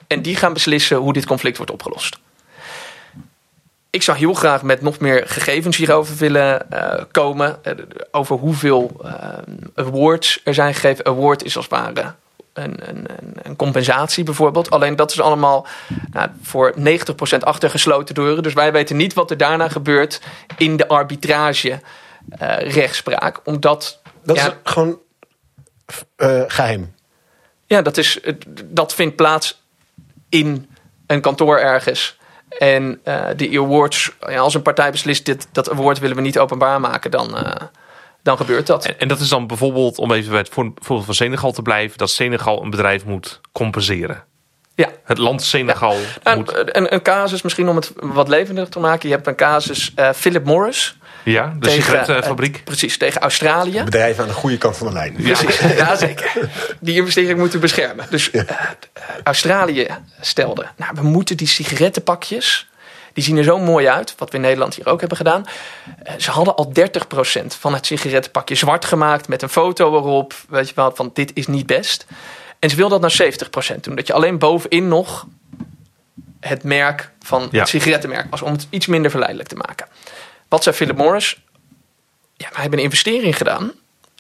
En 0.07 0.23
die 0.23 0.37
gaan 0.37 0.52
beslissen 0.52 0.97
hoe 0.97 1.12
dit 1.12 1.26
conflict 1.26 1.57
wordt 1.57 1.73
opgelost. 1.73 2.19
Ik 3.90 4.02
zou 4.02 4.19
heel 4.19 4.35
graag 4.35 4.62
met 4.62 4.80
nog 4.80 4.99
meer 4.99 5.28
gegevens 5.28 5.76
hierover 5.76 6.16
willen 6.16 6.71
eh, 6.71 7.04
komen. 7.11 7.64
eh, 7.64 7.75
over 8.11 8.37
hoeveel 8.37 9.00
eh, 9.04 9.38
awards 9.75 10.40
er 10.45 10.54
zijn 10.54 10.75
gegeven. 10.75 11.07
Award 11.07 11.45
is 11.45 11.57
als 11.57 11.64
het 11.64 11.75
ware 11.75 12.14
een, 12.52 13.07
een, 13.42 13.57
compensatie 13.57 14.25
bijvoorbeeld. 14.25 14.71
Alleen 14.71 14.97
dat 14.97 15.11
is 15.11 15.21
allemaal 15.21 15.66
nou, 16.11 16.28
voor 16.42 16.75
90% 16.78 16.83
achter 17.40 17.71
gesloten 17.71 18.14
deuren. 18.14 18.42
Dus 18.42 18.52
wij 18.52 18.73
weten 18.73 18.97
niet 18.97 19.14
wat 19.14 19.30
er 19.30 19.37
daarna 19.37 19.69
gebeurt 19.69 20.21
in 20.57 20.76
de 20.76 20.88
arbitrage 20.88 21.80
eh, 22.28 22.73
rechtspraak. 22.73 23.40
Omdat 23.45 24.00
Dat 24.25 24.37
ja, 24.37 24.47
is 24.47 24.52
gewoon 24.62 24.99
eh, 26.16 26.42
geheim. 26.47 26.95
ja, 27.66 27.83
dat, 27.83 27.97
is, 27.97 28.21
dat 28.64 28.95
vindt 28.95 29.16
plaats 29.16 29.62
in 30.28 30.71
een 31.07 31.21
kantoor 31.21 31.59
ergens. 31.59 32.19
En 32.59 33.00
eh 33.02 33.26
de 33.37 33.59
awards, 33.59 34.12
ja, 34.21 34.38
als 34.38 34.54
een 34.54 34.62
partij 34.62 34.90
beslist 34.90 35.26
dit, 35.26 35.49
dat 35.52 35.71
award 35.71 35.99
willen 35.99 36.16
we 36.16 36.23
niet 36.23 36.38
openbaar 36.38 36.80
maken, 36.80 37.11
dan, 37.11 37.37
dan 38.23 38.37
gebeurt 38.37 38.67
dat. 38.67 38.87
En, 38.87 38.99
en 38.99 39.09
dat 39.09 39.21
is 39.21 39.29
dan 39.29 39.47
bijvoorbeeld, 39.47 39.99
om 39.99 40.12
even 40.12 40.31
bij 40.31 40.39
het 40.39 40.49
voor- 40.49 40.73
voorbeeld 40.77 41.05
van 41.07 41.15
Senegal 41.15 41.53
te 41.53 41.62
blijven, 41.62 41.99
dat 41.99 42.11
Senegal 42.11 42.62
een 42.62 42.71
bedrijf 42.71 43.05
moet 43.05 43.41
compenseren. 43.53 44.25
Ja. 44.75 44.89
Het 45.05 45.19
land 45.19 45.43
Senegal 45.43 45.97
En, 46.23 46.39
moet. 46.39 46.53
een, 46.77 46.95
een 46.95 47.03
casus, 47.03 47.43
misschien 47.43 47.69
om 47.69 47.77
het 47.77 47.93
wat 47.97 48.29
levendiger 48.29 48.71
te 48.71 48.79
maken. 48.79 49.09
Je 49.09 49.15
hebt 49.15 49.27
een 49.27 49.35
casus 49.37 49.93
eh, 49.95 50.11
Philip 50.15 50.45
Morris. 50.45 50.99
Ja, 51.25 51.47
de 51.47 51.59
tegen, 51.67 51.83
sigarettenfabriek. 51.83 52.57
eh, 52.57 52.62
precies, 52.62 52.99
tegen 52.99 53.21
Australië. 53.21 53.83
Bedrijf 53.85 54.19
aan 54.19 54.27
de 54.27 54.33
goede 54.33 54.59
kant 54.59 54.77
van 54.77 54.87
de 54.87 54.93
lijn. 54.93 55.12
Precies, 55.12 55.59
ja. 55.77 55.97
zeker. 55.97 56.33
Die 56.81 56.95
investering 56.97 57.39
moeten 57.39 57.61
beschermen. 57.61 58.07
Dus 58.11 58.31
eh, 58.31 58.43
Australië 59.23 59.87
stelde, 60.21 60.67
nou, 60.77 60.93
we 60.95 61.03
moeten 61.03 61.37
die 61.37 61.47
sigarettenpakjes, 61.47 62.69
die 63.12 63.25
zien 63.25 63.37
er 63.37 63.45
zo 63.45 63.59
mooi 63.59 63.88
uit, 63.88 64.14
wat 64.19 64.31
we 64.31 64.37
in 64.37 64.43
Nederland 64.43 64.75
hier 64.75 64.87
ook 64.87 65.00
hebben 65.00 65.17
gedaan. 65.19 65.45
Eh, 66.02 66.14
ze 66.19 66.31
hadden 66.31 66.55
al 66.57 66.73
30% 66.73 67.55
van 67.55 67.75
het 67.75 67.87
sigarettenpakje 67.87 68.54
zwart 68.54 68.84
gemaakt 68.84 69.28
met 69.28 69.43
een 69.43 69.49
foto 69.49 69.97
erop, 69.97 70.34
weet 70.49 70.69
je 70.69 70.75
wel, 70.75 70.93
van 70.95 71.11
dit 71.13 71.30
is 71.34 71.47
niet 71.47 71.67
best. 71.67 72.06
En 72.58 72.71
ze 72.71 72.76
wilden 72.76 73.00
dat 73.00 73.19
naar 73.19 73.32
70% 73.75 73.84
doen, 73.84 73.95
dat 73.95 74.06
je 74.06 74.13
alleen 74.13 74.39
bovenin 74.39 74.89
nog 74.89 75.26
het 76.41 76.63
merk 76.63 77.11
van 77.23 77.49
Ja. 77.50 77.58
het 77.58 77.69
sigarettenmerk 77.69 78.30
was, 78.30 78.43
om 78.43 78.52
het 78.52 78.67
iets 78.71 78.87
minder 78.87 79.11
verleidelijk 79.11 79.49
te 79.49 79.56
maken. 79.56 79.87
Wat 80.49 80.63
zei 80.63 80.76
Philip 80.76 80.97
Morris? 80.97 81.41
Ja, 82.37 82.49
wij 82.52 82.61
hebben 82.61 82.78
een 82.78 82.84
investering 82.84 83.37
gedaan. 83.37 83.73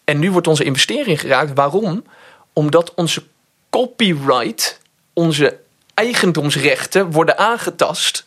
En 0.04 0.18
nu 0.18 0.30
wordt 0.32 0.46
onze 0.46 0.64
investering 0.64 1.20
geraakt. 1.20 1.50
Waarom? 1.54 2.04
Omdat 2.52 2.94
onze 2.94 3.22
copyright, 3.70 4.80
onze 5.12 5.58
eigendomsrechten 5.94 7.10
worden 7.10 7.38
aangetast. 7.38 8.26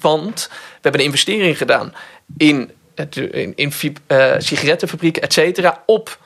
Want 0.00 0.48
we 0.50 0.78
hebben 0.80 1.00
een 1.00 1.06
investering 1.06 1.56
gedaan 1.56 1.94
in, 2.36 2.70
in, 3.10 3.52
in 3.56 3.72
eh, 4.06 4.32
sigarettenfabrieken, 4.38 5.22
et 5.22 5.32
cetera, 5.32 5.82
op 5.86 6.18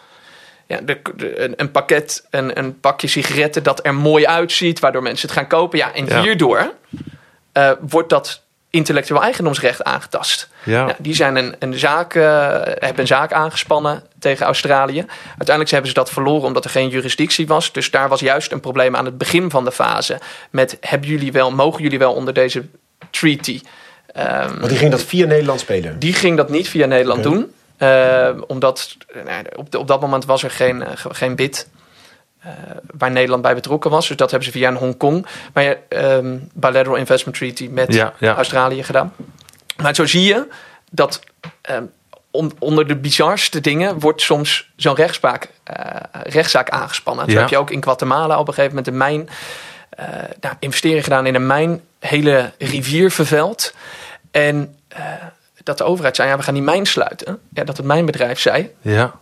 ja, 0.66 0.81
de, 0.81 1.00
de- 1.16 1.52
een, 1.57 1.70
pakket, 1.70 2.26
een, 2.31 2.59
een 2.59 2.81
pakje 2.81 3.07
sigaretten 3.09 3.62
dat 3.62 3.87
er 3.87 3.94
mooi 3.94 4.26
uitziet, 4.26 4.79
waardoor 4.79 5.02
mensen 5.02 5.29
het 5.29 5.37
gaan 5.38 5.46
kopen. 5.46 5.79
Ja, 5.79 5.94
en 5.94 6.07
Ja. 6.07 6.22
hierdoor 6.22 6.72
eh, 7.52 7.70
wordt 7.81 8.09
dat 8.09 8.42
intellectueel 8.70 9.22
eigendomsrecht 9.22 9.85
aangetast. 9.85 10.48
Ja. 10.64 10.85
Nou, 10.85 10.96
die 10.98 11.14
zijn 11.14 11.37
een, 11.37 11.57
een 11.59 11.79
zaak, 11.79 12.14
eh, 12.14 12.22
hebben 12.62 12.98
een 13.00 13.07
zaak 13.07 13.33
aangespannen 13.33 14.02
tegen 14.18 14.46
Australië. 14.46 15.05
Uiteindelijk 15.26 15.70
hebben 15.70 15.88
ze 15.88 15.94
dat 15.94 16.11
verloren 16.11 16.46
omdat 16.46 16.64
er 16.64 16.70
geen 16.70 16.88
juridictie 16.88 17.46
was. 17.46 17.72
Dus 17.72 17.90
daar 17.90 18.09
was 18.09 18.20
juist 18.20 18.52
een 18.52 18.61
probleem 18.61 18.96
aan 18.96 19.05
het 19.05 19.18
begin 19.18 19.50
van 19.50 19.64
de 19.64 19.72
fase. 19.72 20.20
Met 20.50 20.76
hebben 20.81 21.09
jullie 21.09 21.33
wel, 21.33 21.50
mogen 21.50 21.83
jullie 21.83 21.98
wel 21.98 22.12
onder 22.12 22.35
deze 22.35 22.64
treaty? 23.11 23.61
Ehm, 24.12 24.54
Want 24.59 24.68
die 24.68 24.78
ging 24.78 24.90
dat 24.90 25.02
via 25.02 25.26
Nederland 25.26 25.61
spelen. 25.61 25.98
die 25.98 26.12
ging 26.14 26.37
dat 26.37 26.48
niet 26.50 26.68
via 26.68 26.87
Nederland 26.87 27.22
doen. 27.22 27.52
Eh, 27.76 28.28
omdat 28.46 28.96
eh, 29.09 29.22
nou, 29.24 29.44
op, 29.56 29.70
de- 29.70 29.78
op 29.78 29.88
dat 29.88 30.00
moment 30.00 30.24
was 30.24 30.42
er 30.42 30.50
geen, 30.50 30.85
ge- 30.94 31.14
geen 31.14 31.37
bid 31.37 31.68
eh, 32.38 32.50
waar 32.98 33.11
Nederland 33.11 33.42
bij 33.42 33.54
betrokken 33.54 33.90
was. 33.90 34.09
Dus 34.09 34.16
dat 34.16 34.30
hebben 34.30 34.48
ze 34.48 34.54
via 34.59 34.68
een 34.68 34.76
Hongkong. 34.76 35.26
Maar 35.52 35.76
ehm, 35.88 36.37
bilateral 36.52 36.96
investment 36.96 37.37
treaty 37.38 37.68
met 37.70 37.94
Ja, 37.94 38.12
ja. 38.18 38.35
Australië 38.35 38.82
gedaan. 38.82 39.12
Maar 39.82 39.94
zo 39.94 40.06
zie 40.06 40.22
je 40.22 40.46
dat 40.90 41.20
ehm, 41.62 41.85
on- 42.30 42.52
onder 42.59 42.87
de 42.88 42.96
bizarste 42.96 43.61
dingen 43.61 43.98
wordt 44.00 44.20
soms 44.22 44.70
zo'n 44.76 44.94
rechtspraak, 44.94 45.48
eh, 45.64 45.87
rechtszaak 46.22 46.68
aangespannen. 46.68 47.30
Ja. 47.30 47.40
heb 47.40 47.48
je 47.48 47.59
ook 47.59 47.70
in 47.70 47.82
Guatemala 47.82 48.38
op 48.38 48.48
een 48.48 48.54
gegeven 48.54 48.76
moment 48.76 48.87
een 48.92 48.96
mijn, 48.98 49.28
nou, 50.40 50.55
investering 50.59 51.03
gedaan 51.05 51.27
in 51.27 51.35
een 51.35 51.46
mijn, 51.46 51.81
hele 51.99 52.53
rivier 52.59 53.11
vervuild. 53.11 53.75
En 54.31 54.77
eh, 54.88 55.05
dat 55.62 55.79
de 55.79 55.85
overheid 55.85 56.16
zei, 56.16 56.29
ja, 56.29 56.37
we 56.37 56.42
gaan 56.42 56.55
die 56.55 56.62
mijn 56.62 56.87
sluiten. 56.87 57.38
Ja, 57.53 57.64
dat 57.64 57.77
het 57.77 57.87
mijnbedrijf 57.87 58.38
zei, 58.40 58.70
Ja. 58.81 59.20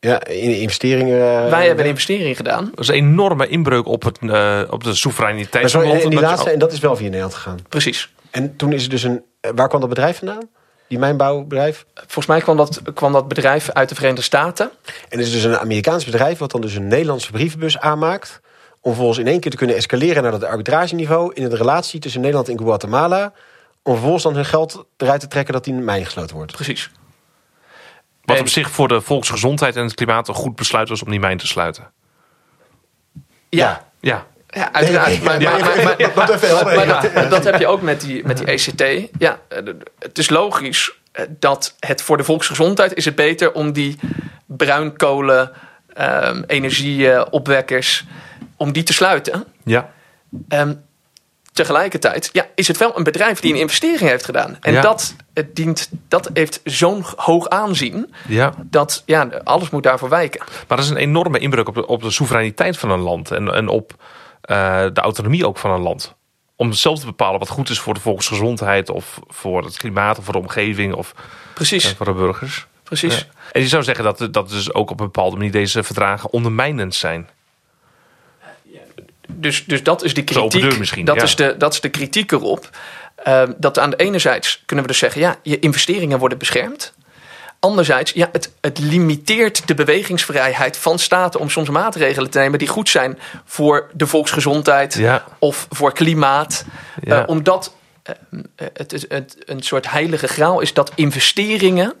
Ja, 0.00 0.24
in 0.26 0.60
investeringen. 0.60 1.18
eh, 1.44 1.50
wij 1.50 1.66
hebben 1.66 1.84
een 1.84 1.90
investering 1.90 2.36
gedaan. 2.36 2.64
Dat 2.70 2.78
is 2.80 2.88
een 2.88 2.94
enorme 2.94 3.48
inbreuk 3.48 3.86
op, 3.86 4.02
het, 4.02 4.18
eh, 4.22 4.60
op 4.70 4.84
de 4.84 4.94
soevereiniteit 4.94 5.62
Maar 5.62 5.70
van 5.72 5.80
sorry, 5.80 5.88
en 5.96 5.98
land. 6.00 6.10
die 6.10 6.20
laatste, 6.20 6.50
en 6.50 6.58
dat 6.58 6.72
is 6.72 6.78
wel 6.78 6.96
via 6.96 7.04
Nederland 7.06 7.34
gegaan. 7.34 7.58
Precies. 7.68 8.12
En 8.30 8.56
toen 8.56 8.72
is 8.72 8.84
er 8.84 8.90
dus 8.90 9.02
een. 9.02 9.22
eh, 9.40 9.50
Waar 9.54 9.68
kwam 9.68 9.80
dat 9.80 9.88
bedrijf 9.88 10.18
vandaan? 10.18 10.48
Die 10.88 10.98
mijnbouwbedrijf? 10.98 11.84
Volgens 11.94 12.26
mij 12.26 12.40
kwam 12.40 12.56
dat, 12.56 12.80
kwam 12.94 13.12
dat 13.12 13.28
bedrijf 13.28 13.70
uit 13.70 13.88
de 13.88 13.94
Verenigde 13.94 14.22
Staten. 14.22 14.70
En 15.08 15.18
het 15.18 15.26
is 15.26 15.32
dus 15.32 15.44
een 15.44 15.58
Amerikaans 15.58 16.04
bedrijf 16.04 16.38
wat 16.38 16.50
dan 16.50 16.60
dus 16.60 16.74
een 16.74 16.88
Nederlandse 16.88 17.30
brievenbus 17.30 17.78
aanmaakt. 17.78 18.40
Om 18.80 18.90
vervolgens 18.92 19.18
in 19.18 19.26
één 19.26 19.40
keer 19.40 19.50
te 19.50 19.56
kunnen 19.56 19.76
escaleren 19.76 20.22
naar 20.22 20.32
dat 20.32 20.44
arbitrageniveau 20.44 21.34
in 21.34 21.48
de 21.48 21.56
relatie 21.56 22.00
tussen 22.00 22.20
Nederland 22.20 22.48
en 22.48 22.58
Guatemala. 22.58 23.32
Om 23.82 23.92
vervolgens 23.92 24.22
dan 24.22 24.34
hun 24.34 24.44
geld 24.44 24.84
eruit 24.96 25.20
te 25.20 25.28
trekken 25.28 25.52
dat 25.54 25.64
die 25.64 25.74
mijn 25.74 26.04
gesloten 26.04 26.36
wordt. 26.36 26.52
Precies. 26.52 26.90
Wat 28.24 28.36
En- 28.36 28.42
op 28.42 28.48
zich 28.48 28.70
voor 28.70 28.88
de 28.88 29.00
volksgezondheid 29.00 29.76
en 29.76 29.82
het 29.84 29.94
klimaat 29.94 30.28
een 30.28 30.34
goed 30.34 30.56
besluit 30.56 30.88
was 30.88 31.02
om 31.02 31.10
die 31.10 31.20
mijn 31.20 31.38
te 31.38 31.46
sluiten. 31.46 31.90
Ja, 33.48 33.86
Ja. 34.00 34.26
ja 34.48 34.72
uiteraard. 34.72 35.22
Maar, 35.22 35.38
dat 37.30 37.44
heb 37.44 37.58
je 37.60 37.66
ook 37.66 37.82
met 37.82 38.00
die, 38.00 38.24
met 38.26 38.38
die 38.38 38.46
ECT. 38.46 39.10
Ja, 39.18 39.38
het 39.98 40.18
is 40.18 40.30
logisch 40.30 40.92
eh, 41.12 41.24
dat 41.28 41.74
het 41.80 42.02
voor 42.02 42.16
de 42.16 42.24
volksgezondheid 42.24 42.94
is 42.94 43.04
het 43.04 43.14
beter 43.14 43.52
om 43.52 43.72
die 43.72 43.98
bruinkolen 44.46 45.52
ehm, 45.94 46.42
energieopwekkers 46.46 48.04
om 48.58 48.72
die 48.72 48.82
te 48.82 48.92
sluiten. 48.92 49.44
Ja. 49.64 49.90
Ehm, 50.48 50.74
tegelijkertijd 51.52 52.30
ja, 52.32 52.46
is 52.54 52.68
het 52.68 52.76
wel 52.76 52.96
een 52.98 53.02
bedrijf 53.04 53.40
die 53.40 53.52
een 53.52 53.60
investering 53.60 54.10
heeft 54.10 54.24
gedaan. 54.24 54.56
En 54.60 54.72
Ja. 54.72 54.80
dat, 54.80 55.14
het 55.34 55.56
dient, 55.56 55.88
dat 56.08 56.30
heeft 56.34 56.60
zo'n 56.64 57.04
hoog 57.16 57.48
aanzien 57.48 58.14
ja. 58.28 58.52
dat 58.64 59.02
ja, 59.06 59.28
alles 59.44 59.70
moet 59.70 59.82
daarvoor 59.82 60.08
wijken. 60.08 60.40
Maar 60.68 60.76
dat 60.76 60.86
is 60.86 60.90
een 60.90 60.96
enorme 60.96 61.38
inbreuk 61.38 61.68
op 61.68 61.74
de, 61.74 61.86
op 61.86 62.02
de 62.02 62.10
soevereiniteit 62.10 62.78
van 62.78 62.90
een 62.90 63.00
land. 63.00 63.30
En, 63.30 63.54
en 63.54 63.68
op 63.68 63.92
eh, 64.40 64.84
de 64.92 65.00
autonomie 65.00 65.46
ook 65.46 65.58
van 65.58 65.70
een 65.70 65.80
land. 65.82 66.14
Om 66.56 66.72
zelf 66.72 66.98
te 66.98 67.06
bepalen 67.06 67.38
wat 67.38 67.48
goed 67.48 67.68
is 67.70 67.78
voor 67.78 67.94
de 67.94 68.00
volksgezondheid. 68.00 68.90
Of 68.90 69.20
voor 69.26 69.64
het 69.64 69.76
klimaat 69.76 70.18
of 70.18 70.24
voor 70.24 70.32
de 70.32 70.38
omgeving. 70.40 70.94
Of 70.94 71.14
Precies, 71.54 71.90
eh, 71.90 71.96
voor 71.96 72.06
de 72.06 72.12
burgers. 72.12 72.66
precies. 72.82 73.16
Ja. 73.18 73.24
En 73.52 73.60
je 73.60 73.68
zou 73.68 73.82
zeggen 73.82 74.04
dat, 74.04 74.28
dat 74.32 74.48
dus 74.48 74.74
ook 74.74 74.90
op 74.90 75.00
een 75.00 75.06
bepaalde 75.06 75.36
manier 75.36 75.52
deze 75.52 75.82
verdragen 75.82 76.30
ondermijnend 76.32 76.94
zijn. 76.94 77.28
Dus, 79.32 79.64
dus 79.64 79.82
dat 79.82 80.04
is 80.04 80.14
de 80.14 80.24
kritiek. 80.24 81.06
dat, 81.06 81.16
ja. 81.16 81.22
is 81.22 81.36
de, 81.36 81.54
dat 81.58 81.72
is 81.72 81.80
de 81.80 81.88
kritiek 81.88 82.32
erop. 82.32 82.70
Ehm, 83.24 83.52
dat 83.56 83.78
aan 83.78 83.90
de 83.90 83.96
ene 83.96 84.18
zijde 84.18 84.46
kunnen 84.66 84.84
we 84.84 84.90
dus 84.90 85.00
zeggen, 85.00 85.20
ja, 85.20 85.36
je 85.42 85.58
investeringen 85.58 86.18
worden 86.18 86.38
beschermd. 86.38 86.92
Anderzijds, 87.60 88.12
ja, 88.12 88.28
het, 88.32 88.52
het 88.60 88.78
limiteert 88.78 89.66
de 89.66 89.74
bewegingsvrijheid 89.74 90.76
van 90.76 90.98
staten 90.98 91.40
om 91.40 91.50
soms 91.50 91.68
maatregelen 91.68 92.30
te 92.30 92.38
nemen 92.38 92.58
die 92.58 92.68
goed 92.68 92.88
zijn 92.88 93.18
voor 93.44 93.90
de 93.92 94.06
volksgezondheid 94.06 94.94
Ja. 94.94 95.24
of 95.38 95.66
voor 95.70 95.92
klimaat. 95.92 96.64
Ja. 97.00 97.22
Eh, 97.22 97.28
omdat 97.28 97.74
eh, 98.02 98.14
het, 98.56 98.90
het, 98.90 99.04
het 99.08 99.36
een 99.44 99.62
soort 99.62 99.90
heilige 99.90 100.28
graal 100.28 100.60
is 100.60 100.74
dat 100.74 100.92
investeringen 100.94 101.94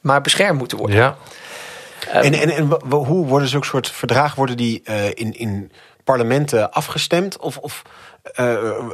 maar 0.00 0.20
beschermd 0.20 0.58
moeten 0.58 0.78
worden. 0.78 0.96
Ja. 0.96 1.16
En, 2.12 2.34
en, 2.34 2.50
en 2.50 2.68
wa- 2.68 2.96
hoe 2.96 3.26
worden 3.26 3.48
zulke 3.48 3.66
soort 3.66 3.90
verdragen 3.90 4.36
worden 4.36 4.56
die 4.56 4.80
eh, 4.84 5.06
in, 5.06 5.38
in 5.38 5.72
parlementen 6.04 6.72
afgestemd? 6.72 7.38
Of, 7.38 7.56
of 7.56 7.82
eh, 8.22 8.44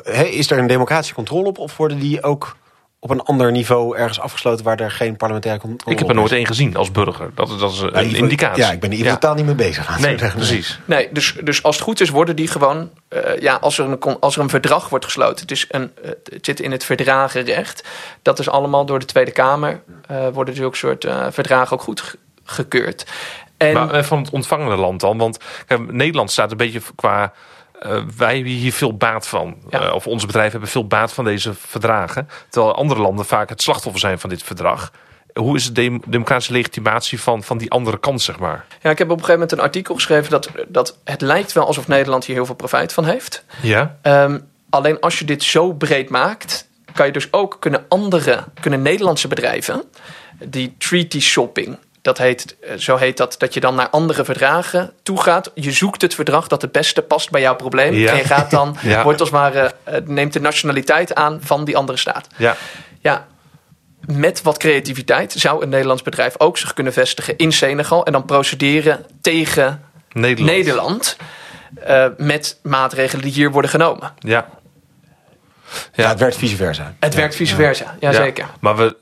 hè, 0.02 0.22
is 0.24 0.50
er 0.50 0.58
een 0.58 0.66
democratische 0.66 1.14
controle 1.14 1.46
op? 1.48 1.58
Of 1.58 1.76
worden 1.76 1.98
die 1.98 2.22
ook 2.22 2.56
op 3.00 3.10
een 3.10 3.22
ander 3.22 3.52
niveau 3.52 3.96
ergens 3.96 4.20
afgesloten 4.20 4.64
waar 4.64 4.80
er 4.80 4.90
geen 4.90 5.16
parlementaire 5.16 5.60
controle 5.60 5.92
Ik 5.92 5.98
heb 5.98 6.08
op 6.08 6.14
er 6.14 6.20
nooit 6.20 6.30
is? 6.30 6.36
één 6.36 6.46
gezien 6.46 6.76
als 6.76 6.90
burger. 6.92 7.30
Dat, 7.34 7.58
dat 7.58 7.72
is 7.72 7.78
Ja, 7.80 7.86
een 7.86 8.04
geval- 8.08 8.22
indicatie. 8.22 8.62
Ja, 8.62 8.70
ik 8.72 8.80
ben 8.80 8.90
hier 8.90 9.08
totaal 9.10 9.34
niet 9.34 9.44
mee 9.46 9.54
bezig. 9.54 9.98
Nee, 10.00 10.18
zeggen. 10.18 10.38
precies. 10.38 10.78
Nee, 10.84 11.08
dus, 11.12 11.34
dus 11.44 11.62
als 11.62 11.74
het 11.76 11.84
goed 11.84 12.00
is, 12.00 12.08
worden 12.10 12.36
die 12.36 12.48
gewoon. 12.48 12.90
eh, 13.08 13.38
ja, 13.40 13.54
als 13.54 13.78
er, 13.78 13.84
een, 13.84 14.20
als 14.20 14.36
er 14.36 14.42
een 14.42 14.48
verdrag 14.48 14.88
wordt 14.88 15.04
gesloten. 15.04 15.40
Het, 15.40 15.50
is 15.50 15.66
een, 15.68 15.92
het 16.02 16.38
zit 16.40 16.60
in 16.60 16.70
het 16.72 16.84
verdragenrecht. 16.84 17.84
Dat 18.22 18.38
is 18.38 18.48
allemaal 18.48 18.86
door 18.86 18.98
de 18.98 19.04
Tweede 19.04 19.30
Kamer. 19.32 19.82
eh 20.08 20.28
worden 20.32 20.54
zulke 20.56 20.76
soort 20.76 21.04
eh, 21.04 21.26
verdragen 21.30 21.76
ook 21.76 21.82
goed 21.82 22.00
ge- 22.00 22.18
gekeurd. 22.44 23.04
En 23.56 23.72
Maar 23.72 23.90
eh, 23.90 24.02
van 24.02 24.18
het 24.18 24.30
ontvangende 24.30 24.76
land 24.76 25.00
dan? 25.00 25.18
Want 25.18 25.38
kijk, 25.66 25.92
Nederland 25.92 26.30
staat 26.30 26.50
een 26.50 26.56
beetje 26.56 26.80
qua. 26.94 27.32
eh, 27.80 28.02
wij 28.16 28.34
hebben 28.34 28.52
hier 28.52 28.72
veel 28.72 28.96
baat 28.96 29.26
van. 29.28 29.56
Ja. 29.70 29.80
Eh, 29.80 29.94
of 29.94 30.06
onze 30.06 30.26
bedrijven 30.26 30.52
hebben 30.52 30.70
veel 30.70 30.86
baat 30.86 31.12
van 31.12 31.24
deze 31.24 31.54
verdragen. 31.54 32.28
Terwijl 32.48 32.74
andere 32.74 33.00
landen 33.00 33.24
vaak 33.24 33.48
het 33.48 33.62
slachtoffer 33.62 34.00
zijn 34.00 34.18
van 34.18 34.30
dit 34.30 34.42
verdrag. 34.42 34.92
Hoe 35.34 35.56
is 35.56 35.64
de 35.66 35.72
dem- 35.72 36.02
democratische 36.06 36.52
legitimatie 36.52 37.20
van, 37.20 37.42
van 37.42 37.58
die 37.58 37.70
andere 37.70 37.98
kant, 37.98 38.22
zeg 38.22 38.38
maar? 38.38 38.64
ja, 38.82 38.90
ik 38.90 38.98
heb 38.98 39.10
op 39.10 39.18
een 39.18 39.24
gegeven 39.24 39.32
moment 39.40 39.52
een 39.52 39.60
artikel 39.64 39.94
geschreven. 39.94 40.30
Dat, 40.30 40.50
dat 40.68 40.98
het 41.04 41.20
lijkt 41.20 41.52
wel 41.52 41.66
alsof 41.66 41.88
Nederland 41.88 42.24
hier 42.24 42.34
heel 42.36 42.46
veel 42.46 42.54
profijt 42.54 42.92
van 42.92 43.04
heeft. 43.04 43.44
Ja? 43.62 43.96
Ehm, 44.02 44.38
alleen 44.70 45.00
als 45.00 45.18
je 45.18 45.24
dit 45.24 45.42
zo 45.42 45.72
breed 45.72 46.10
maakt, 46.10 46.68
kan 46.92 47.06
je 47.06 47.12
dus 47.12 47.32
ook 47.32 47.56
kunnen 47.60 47.84
andere, 47.88 48.44
kunnen 48.60 48.82
Nederlandse 48.82 49.28
bedrijven, 49.28 49.82
die 50.44 50.74
treaty 50.78 51.20
shopping, 51.20 51.78
dat 52.06 52.18
heet, 52.18 52.56
eh, 52.60 52.76
zo 52.76 52.96
heet 52.96 53.16
dat, 53.16 53.34
dat 53.38 53.54
je 53.54 53.60
dan 53.60 53.74
naar 53.74 53.88
andere 53.90 54.24
verdragen 54.24 54.92
toe 55.02 55.22
gaat. 55.22 55.50
Je 55.54 55.72
zoekt 55.72 56.02
het 56.02 56.14
verdrag 56.14 56.46
dat 56.46 56.62
het 56.62 56.72
beste 56.72 57.02
past 57.02 57.30
bij 57.30 57.40
jouw 57.40 57.56
probleem. 57.56 57.94
Ja. 57.94 58.10
En 58.10 58.16
je 58.16 58.24
gaat 58.24 58.50
dan, 58.50 58.76
Ja. 58.82 59.02
wordt 59.02 59.20
als 59.20 59.30
ware, 59.30 59.74
eh, 59.84 60.00
neemt 60.04 60.32
de 60.32 60.40
nationaliteit 60.40 61.14
aan 61.14 61.38
van 61.42 61.64
die 61.64 61.76
andere 61.76 61.98
staat. 61.98 62.26
Ja. 62.36 62.56
Ja, 63.00 63.26
met 64.06 64.42
wat 64.42 64.58
creativiteit 64.58 65.32
zou 65.32 65.62
een 65.62 65.68
Nederlands 65.68 66.02
bedrijf 66.02 66.34
ook 66.38 66.58
zich 66.58 66.74
kunnen 66.74 66.92
vestigen 66.92 67.36
in 67.36 67.52
Senegal 67.52 68.04
en 68.06 68.12
dan 68.12 68.24
procederen 68.24 69.06
tegen 69.20 69.84
Nederland. 70.12 70.50
Nederland. 70.56 71.16
eh, 71.84 72.06
met 72.16 72.58
maatregelen 72.62 73.24
die 73.24 73.32
hier 73.32 73.50
worden 73.50 73.70
genomen. 73.70 74.12
Ja. 74.18 74.48
Ja, 75.92 76.08
het 76.08 76.18
werkt 76.18 76.36
vice 76.36 76.56
versa. 76.56 76.94
Het 77.00 77.14
werkt 77.14 77.34
vice 77.34 77.54
versa, 77.54 77.96
jazeker. 78.00 78.44
Ja. 78.44 78.50
Maar 78.60 78.76
we, 78.76 78.96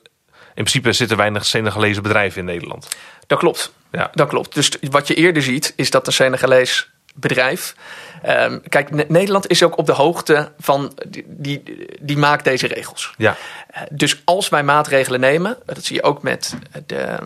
principe 0.55 0.93
zitten 0.93 1.17
weinig 1.17 1.47
Senegalese 1.47 2.01
bedrijven 2.01 2.39
in 2.41 2.45
Nederland. 2.45 2.89
Dat 3.27 3.39
klopt. 3.39 3.73
Ja. 3.93 4.11
Dat 4.15 4.29
klopt. 4.29 4.55
Dus 4.55 4.71
wat 4.91 5.09
je 5.09 5.15
eerder 5.15 5.43
ziet, 5.43 5.73
is 5.77 5.91
dat 5.91 6.07
een 6.07 6.13
Senegalees 6.13 6.89
bedrijf. 7.15 7.75
ehm, 8.23 8.59
kijk, 8.69 8.91
Ne- 8.91 9.05
Nederland 9.09 9.51
is 9.51 9.63
ook 9.63 9.79
op 9.79 9.87
de 9.87 9.93
hoogte 9.93 10.53
van. 10.59 10.99
Die, 11.07 11.25
die, 11.27 11.63
die 12.01 12.17
maakt 12.17 12.45
deze 12.45 12.67
regels. 12.67 13.13
Ja. 13.17 13.37
Eh, 13.71 13.83
Dus 13.91 14.23
als 14.25 14.49
wij 14.49 14.63
maatregelen 14.63 15.21
nemen, 15.21 15.57
dat 15.67 15.85
zie 15.85 15.97
je 15.97 16.03
ook 16.03 16.23
met 16.23 16.55
de, 16.87 17.19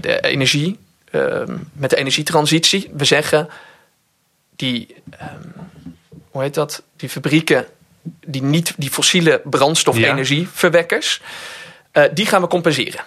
de 0.00 0.20
energie, 0.20 0.78
ehm, 1.10 1.56
met 1.72 1.90
de 1.90 1.96
energietransitie. 1.96 2.90
We 2.96 3.04
zeggen 3.04 3.48
die, 4.56 4.94
ehm, 5.18 5.42
hoe 6.30 6.42
heet 6.42 6.54
dat? 6.54 6.82
Die 6.96 7.08
fabrieken 7.08 7.66
die 8.26 8.42
niet 8.42 8.74
die 8.76 8.90
fossiele 8.90 9.40
brandstof-energieverwekkers, 9.44 11.20
eh, 12.02 12.10
die 12.14 12.26
gaan 12.26 12.40
we 12.40 12.46
compenseren. 12.46 13.00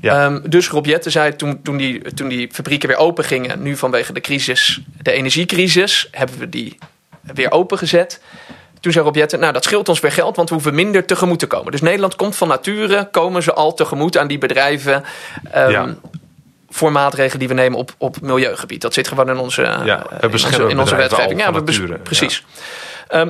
Ja. 0.00 0.24
Ehm, 0.24 0.40
dus 0.48 0.68
Rob 0.68 0.86
Jetten 0.86 1.10
zei 1.10 1.36
toen, 1.36 1.62
toen, 1.62 1.76
die, 1.76 2.14
toen 2.14 2.28
die 2.28 2.48
fabrieken 2.52 2.88
weer 2.88 2.96
open 2.96 3.24
gingen, 3.24 3.62
nu 3.62 3.76
vanwege 3.76 4.12
de 4.12 4.20
crisis, 4.20 4.80
de 5.02 5.12
energiecrisis, 5.12 6.08
hebben 6.10 6.38
we 6.38 6.48
die 6.48 6.78
weer 7.20 7.50
opengezet. 7.50 8.20
Toen 8.80 8.92
zei 8.92 9.04
Rob 9.04 9.16
Jetten, 9.16 9.40
nou 9.40 9.52
dat 9.52 9.64
scheelt 9.64 9.88
ons 9.88 10.00
weer 10.00 10.12
geld, 10.12 10.36
want 10.36 10.48
we 10.48 10.54
hoeven 10.54 10.74
minder 10.74 11.04
tegemoet 11.04 11.38
te 11.38 11.46
komen. 11.46 11.72
Dus 11.72 11.80
Nederland 11.80 12.16
komt 12.16 12.36
van 12.36 12.48
nature, 12.48 13.08
komen 13.10 13.42
ze 13.42 13.52
al 13.52 13.74
tegemoet 13.74 14.18
aan 14.18 14.28
die 14.28 14.38
bedrijven 14.38 15.04
ehm, 15.52 15.70
Ja. 15.70 15.94
voor 16.70 16.92
maatregelen 16.92 17.38
die 17.38 17.48
we 17.48 17.54
nemen 17.54 17.78
op, 17.78 17.94
op 17.98 18.20
milieugebied. 18.20 18.80
Dat 18.80 18.94
zit 18.94 19.08
gewoon 19.08 19.28
in 19.28 19.36
onze, 19.38 19.62
Ja, 19.62 20.06
eh, 20.10 20.30
in 20.68 20.78
onze, 20.78 20.94
in 20.94 20.96
wetgeving. 20.96 21.40
Ja, 21.40 21.52
we 21.52 21.98
precies. 22.02 22.44
Ehm, 23.08 23.28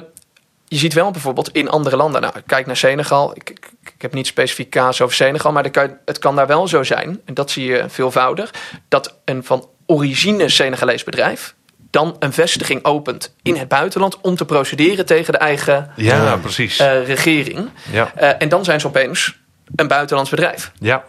je 0.68 0.76
ziet 0.76 0.92
wel 0.92 1.11
bijvoorbeeld 1.11 1.48
in 1.52 1.68
andere 1.68 1.96
landen. 1.96 2.20
Nou, 2.20 2.35
kijk 2.46 2.66
naar 2.66 2.76
Senegal. 2.76 3.31
Ik, 3.35 3.50
ik, 3.50 3.70
ik 3.94 4.02
heb 4.02 4.14
niet 4.14 4.26
specifiek 4.26 4.70
kaas 4.70 5.00
over 5.00 5.14
Senegal, 5.16 5.52
maar 5.52 5.64
er 5.64 5.70
kan, 5.70 5.96
het 6.04 6.18
kan 6.18 6.37
daar 6.37 6.46
wel 6.46 6.68
zo 6.68 6.83
zijn. 6.83 7.20
En 7.24 7.35
dat 7.35 7.50
zie 7.50 7.64
je 7.64 7.85
veelvoudig. 7.88 8.54
Dat 8.88 9.14
een 9.24 9.44
van 9.44 9.68
origine 9.87 10.48
Senegalees 10.48 11.04
bedrijf 11.04 11.54
dan 11.90 12.16
een 12.18 12.33
vestiging 12.33 12.85
opent 12.85 13.35
in 13.42 13.57
het 13.57 13.68
buitenland 13.68 14.20
om 14.20 14.37
te 14.37 14.44
procederen 14.44 15.07
tegen 15.07 15.33
de 15.33 15.38
eigen 15.38 15.90
Ja, 15.96 16.37
precies. 16.37 16.78
eh, 16.78 17.07
regering. 17.07 17.70
ja. 17.92 18.12
Eh, 18.14 18.31
en 18.38 18.48
dan 18.48 18.64
zijn 18.64 18.81
ze 18.81 18.87
opeens 18.87 19.37
een 19.76 19.88
buitenlands 19.88 20.31
bedrijf. 20.31 20.72
ja. 20.81 21.04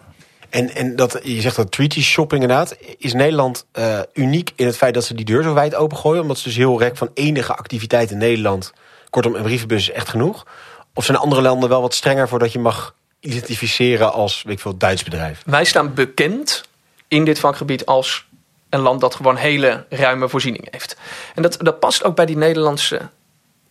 En, 0.50 0.76
en 0.76 0.95
dat, 0.95 1.19
je 1.24 1.41
zegt 1.41 1.56
dat 1.56 1.72
treaty 1.72 2.02
shopping 2.02 2.41
inderdaad. 2.41 2.78
Is 2.98 3.13
Nederland 3.13 3.65
eh, 3.72 4.00
uniek 4.13 4.52
in 4.56 4.65
het 4.65 4.78
feit 4.78 4.93
dat 4.93 5.04
ze 5.04 5.13
die 5.13 5.26
deur 5.26 5.43
zo 5.43 5.54
wijd 5.54 5.76
opengooien? 5.76 6.22
Omdat 6.22 6.38
ze 6.38 6.43
dus 6.43 6.56
heel 6.58 6.80
rek 6.80 6.98
van 6.98 7.10
enige 7.13 7.56
activiteit 7.56 8.12
in 8.12 8.17
Nederland... 8.17 8.74
Kortom, 9.10 9.36
een 9.36 9.43
brievenbus 9.43 9.89
is 9.89 9.95
echt 9.95 10.10
genoeg? 10.10 10.45
Of 10.93 11.06
zijn 11.06 11.17
andere 11.17 11.41
landen 11.41 11.69
wel 11.69 11.82
wat 11.82 11.93
strenger 11.93 12.28
voordat 12.28 12.52
je 12.52 12.60
mag 12.60 12.95
identificeren 13.19 14.13
als, 14.13 14.43
weet 14.43 14.54
ik 14.54 14.60
veel, 14.60 14.78
Duits 14.78 15.04
bedrijf? 15.04 15.41
Wij 15.45 15.63
staan 15.63 15.93
bekend 15.93 16.63
in 17.08 17.26
dit 17.26 17.39
vakgebied 17.39 17.86
als 17.86 18.28
een 18.69 18.80
land 18.80 19.02
dat 19.02 19.15
gewoon 19.15 19.36
hele 19.36 19.86
ruime 19.89 20.30
voorzieningen 20.30 20.67
heeft. 20.72 20.95
En 21.36 21.41
dat, 21.41 21.58
dat 21.60 21.80
past 21.80 22.04
ook 22.04 22.15
bij 22.15 22.26
die 22.26 22.38
Nederlandse 22.38 23.10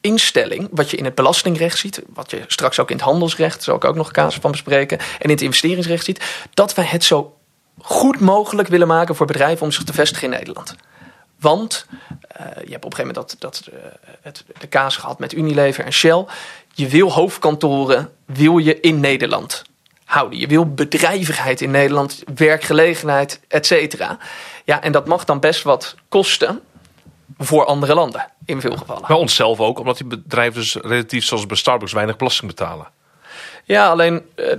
instelling, 0.00 0.68
wat 0.70 0.90
je 0.90 0.96
in 0.96 1.04
het 1.04 1.14
belastingrecht 1.14 1.78
ziet, 1.78 2.02
wat 2.14 2.30
je 2.30 2.44
straks 2.46 2.78
ook 2.78 2.90
in 2.90 2.96
het 2.96 3.04
handelsrecht, 3.04 3.62
zal 3.62 3.76
ik 3.76 3.84
ook 3.84 3.94
nog 3.94 4.10
casus 4.10 4.40
van 4.40 4.50
bespreken, 4.50 4.98
en 4.98 5.06
in 5.18 5.30
het 5.30 5.42
investeringsrecht 5.42 6.04
ziet, 6.04 6.24
dat 6.54 6.74
wij 6.74 6.84
het 6.84 7.04
zo 7.04 7.36
goed 7.80 8.20
mogelijk 8.20 8.68
willen 8.68 8.86
maken 8.86 9.14
voor 9.14 9.26
bedrijven 9.26 9.64
om 9.64 9.72
zich 9.72 9.84
te 9.84 9.92
vestigen 9.92 10.32
in 10.32 10.38
Nederland. 10.38 10.74
Want 11.40 11.86
eh, 12.28 12.46
je 12.64 12.70
hebt 12.70 12.84
op 12.84 12.90
een 12.90 12.96
gegeven 12.96 13.06
moment 13.06 13.14
dat, 13.14 13.36
dat, 13.38 13.66
eh, 13.72 13.80
het, 14.20 14.44
de 14.58 14.66
kaas 14.66 14.96
gehad 14.96 15.18
met 15.18 15.32
Unilever 15.32 15.84
en 15.84 15.92
Shell. 15.92 16.24
Je 16.74 16.88
wil 16.88 17.12
hoofdkantoren, 17.12 18.12
wil 18.24 18.58
je 18.58 18.80
in 18.80 19.00
Nederland 19.00 19.62
houden. 20.04 20.38
Je 20.38 20.46
wil 20.46 20.72
bedrijvigheid 20.74 21.60
in 21.60 21.70
Nederland, 21.70 22.22
werkgelegenheid, 22.34 23.40
et 23.48 23.66
cetera. 23.66 24.18
Ja, 24.64 24.82
en 24.82 24.92
dat 24.92 25.06
mag 25.06 25.24
dan 25.24 25.40
best 25.40 25.62
wat 25.62 25.94
kosten 26.08 26.60
voor 27.38 27.64
andere 27.64 27.94
landen, 27.94 28.26
in 28.44 28.60
veel 28.60 28.76
gevallen. 28.76 29.04
Maar 29.08 29.16
onszelf 29.16 29.60
ook, 29.60 29.78
omdat 29.78 29.96
die 29.96 30.06
bedrijven 30.06 30.60
dus 30.60 30.74
relatief 30.74 31.24
zoals 31.24 31.46
bij 31.46 31.56
Starbucks 31.56 31.92
weinig 31.92 32.16
belasting 32.16 32.50
betalen. 32.50 32.86
Ja, 33.64 33.90
alleen 33.90 34.22
eh, 34.34 34.56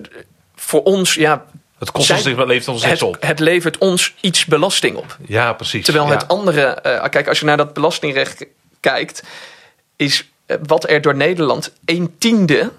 voor 0.55 0.83
ons, 0.83 1.13
ja, 1.13 1.45
Het 1.79 1.91
kost 1.91 2.11
ons, 2.11 2.23
het 2.23 2.37
levert 2.47 2.67
ons 2.67 2.85
niks 2.85 3.01
op. 3.01 3.17
het 3.19 3.39
levert 3.39 3.77
ons 3.77 4.13
iets 4.21 4.45
belasting 4.45 4.95
op. 4.97 5.17
Ja, 5.27 5.53
precies. 5.53 5.85
Terwijl 5.85 6.05
ja. 6.05 6.11
het 6.11 6.27
andere, 6.27 6.61
eh, 6.61 7.09
kijk, 7.09 7.27
als 7.27 7.39
je 7.39 7.45
naar 7.45 7.57
dat 7.57 7.73
belastingrecht 7.73 8.45
kijkt, 8.79 9.23
is 9.95 10.29
eh, 10.45 10.57
wat 10.67 10.89
er 10.89 11.01
door 11.01 11.15
Nederland 11.15 11.73
een 11.85 12.15
tiende 12.17 12.71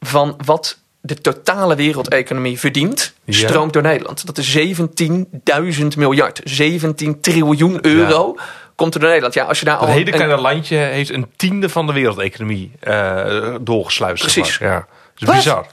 van 0.00 0.38
wat 0.44 0.78
de 1.00 1.20
totale 1.20 1.74
wereldeconomie 1.76 2.58
verdient, 2.58 3.14
Ja. 3.24 3.48
stroomt 3.48 3.72
door 3.72 3.82
Nederland. 3.82 4.26
Dat 4.26 4.38
is 4.38 4.50
17.000 4.50 5.96
miljard, 5.96 6.40
17 6.44 7.20
triljoen 7.20 7.86
euro 7.86 8.36
komt 8.74 8.94
er 8.94 9.00
door 9.00 9.08
Nederland. 9.08 9.34
Ja, 9.34 9.44
als 9.44 9.58
je 9.58 9.64
daar 9.64 9.76
al 9.76 9.86
hele 9.86 10.06
een- 10.06 10.12
kleine 10.12 10.36
landje 10.40 10.76
heeft 10.76 11.10
een 11.10 11.26
tiende 11.36 11.68
van 11.68 11.86
de 11.86 11.92
wereldeconomie 11.92 12.72
eh 12.80 13.54
doorgesluist. 13.60 14.22
zeg 14.22 14.32
Precies. 14.32 14.58
maar. 14.58 14.68
Ja. 14.68 14.86
Dat 15.14 15.28
is 15.28 15.34
bizar. 15.36 15.66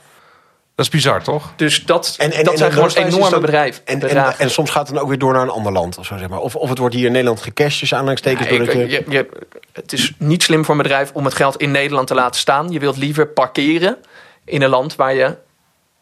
Dat 0.74 0.84
is 0.86 0.90
bizar, 0.90 1.22
toch? 1.22 1.52
dus 1.56 1.84
dat, 1.84 2.14
En, 2.18 2.32
en, 2.32 2.44
dat 2.44 2.52
en 2.52 2.58
zijn 2.58 2.72
gewoon 2.72 2.90
enorme 2.94 3.30
dan- 3.30 3.40
bedrijven. 3.40 3.86
En, 3.86 4.38
en, 4.38 4.50
soms 4.50 4.70
gaat 4.70 4.86
het 4.86 4.94
dan 4.94 5.02
ook 5.02 5.08
weer 5.08 5.18
door 5.18 5.32
naar 5.32 5.42
een 5.42 5.48
ander 5.50 5.72
land. 5.72 5.98
Of, 5.98 6.06
zo, 6.06 6.16
zeg 6.16 6.28
maar. 6.28 6.38
of, 6.38 6.56
of 6.56 6.68
het 6.68 6.78
wordt 6.78 6.94
hier 6.94 7.06
in 7.06 7.12
Nederland 7.12 7.40
gecashed 7.42 7.78
tussen 7.78 7.96
aanhalingstekens. 7.96 8.48
Ja, 8.48 8.56
doordat 8.56 8.74
je- 8.74 8.80
je... 8.80 8.88
je- 8.88 9.04
je- 9.08 9.28
het 9.72 9.92
is 9.92 10.12
niet 10.18 10.42
slim 10.42 10.64
voor 10.64 10.74
een 10.74 10.82
bedrijf 10.82 11.10
om 11.14 11.24
het 11.24 11.34
geld 11.34 11.56
in 11.56 11.70
Nederland 11.70 12.06
te 12.06 12.14
laten 12.14 12.40
staan. 12.40 12.70
Je 12.70 12.78
wilt 12.78 12.96
liever 12.96 13.26
parkeren 13.28 13.96
in 14.44 14.62
een 14.62 14.68
land 14.70 14.96
waar 14.96 15.14
je 15.14 15.36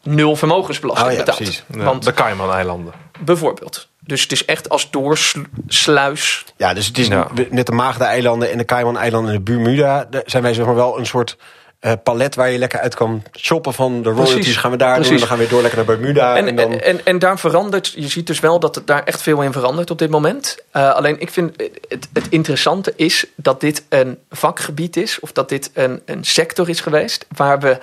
nul 0.03 0.35
vermogensbelasting 0.35 1.07
Oh 1.09 1.13
ja, 1.13 1.19
betaalt. 1.19 1.37
precies. 1.37 1.63
Ja, 1.75 1.83
Want 1.83 2.03
de 2.03 2.13
Cayman-eilanden. 2.13 2.93
Bijvoorbeeld. 3.19 3.89
Dus 3.99 4.21
het 4.21 4.31
is 4.31 4.45
echt 4.45 4.69
als 4.69 4.89
doorsluis. 4.91 6.45
Ja, 6.57 6.73
dus 6.73 6.87
het 6.87 6.97
is 6.97 7.07
Ja. 7.07 7.27
met 7.49 7.65
de 7.65 7.71
Maagde-eilanden 7.71 8.51
en 8.51 8.57
de 8.57 8.65
Cayman-eilanden 8.65 9.31
en 9.33 9.37
de 9.43 9.51
Bermuda... 9.51 10.05
daar 10.09 10.23
zijn 10.25 10.43
wij 10.43 10.53
zeg 10.53 10.65
maar 10.65 10.75
wel 10.75 10.99
een 10.99 11.05
soort 11.05 11.37
eh, 11.81 11.93
palet 12.03 12.35
waar 12.35 12.49
je 12.49 12.57
lekker 12.57 12.79
uit 12.79 12.95
kan 12.95 13.23
shoppen 13.37 13.73
van 13.73 14.01
de 14.01 14.09
royalties. 14.09 14.33
Precies. 14.33 14.57
Gaan 14.57 14.71
we 14.71 14.77
daar 14.77 15.01
doen 15.01 15.11
en 15.11 15.17
dan 15.17 15.27
gaan 15.27 15.37
we 15.37 15.43
weer 15.43 15.51
door 15.51 15.61
lekker 15.61 15.85
naar 15.85 15.97
Bermuda. 15.97 16.35
En, 16.35 16.47
En, 16.47 16.55
dan... 16.55 16.71
en, 16.71 16.83
en, 16.83 17.05
en 17.05 17.19
daar 17.19 17.39
verandert, 17.39 17.93
je 17.95 18.07
ziet 18.07 18.27
dus 18.27 18.39
wel 18.39 18.59
dat 18.59 18.75
het 18.75 18.87
daar 18.87 19.03
echt 19.03 19.21
veel 19.21 19.41
in 19.41 19.51
verandert 19.51 19.91
op 19.91 19.97
dit 19.99 20.09
moment. 20.09 20.57
Eh, 20.71 20.93
alleen 20.93 21.19
ik 21.19 21.29
vind 21.29 21.61
het, 21.87 22.07
het 22.13 22.27
interessante 22.29 22.93
is 22.95 23.25
dat 23.35 23.59
dit 23.59 23.83
een 23.89 24.17
vakgebied 24.29 24.97
is, 24.97 25.19
of 25.19 25.31
dat 25.31 25.49
dit 25.49 25.71
een, 25.73 26.01
een 26.05 26.23
sector 26.23 26.69
is 26.69 26.79
geweest, 26.79 27.25
waar 27.35 27.59
we 27.59 27.77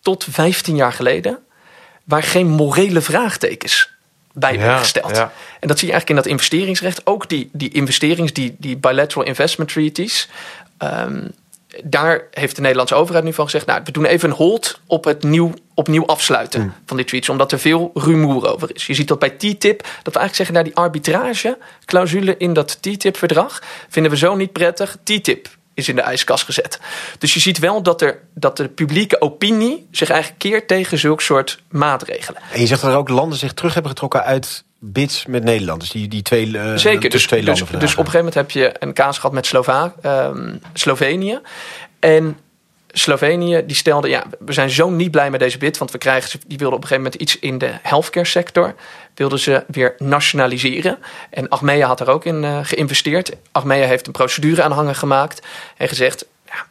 tot 0.00 0.26
15 0.30 0.76
jaar 0.76 0.92
geleden, 0.92 1.38
waar 2.04 2.22
geen 2.22 2.48
morele 2.48 3.00
vraagtekens 3.00 3.90
bij 4.32 4.58
werden 4.58 4.78
gesteld. 4.78 5.16
ja. 5.16 5.32
En 5.60 5.68
dat 5.68 5.78
zie 5.78 5.86
je 5.86 5.92
eigenlijk 5.92 6.08
in 6.08 6.16
dat 6.16 6.26
investeringsrecht. 6.26 7.06
Ook 7.06 7.28
die, 7.28 7.48
die 7.52 7.72
investerings, 7.72 8.32
die, 8.32 8.56
die 8.58 8.76
bilateral 8.76 9.24
investment 9.24 9.72
treaties. 9.72 10.28
ehm, 10.78 11.22
daar 11.84 12.26
heeft 12.30 12.54
de 12.54 12.60
Nederlandse 12.60 12.94
overheid 12.94 13.24
nu 13.24 13.32
van 13.32 13.44
gezegd... 13.44 13.66
nou, 13.66 13.80
we 13.84 13.92
doen 13.92 14.04
even 14.04 14.30
een 14.30 14.36
hold 14.36 14.80
op 14.86 15.04
het 15.04 15.22
nieuw, 15.22 15.54
opnieuw 15.74 16.06
afsluiten 16.06 16.74
van 16.86 16.96
die 16.96 17.06
treaties... 17.06 17.30
omdat 17.30 17.52
er 17.52 17.58
veel 17.58 17.90
rumoer 17.94 18.52
over 18.52 18.74
is. 18.74 18.86
Je 18.86 18.94
ziet 18.94 19.08
dat 19.08 19.18
bij 19.18 19.30
TTIP, 19.30 19.82
dat 20.02 20.14
we 20.14 20.18
eigenlijk 20.18 20.34
zeggen... 20.34 20.54
nou, 20.54 20.66
die 20.66 20.76
arbitrage-clausule 20.76 22.36
in 22.36 22.52
dat 22.52 22.78
TTIP-verdrag... 22.82 23.62
vinden 23.88 24.12
we 24.12 24.18
zo 24.18 24.34
niet 24.34 24.52
prettig. 24.52 24.96
TTIP 25.02 25.48
is 25.74 25.88
in 25.88 25.96
de 25.96 26.02
ijskast 26.02 26.44
gezet. 26.44 26.80
Dus 27.18 27.34
je 27.34 27.40
ziet 27.40 27.58
wel 27.58 27.82
dat, 27.82 28.02
er, 28.02 28.18
dat 28.34 28.56
de 28.56 28.68
publieke 28.68 29.20
opinie... 29.20 29.86
zich 29.90 30.10
eigenlijk 30.10 30.40
keert 30.40 30.68
tegen 30.68 30.98
zulke 30.98 31.22
soort 31.22 31.62
maatregelen. 31.68 32.42
En 32.52 32.60
je 32.60 32.66
zegt 32.66 32.80
dat 32.80 32.90
er 32.90 32.96
ook 32.96 33.08
landen 33.08 33.38
zich 33.38 33.52
terug 33.52 33.74
hebben 33.74 33.90
getrokken 33.90 34.24
uit 34.24 34.64
bids 34.80 35.26
met 35.26 35.44
Nederland. 35.44 35.80
Dus 35.80 35.90
die, 35.90 36.08
die 36.08 36.22
twee, 36.22 36.58
eh, 36.58 36.76
Zeker, 36.76 37.10
dus 37.10 37.26
twee 37.26 37.44
dus, 37.44 37.60
landen 37.60 37.78
dus 37.78 37.92
op 37.92 37.98
een 37.98 38.10
gegeven 38.10 38.18
moment 38.18 38.34
heb 38.34 38.50
je 38.50 38.72
een 38.78 38.92
kaas 38.92 39.16
gehad 39.16 39.32
met 39.32 39.46
Slova 39.46 39.94
ehm, 40.02 40.56
Slovenië. 40.72 41.40
En 41.98 42.38
Slovenië 42.92 43.62
die 43.66 43.76
stelde, 43.76 44.08
ja, 44.08 44.24
we 44.38 44.52
zijn 44.52 44.70
zo 44.70 44.90
niet 44.90 45.10
blij 45.10 45.30
met 45.30 45.40
deze 45.40 45.58
bid, 45.58 45.78
want 45.78 45.90
we 45.90 45.98
krijgen, 45.98 46.30
ze- 46.30 46.38
die 46.46 46.58
wilden 46.58 46.76
op 46.76 46.82
een 46.82 46.88
gegeven 46.88 47.10
moment 47.12 47.22
iets 47.22 47.38
in 47.38 47.58
de 47.58 47.72
healthcare 47.82 48.26
sector, 48.26 48.74
wilden 49.14 49.38
ze 49.38 49.64
weer 49.66 49.94
nationaliseren. 49.98 50.98
En 51.30 51.48
Achmea 51.48 51.86
had 51.86 52.00
er 52.00 52.08
ook 52.08 52.24
in 52.24 52.44
eh, 52.44 52.58
geïnvesteerd. 52.62 53.36
Achmea 53.52 53.86
heeft 53.86 54.06
een 54.06 54.12
procedure 54.12 54.62
aanhanger 54.62 54.94
gemaakt 54.94 55.46
en 55.76 55.88
gezegd, 55.88 56.26
ja, 56.46 56.66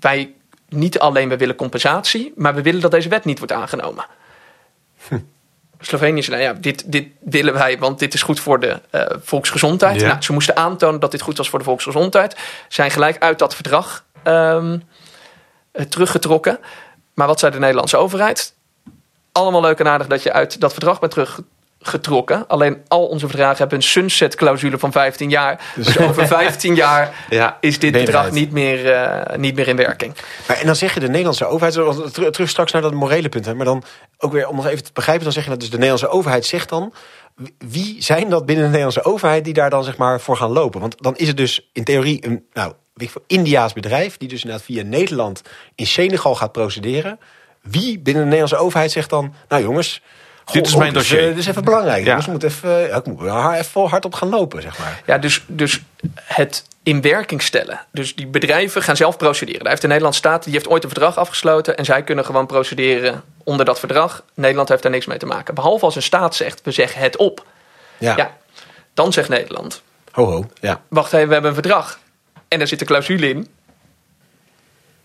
wij 0.00 0.32
niet 0.68 0.98
alleen 0.98 1.28
we 1.28 1.36
willen 1.36 1.56
compensatie, 1.56 2.32
maar 2.36 2.54
we 2.54 2.62
willen 2.62 2.80
dat 2.80 2.90
deze 2.90 3.08
wet 3.08 3.24
niet 3.24 3.38
wordt 3.38 3.52
aangenomen. 3.52 4.04
Slovenië 5.86 6.22
zei, 6.22 6.36
nou 6.42 6.54
ja, 6.54 6.60
dit, 6.60 6.92
dit 6.92 7.06
willen 7.20 7.52
wij, 7.54 7.78
want 7.78 7.98
dit 7.98 8.14
is 8.14 8.22
goed 8.22 8.40
voor 8.40 8.60
de 8.60 8.80
eh, 8.90 9.06
volksgezondheid. 9.22 10.00
Ja. 10.00 10.06
Nou, 10.06 10.22
ze 10.22 10.32
moesten 10.32 10.56
aantonen 10.56 11.00
dat 11.00 11.10
dit 11.10 11.20
goed 11.20 11.36
was 11.36 11.48
voor 11.50 11.58
de 11.58 11.64
volksgezondheid. 11.64 12.36
Zijn 12.68 12.90
gelijk 12.90 13.22
uit 13.22 13.38
dat 13.38 13.54
verdrag 13.54 14.04
ehm, 14.22 14.78
eh, 15.72 15.84
teruggetrokken. 15.84 16.58
Maar 17.14 17.26
wat 17.26 17.38
zei 17.38 17.52
de 17.52 17.58
Nederlandse 17.58 17.96
overheid? 17.96 18.54
Allemaal 19.32 19.60
leuk 19.60 19.78
en 19.78 19.88
aardig 19.88 20.06
dat 20.06 20.22
je 20.22 20.32
uit 20.32 20.60
dat 20.60 20.72
verdrag 20.72 21.00
bent 21.00 21.12
teruggetrokken. 21.12 22.48
Alleen 22.48 22.82
al 22.88 23.06
onze 23.06 23.28
verdragen 23.28 23.58
hebben 23.58 23.76
een 23.76 23.82
sunset-clausule 23.82 24.78
van 24.78 24.92
15 24.92 25.30
jaar. 25.30 25.60
Dus 25.74 25.98
over 26.08 26.26
15 26.26 26.74
jaar 26.74 27.26
Ja. 27.30 27.56
is 27.60 27.78
dit 27.78 27.96
verdrag 27.96 28.30
niet 28.30 28.52
meer, 28.52 28.92
eh, 28.92 29.36
niet 29.36 29.54
meer 29.54 29.68
in 29.68 29.76
werking. 29.76 30.14
Maar, 30.48 30.56
en 30.56 30.66
dan 30.66 30.76
zeg 30.76 30.94
je 30.94 31.00
de 31.00 31.08
Nederlandse 31.08 31.46
overheid, 31.46 32.32
terug 32.32 32.48
straks 32.48 32.72
naar 32.72 32.82
dat 32.82 32.92
morele 32.92 33.28
punt, 33.28 33.46
hè, 33.46 33.54
maar 33.54 33.66
dan 33.66 33.84
ook 34.22 34.32
weer 34.32 34.48
om 34.48 34.56
nog 34.56 34.66
even 34.66 34.84
te 34.84 34.90
begrijpen, 34.92 35.24
dan 35.24 35.32
zeg 35.32 35.44
je 35.44 35.50
dat 35.50 35.60
dus 35.60 35.68
de 35.70 35.76
Nederlandse 35.76 36.08
overheid 36.08 36.46
zegt 36.46 36.68
dan, 36.68 36.92
wie 37.58 38.02
zijn 38.02 38.28
dat 38.30 38.46
binnen 38.46 38.64
de 38.64 38.70
Nederlandse 38.70 39.04
overheid 39.04 39.44
die 39.44 39.54
daar 39.54 39.70
dan 39.70 39.84
zeg 39.84 39.96
maar 39.96 40.20
voor 40.20 40.36
gaan 40.36 40.50
lopen? 40.50 40.80
Want 40.80 41.02
dan 41.02 41.16
is 41.16 41.28
het 41.28 41.36
dus 41.36 41.68
in 41.72 41.84
theorie 41.84 42.26
een, 42.26 42.44
nou, 42.52 42.72
veel, 42.96 43.22
Indiaas 43.26 43.72
bedrijf 43.72 44.16
die 44.16 44.28
dus 44.28 44.42
inderdaad 44.42 44.66
via 44.66 44.82
Nederland 44.82 45.42
in 45.74 45.86
Senegal 45.86 46.34
gaat 46.34 46.52
procederen. 46.52 47.18
Wie 47.62 47.98
binnen 47.98 48.22
de 48.22 48.28
Nederlandse 48.28 48.64
overheid 48.64 48.90
zegt 48.90 49.10
dan, 49.10 49.34
nou 49.48 49.62
jongens, 49.62 50.02
Dit 50.52 50.66
is 50.66 50.76
mijn 50.76 50.92
dossier. 50.92 51.20
eh, 51.20 51.26
Dit 51.26 51.38
is 51.38 51.46
even 51.46 51.64
belangrijk. 51.64 52.04
Ja. 52.04 52.20
Moeten 52.28 52.48
even, 52.48 52.70
ja, 52.80 52.96
ik 52.96 53.06
moet 53.06 53.20
haar- 53.28 53.58
even 53.58 53.86
hard 53.88 54.04
op 54.04 54.14
gaan 54.14 54.28
lopen, 54.28 54.62
zeg 54.62 54.78
maar. 54.78 55.02
Ja, 55.06 55.18
dus, 55.18 55.44
dus 55.46 55.82
het 56.14 56.64
in 56.82 57.00
werking 57.00 57.42
stellen. 57.42 57.80
Dus 57.92 58.14
die 58.14 58.26
bedrijven 58.26 58.82
gaan 58.82 58.96
zelf 58.96 59.16
procederen. 59.16 59.60
Daar 59.60 59.68
heeft 59.68 59.80
de 59.80 59.86
Nederlandse 59.86 60.20
staat, 60.20 60.44
die 60.44 60.52
heeft 60.52 60.68
ooit 60.68 60.82
een 60.84 60.90
verdrag 60.90 61.16
afgesloten... 61.16 61.76
en 61.76 61.84
zij 61.84 62.02
kunnen 62.02 62.24
gewoon 62.24 62.46
procederen 62.46 63.22
onder 63.44 63.64
dat 63.66 63.78
verdrag. 63.78 64.22
Nederland 64.34 64.68
heeft 64.68 64.82
daar 64.82 64.92
niks 64.92 65.06
mee 65.06 65.18
te 65.18 65.26
maken. 65.26 65.54
Behalve 65.54 65.84
als 65.84 65.96
een 65.96 66.02
staat 66.02 66.34
zegt, 66.34 66.60
we 66.64 66.70
zeggen 66.70 67.00
het 67.02 67.16
op. 67.16 67.46
Ja, 67.98 68.16
Ja, 68.16 68.36
dan 68.94 69.12
zegt 69.12 69.28
Nederland, 69.28 69.82
ho 70.12 70.24
ho. 70.24 70.46
Ja. 70.60 70.80
wacht 70.88 71.12
even, 71.12 71.26
we 71.26 71.32
hebben 71.32 71.50
een 71.50 71.62
verdrag. 71.62 71.98
En 72.48 72.58
daar 72.58 72.68
zit 72.68 72.80
een 72.80 72.86
clausule 72.86 73.28
in. 73.28 73.48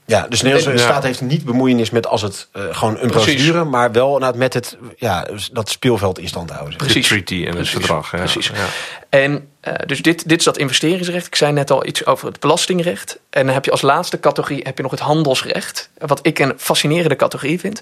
Ja, 0.05 0.27
dus 0.27 0.39
de 0.39 0.45
Nederlandse 0.47 0.83
Ja. 0.83 0.89
staat 0.91 1.03
heeft 1.03 1.21
niet 1.21 1.45
bemoeienis 1.45 1.89
met 1.89 2.07
als 2.07 2.21
het 2.21 2.47
eh, 2.51 2.61
gewoon 2.71 2.93
een 2.93 3.09
Precies. 3.09 3.11
procedure, 3.33 3.63
maar 3.63 3.91
wel 3.91 4.33
met 4.35 4.53
het, 4.53 4.77
ja, 4.97 5.27
dat 5.51 5.69
speelveld 5.69 6.19
in 6.19 6.27
stand 6.27 6.49
houden. 6.49 6.71
zeg. 6.71 6.81
De 6.81 6.85
Precies. 6.87 7.07
treaty 7.07 7.35
en 7.35 7.45
het 7.45 7.55
Precies. 7.55 7.73
verdrag. 7.73 8.11
Ja. 8.11 8.17
Precies. 8.17 8.47
Ja. 8.47 8.53
En 9.09 9.49
eh, 9.73 9.85
dus 9.87 10.01
dit, 10.01 10.29
dit 10.29 10.39
is 10.39 10.45
dat 10.45 10.57
investeringsrecht. 10.57 11.27
Ik 11.27 11.35
zei 11.35 11.51
net 11.51 11.71
al 11.71 11.85
iets 11.85 12.05
over 12.05 12.27
het 12.27 12.39
belastingrecht. 12.39 13.19
En 13.29 13.45
dan 13.45 13.53
heb 13.53 13.65
je 13.65 13.71
als 13.71 13.81
laatste 13.81 14.19
categorie 14.19 14.61
heb 14.63 14.77
je 14.77 14.81
nog 14.83 14.91
het 14.91 14.99
handelsrecht. 14.99 15.89
Wat 15.97 16.19
ik 16.21 16.39
een 16.39 16.53
fascinerende 16.57 17.15
categorie 17.15 17.59
vind. 17.59 17.81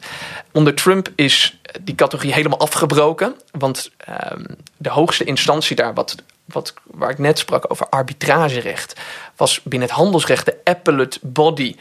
Onder 0.52 0.74
Trump 0.76 1.10
is 1.15 1.60
die 1.82 1.95
categorie 1.95 2.34
helemaal 2.34 2.60
afgebroken. 2.60 3.36
Want 3.52 3.91
ehm, 3.98 4.43
de 4.78 4.89
hoogste 4.89 5.24
instantie 5.24 5.76
daar, 5.76 5.93
wat, 5.93 6.15
wat, 6.45 6.74
waar 6.84 7.10
ik 7.10 7.17
net 7.19 7.39
sprak 7.39 7.71
over 7.71 7.89
arbitragerecht, 7.89 8.93
was 9.36 9.62
binnen 9.63 9.88
het 9.88 9.98
handelsrecht 9.98 10.45
de 10.45 10.58
appellate 10.63 11.19
body. 11.21 11.76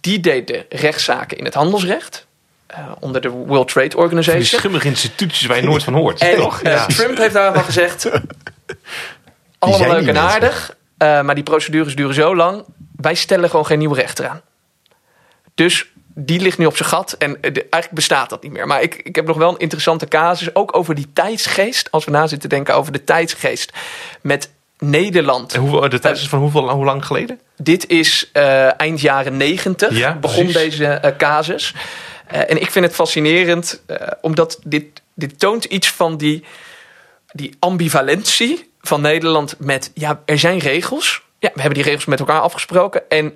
Die 0.00 0.20
deed 0.20 0.46
de 0.46 0.66
rechtszaken 0.68 1.38
in 1.38 1.44
het 1.44 1.54
handelsrecht. 1.54 2.26
eh, 2.66 2.78
onder 3.00 3.20
de 3.20 3.28
World 3.28 3.68
Trade 3.68 3.90
Van 3.90 3.98
die 3.98 3.98
Organization. 3.98 4.44
schimmige 4.60 4.88
instituties 4.88 5.46
waar 5.46 5.56
je 5.56 5.62
nooit 5.62 5.82
van 5.84 5.94
hoort. 5.94 6.20
En 6.20 6.36
toch? 6.36 6.62
eh, 6.62 6.72
Ja. 6.72 6.86
Trump 6.86 7.16
heeft 7.18 7.34
daarvan 7.34 7.64
gezegd... 7.64 8.08
allemaal 9.58 9.90
leuk 9.90 10.06
en 10.08 10.16
aardig, 10.18 10.76
eh, 10.98 11.20
maar 11.22 11.34
die 11.34 11.44
procedures 11.44 11.96
duren 11.96 12.14
zo 12.14 12.36
lang. 12.36 12.64
Wij 12.96 13.14
stellen 13.14 13.50
gewoon 13.50 13.66
geen 13.66 13.78
nieuwe 13.78 13.94
rechter 13.94 14.28
aan. 14.28 14.40
Dus 15.54 15.86
die 16.14 16.40
ligt 16.40 16.58
nu 16.58 16.66
op 16.66 16.76
zijn 16.76 16.88
gat 16.88 17.12
en 17.12 17.30
eh, 17.42 17.52
de- 17.54 17.60
eigenlijk 17.60 17.92
bestaat 17.92 18.30
dat 18.30 18.42
niet 18.42 18.52
meer. 18.52 18.66
Maar 18.66 18.82
ik, 18.82 18.94
ik 18.94 19.16
heb 19.16 19.26
nog 19.26 19.36
wel 19.36 19.48
een 19.50 19.58
interessante 19.58 20.06
casus, 20.08 20.54
ook 20.54 20.76
over 20.76 20.94
die 20.94 21.06
tijdsgeest. 21.12 21.90
Als 21.90 22.04
we 22.04 22.10
na 22.10 22.26
zitten 22.26 22.48
denken 22.48 22.74
over 22.74 22.92
de 22.92 23.04
tijdsgeest 23.04 23.72
met 24.20 24.50
Nederland. 24.78 25.54
En 25.54 25.60
hoeveel, 25.60 25.88
de 25.88 25.98
tijd 25.98 26.16
is 26.16 26.28
van 26.28 26.38
hoeveel, 26.38 26.70
hoe 26.70 26.84
lang 26.84 27.06
geleden? 27.06 27.40
Dit 27.56 27.86
is 27.88 28.30
eh, 28.32 28.80
eind 28.80 29.00
jaren 29.00 29.36
negentig 29.36 29.96
Ja, 29.96 30.14
begon 30.14 30.46
precies. 30.46 30.76
deze 30.76 30.86
eh, 30.86 31.16
casus. 31.16 31.74
Eh, 32.26 32.40
en 32.50 32.60
ik 32.60 32.70
vind 32.70 32.84
het 32.84 32.94
fascinerend, 32.94 33.82
eh, 33.86 33.96
omdat 34.20 34.58
dit, 34.64 35.02
dit 35.14 35.38
toont 35.38 35.64
iets 35.64 35.90
van 35.90 36.16
die, 36.16 36.44
die 37.32 37.56
ambivalentie 37.58 38.70
van 38.86 39.00
Nederland 39.00 39.54
met... 39.58 39.90
ja, 39.94 40.22
er 40.24 40.38
zijn 40.38 40.58
regels. 40.58 41.22
Ja, 41.38 41.50
we 41.54 41.60
hebben 41.60 41.74
die 41.74 41.88
regels 41.88 42.04
met 42.04 42.18
elkaar 42.18 42.40
afgesproken. 42.40 43.02
En 43.08 43.34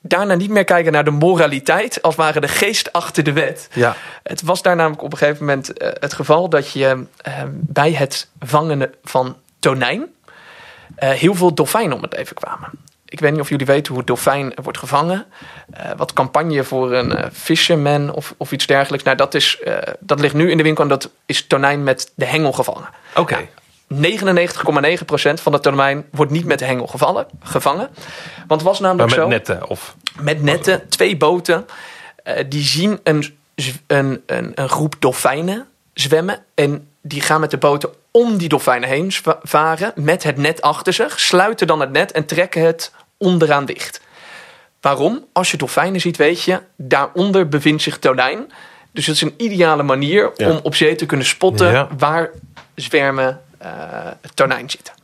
daarna 0.00 0.34
niet 0.34 0.50
meer 0.50 0.64
kijken 0.64 0.92
naar 0.92 1.04
de 1.04 1.10
moraliteit... 1.10 2.02
als 2.02 2.14
ware 2.14 2.40
de 2.40 2.48
geest 2.48 2.92
achter 2.92 3.24
de 3.24 3.32
wet. 3.32 3.68
Ja. 3.72 3.96
Het 4.22 4.42
was 4.42 4.62
daar 4.62 4.76
namelijk 4.76 5.02
op 5.02 5.12
een 5.12 5.18
gegeven 5.18 5.44
moment 5.44 5.72
eh, 5.72 5.88
het 6.00 6.12
geval... 6.12 6.48
dat 6.48 6.72
je 6.72 7.04
eh, 7.16 7.32
bij 7.50 7.92
het 7.92 8.28
vangen 8.40 8.94
van 9.04 9.36
tonijn... 9.58 10.06
eh, 10.96 11.10
heel 11.10 11.34
veel 11.34 11.54
dolfijnen 11.54 11.96
om 11.96 12.02
het 12.02 12.16
leven 12.16 12.36
kwamen. 12.36 12.70
Ik 13.04 13.20
weet 13.20 13.32
niet 13.32 13.40
of 13.40 13.48
jullie 13.48 13.66
weten 13.66 13.88
hoe 13.88 13.98
het 13.98 14.06
dolfijn 14.06 14.52
wordt 14.62 14.78
gevangen. 14.78 15.26
Wat 15.96 16.12
campagne 16.12 16.64
voor 16.64 16.92
een 16.92 17.32
fisherman 17.32 18.12
of, 18.12 18.34
of 18.36 18.52
iets 18.52 18.66
dergelijks. 18.66 19.04
Nou, 19.04 19.16
dat, 19.16 19.34
is, 19.34 19.62
dat 20.00 20.20
ligt 20.20 20.34
nu 20.34 20.50
in 20.50 20.56
de 20.56 20.62
winkel 20.62 20.82
en 20.82 20.88
dat 20.88 21.10
is 21.26 21.46
tonijn 21.46 21.82
met 21.82 22.12
de 22.14 22.24
hengel 22.24 22.52
gevangen. 22.52 22.88
Oké. 23.14 23.34
Nou, 23.34 23.46
99,9% 23.94 25.42
van 25.42 25.52
de 25.52 25.60
tonijn 25.60 26.04
wordt 26.10 26.32
niet 26.32 26.44
met 26.44 26.58
de 26.58 26.64
hengel 26.64 26.86
gevallen, 26.86 27.26
gevangen. 27.42 27.88
Want 28.46 28.60
het 28.60 28.62
was 28.62 28.80
namelijk 28.80 29.08
met 29.10 29.18
zo 29.18 29.28
netten 29.28 29.68
of... 29.68 29.96
met 30.20 30.42
netten, 30.42 30.88
twee 30.88 31.16
boten. 31.16 31.66
eh, 32.22 32.44
die 32.48 32.62
zien 32.64 33.00
een, 33.02 33.24
een, 33.86 34.22
een, 34.26 34.52
een 34.54 34.68
groep 34.68 34.94
dolfijnen 34.98 35.66
zwemmen. 35.94 36.38
En 36.54 36.88
die 37.02 37.20
gaan 37.20 37.40
met 37.40 37.50
de 37.50 37.58
boten 37.58 37.90
om 38.10 38.36
die 38.36 38.48
dolfijnen 38.48 38.88
heen 38.88 39.12
varen. 39.42 39.92
Met 39.94 40.22
het 40.22 40.36
net 40.36 40.62
achter 40.62 40.92
zich. 40.92 41.20
Sluiten 41.20 41.66
dan 41.66 41.80
het 41.80 41.92
net 41.92 42.12
en 42.12 42.24
trekken 42.26 42.62
het 42.66 42.92
onderaan 43.18 43.64
dicht. 43.64 44.00
Waarom? 44.80 45.24
Als 45.32 45.50
je 45.50 45.56
dolfijnen 45.56 46.00
ziet, 46.00 46.16
weet 46.16 46.42
je, 46.42 46.60
daaronder 46.76 47.48
bevindt 47.48 47.82
zich 47.82 47.98
tonijn. 47.98 48.52
Dus 48.92 49.06
het 49.06 49.14
is 49.16 49.22
een 49.22 49.34
ideale 49.36 49.82
manier 49.82 50.30
Ja. 50.36 50.50
om 50.50 50.60
op 50.62 50.74
zee 50.74 50.94
te 50.94 51.06
kunnen 51.06 51.26
spotten 51.26 51.70
Ja. 51.72 51.88
waar 51.98 52.30
zwermen 52.74 53.40
eh 53.62 54.06
tonijn 54.34 54.70
zitten. 54.70 54.94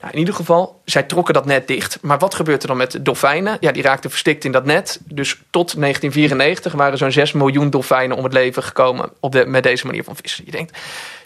Nou, 0.00 0.12
in 0.12 0.18
ieder 0.18 0.34
geval, 0.34 0.80
zij 0.84 1.02
trokken 1.02 1.34
dat 1.34 1.44
net 1.46 1.66
dicht. 1.68 1.98
Maar 2.00 2.18
wat 2.18 2.34
gebeurt 2.34 2.62
er 2.62 2.68
dan 2.68 2.76
met 2.76 2.90
de 2.90 3.02
dolfijnen? 3.02 3.56
Ja, 3.60 3.72
die 3.72 3.82
raakten 3.82 4.10
verstikt 4.10 4.44
in 4.44 4.52
dat 4.52 4.64
net. 4.64 4.98
Dus 5.04 5.30
tot 5.50 5.80
1994 5.80 6.72
waren 6.72 6.98
zo'n 6.98 7.12
6 7.12 7.32
miljoen 7.32 7.70
dolfijnen 7.70 8.16
om 8.16 8.24
het 8.24 8.32
leven 8.32 8.62
gekomen 8.62 9.10
op 9.20 9.32
de, 9.32 9.46
met 9.46 9.62
deze 9.62 9.86
manier 9.86 10.04
van 10.04 10.16
vissen. 10.16 10.44
Je 10.44 10.50
denkt, 10.50 10.78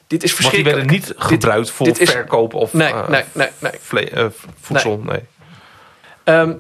Dit 0.07 0.23
is 0.23 0.31
Want 0.31 0.43
die 0.43 0.51
verschrikkelijk. 0.51 0.91
werden 0.91 1.17
niet 1.17 1.27
gebruikt 1.29 1.71
voor 1.71 1.87
dit 1.87 2.01
is- 2.01 2.11
verkoop 2.11 2.55
of 2.55 2.73
Nee, 2.73 2.89
eh, 2.93 3.09
nee, 3.09 3.23
nee, 3.33 3.49
nee. 3.59 3.73
vle- 3.81 4.11
eh, 4.11 4.27
voedsel. 4.61 4.99
Nee. 5.05 5.21
Ehm, 6.25 6.53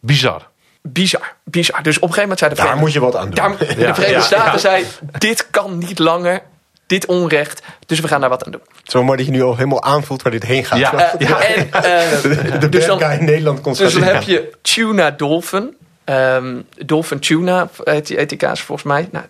Bizar. 0.00 0.48
bizar, 0.82 1.34
bizar. 1.44 1.82
Dus 1.82 1.96
op 1.96 2.02
een 2.08 2.14
gegeven 2.14 2.20
moment 2.22 2.38
zei 2.38 2.50
de 2.50 2.56
Daar 2.56 2.66
Verenigde- 2.66 2.80
moet 2.84 2.92
je 2.92 3.00
wat 3.00 3.16
aan 3.16 3.26
doen. 3.26 3.34
Daar, 3.34 3.58
de 3.58 3.74
Verenigde 3.74 4.10
ja, 4.10 4.20
Staten 4.20 4.52
ja. 4.52 4.58
zei, 4.58 4.84
dit 5.18 5.50
kan 5.50 5.78
niet 5.78 5.98
langer, 5.98 6.42
dit 6.88 7.06
onrecht, 7.06 7.62
dus 7.86 8.00
we 8.00 8.08
gaan 8.08 8.20
daar 8.20 8.30
wat 8.30 8.44
aan 8.44 8.52
doen. 8.52 8.60
Wel 8.84 9.02
mooi 9.02 9.16
dat 9.16 9.26
je 9.26 9.32
nu 9.32 9.42
al 9.42 9.56
helemaal 9.56 9.82
aanvoelt 9.82 10.22
waar 10.22 10.32
dit 10.32 10.44
heen 10.44 10.64
gaat. 10.64 10.78
Ja. 10.78 10.92
Eh, 11.18 11.56
En, 11.56 11.72
eh, 11.72 12.60
de 12.60 12.68
dus 12.68 12.86
dan, 12.86 12.98
guy 12.98 13.18
in 13.18 13.24
Nederland 13.24 13.60
komt 13.60 13.78
dus 13.78 13.92
dan 13.92 14.02
heb 14.02 14.22
je 14.22 14.52
tuna 14.62 15.10
dolphin, 15.10 15.76
Ehm, 16.08 16.60
dolphin 16.86 17.18
tuna 17.18 17.68
heet 17.84 18.28
die, 18.28 18.36
kaas 18.36 18.60
volgens 18.60 18.88
mij. 18.88 19.08
Nou, 19.12 19.24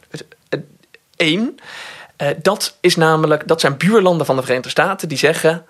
één. 1.17 1.59
Eh, 2.17 2.29
dat 2.43 2.77
is 2.81 2.97
namelijk, 2.97 3.49
dat 3.49 3.61
zijn 3.61 3.77
buurlanden 3.77 4.27
van 4.27 4.37
de 4.37 4.43
Verenigde 4.43 4.71
Staten 4.71 5.09
die 5.09 5.19
zeggen: 5.19 5.67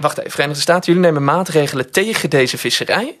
Wacht 0.00 0.18
even, 0.18 0.30
Verenigde 0.30 0.60
Staten, 0.60 0.92
jullie 0.92 1.08
nemen 1.08 1.24
maatregelen 1.24 1.90
tegen 1.90 2.30
deze 2.30 2.58
visserij. 2.58 3.18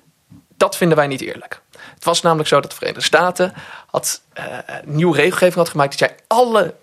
Dat 0.56 0.76
vinden 0.76 0.96
wij 0.96 1.06
niet 1.06 1.20
eerlijk. 1.20 1.60
Het 1.94 2.04
was 2.04 2.22
namelijk 2.22 2.48
zo 2.48 2.60
dat 2.60 2.70
de 2.70 2.76
Verenigde 2.76 3.04
Staten 3.04 3.52
had, 3.86 4.20
eh, 4.32 4.44
nieuwe 4.84 5.16
regelgeving 5.16 5.54
had 5.54 5.68
gemaakt. 5.68 5.98
Die 5.98 6.08
zei: 6.08 6.20
alle 6.26 6.74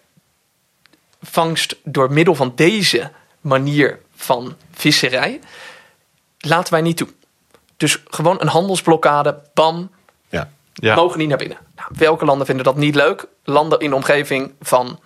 vangst 1.21 1.75
door 1.84 2.12
middel 2.12 2.36
van 2.36 2.51
deze 2.56 3.12
manier 3.41 3.99
van 4.15 4.56
visserij 4.73 5.39
laten 6.39 6.73
wij 6.73 6.82
niet 6.82 6.97
toe. 6.97 7.08
Dus 7.77 8.03
gewoon 8.08 8.41
een 8.41 8.47
handelsblokkade, 8.47 9.39
bam, 9.53 9.91
Ja. 10.30 10.49
Ja. 10.73 10.95
mogen 10.95 11.19
niet 11.19 11.30
naar 11.30 11.38
binnen. 11.38 11.58
Nou, 11.75 11.89
welke 11.95 12.25
landen 12.25 12.45
vinden 12.45 12.65
dat 12.65 12.75
niet 12.75 12.95
leuk? 12.95 13.25
Landen 13.43 13.80
in 13.80 13.89
de 13.89 13.95
omgeving 13.95 14.53
van 14.62 14.99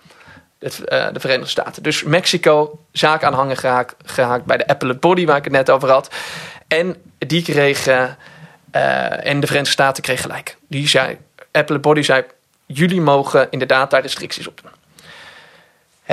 het, 0.58 0.84
eh, 0.84 1.06
de 1.12 1.20
Verenigde 1.20 1.50
Staten. 1.50 1.82
Dus 1.82 2.02
Mexico, 2.02 2.78
zaak 2.92 3.24
aanhangen 3.24 3.56
gehaakt, 3.56 3.94
gehaakt 4.04 4.44
bij 4.44 4.56
de 4.56 4.66
Appellate 4.66 4.98
Body, 4.98 5.26
waar 5.26 5.36
ik 5.36 5.44
het 5.44 5.52
net 5.52 5.70
over 5.70 5.90
had. 5.90 6.14
En 6.68 6.96
die 7.18 7.42
kregen, 7.42 8.16
eh, 8.70 9.26
en 9.26 9.40
de 9.40 9.46
Verenigde 9.46 9.72
Staten 9.72 10.02
kreeg 10.02 10.20
gelijk. 10.20 10.56
Die 10.68 10.88
zei, 10.88 11.18
Appellate 11.52 11.88
Body 11.88 12.02
zei, 12.02 12.24
jullie 12.66 13.00
mogen 13.00 13.46
inderdaad 13.50 13.90
daar 13.90 14.02
restricties 14.02 14.48
op 14.48 14.60
doen. 14.62 14.70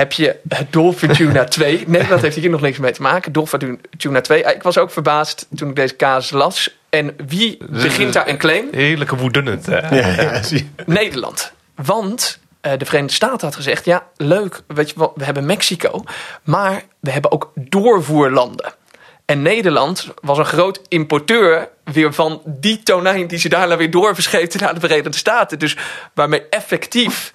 Heb 0.00 0.12
je 0.12 0.36
het 0.48 0.72
Dolphin 0.72 1.12
Tuna 1.12 1.44
2? 1.44 1.84
Nederland 1.86 2.22
heeft 2.22 2.36
hier 2.36 2.50
nog 2.50 2.60
niks 2.60 2.78
mee 2.78 2.92
te 2.92 3.02
maken. 3.02 3.32
Dolphin 3.32 3.80
Tuna 3.98 4.20
2. 4.20 4.42
Ik 4.42 4.62
was 4.62 4.78
ook 4.78 4.90
verbaasd 4.90 5.46
toen 5.56 5.68
ik 5.68 5.76
deze 5.76 5.94
kaas 5.94 6.30
las. 6.30 6.76
En 6.90 7.14
wie 7.26 7.58
begint 7.70 8.12
daar 8.12 8.28
een 8.28 8.38
claim? 8.38 8.68
Heerlijke 8.72 9.16
woedend. 9.16 9.68
eh. 9.68 9.90
Ja, 9.90 10.22
ja. 10.22 10.40
Nederland. 10.86 11.52
Want 11.74 12.38
eh, 12.60 12.72
de 12.78 12.84
Verenigde 12.84 13.14
Staten 13.14 13.46
had 13.46 13.56
gezegd: 13.56 13.84
ja, 13.84 14.06
leuk, 14.16 14.62
weet 14.66 14.90
je 14.90 15.10
we 15.14 15.24
hebben 15.24 15.46
Mexico, 15.46 16.04
maar 16.42 16.82
we 17.00 17.10
hebben 17.10 17.32
ook 17.32 17.52
doorvoerlanden. 17.54 18.72
En 19.24 19.42
Nederland 19.42 20.08
was 20.22 20.38
een 20.38 20.44
groot 20.44 20.80
importeur 20.88 21.68
weer 21.84 22.12
van 22.14 22.42
die 22.46 22.82
tonijn 22.82 23.26
die 23.26 23.38
ze 23.38 23.48
daarna 23.48 23.76
weer 23.76 23.90
doorverscheepte 23.90 24.58
naar 24.58 24.74
de 24.74 24.80
Verenigde 24.80 25.18
Staten. 25.18 25.58
Dus 25.58 25.76
waarmee 26.14 26.42
effectief, 26.50 27.32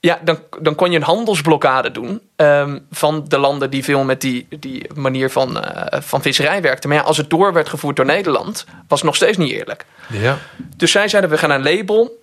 ja, 0.00 0.20
dan, 0.22 0.38
dan 0.60 0.74
kon 0.74 0.90
je 0.90 0.96
een 0.96 1.02
handelsblokkade 1.02 1.90
doen 1.90 2.20
ehm, 2.36 2.78
van 2.90 3.24
de 3.28 3.38
landen 3.38 3.70
die 3.70 3.84
veel 3.84 4.04
met 4.04 4.20
die, 4.20 4.46
die 4.58 4.86
manier 4.94 5.30
van, 5.30 5.64
eh, 5.64 6.00
van 6.00 6.22
visserij 6.22 6.62
werkten. 6.62 6.88
Maar 6.88 6.98
ja, 6.98 7.04
als 7.04 7.16
het 7.16 7.30
door 7.30 7.52
werd 7.52 7.68
gevoerd 7.68 7.96
door 7.96 8.04
Nederland, 8.04 8.64
was 8.88 8.98
het 8.98 9.08
nog 9.08 9.16
steeds 9.16 9.36
niet 9.36 9.52
eerlijk. 9.52 9.84
Ja. 10.08 10.38
Dus 10.76 10.90
zij 10.90 11.08
zeiden, 11.08 11.30
we 11.30 11.38
gaan 11.38 11.50
een 11.50 11.62
label 11.62 12.22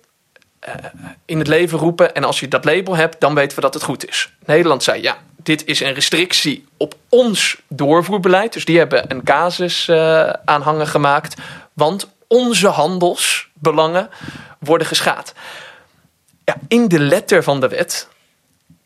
eh, 0.58 0.74
in 1.24 1.38
het 1.38 1.48
leven 1.48 1.78
roepen. 1.78 2.14
En 2.14 2.24
als 2.24 2.40
je 2.40 2.48
dat 2.48 2.64
label 2.64 2.96
hebt, 2.96 3.20
dan 3.20 3.34
weten 3.34 3.56
we 3.56 3.62
dat 3.62 3.74
het 3.74 3.82
goed 3.82 4.08
is. 4.08 4.32
Nederland 4.44 4.82
zei, 4.82 5.02
ja, 5.02 5.16
dit 5.36 5.64
is 5.64 5.80
een 5.80 5.94
restrictie 5.94 6.66
op 6.76 6.94
ons 7.08 7.56
doorvoerbeleid. 7.68 8.52
Dus 8.52 8.64
die 8.64 8.78
hebben 8.78 9.10
een 9.10 9.24
casus 9.24 9.88
eh, 9.88 10.30
aanhangen 10.44 10.86
gemaakt. 10.86 11.40
Want 11.72 12.08
onze 12.26 12.68
handelsbelangen 12.68 14.10
worden 14.58 14.86
geschaad. 14.86 15.34
Ja, 16.44 16.56
in 16.68 16.88
de 16.88 17.00
letter 17.00 17.42
van 17.42 17.60
de 17.60 17.68
wet 17.68 18.08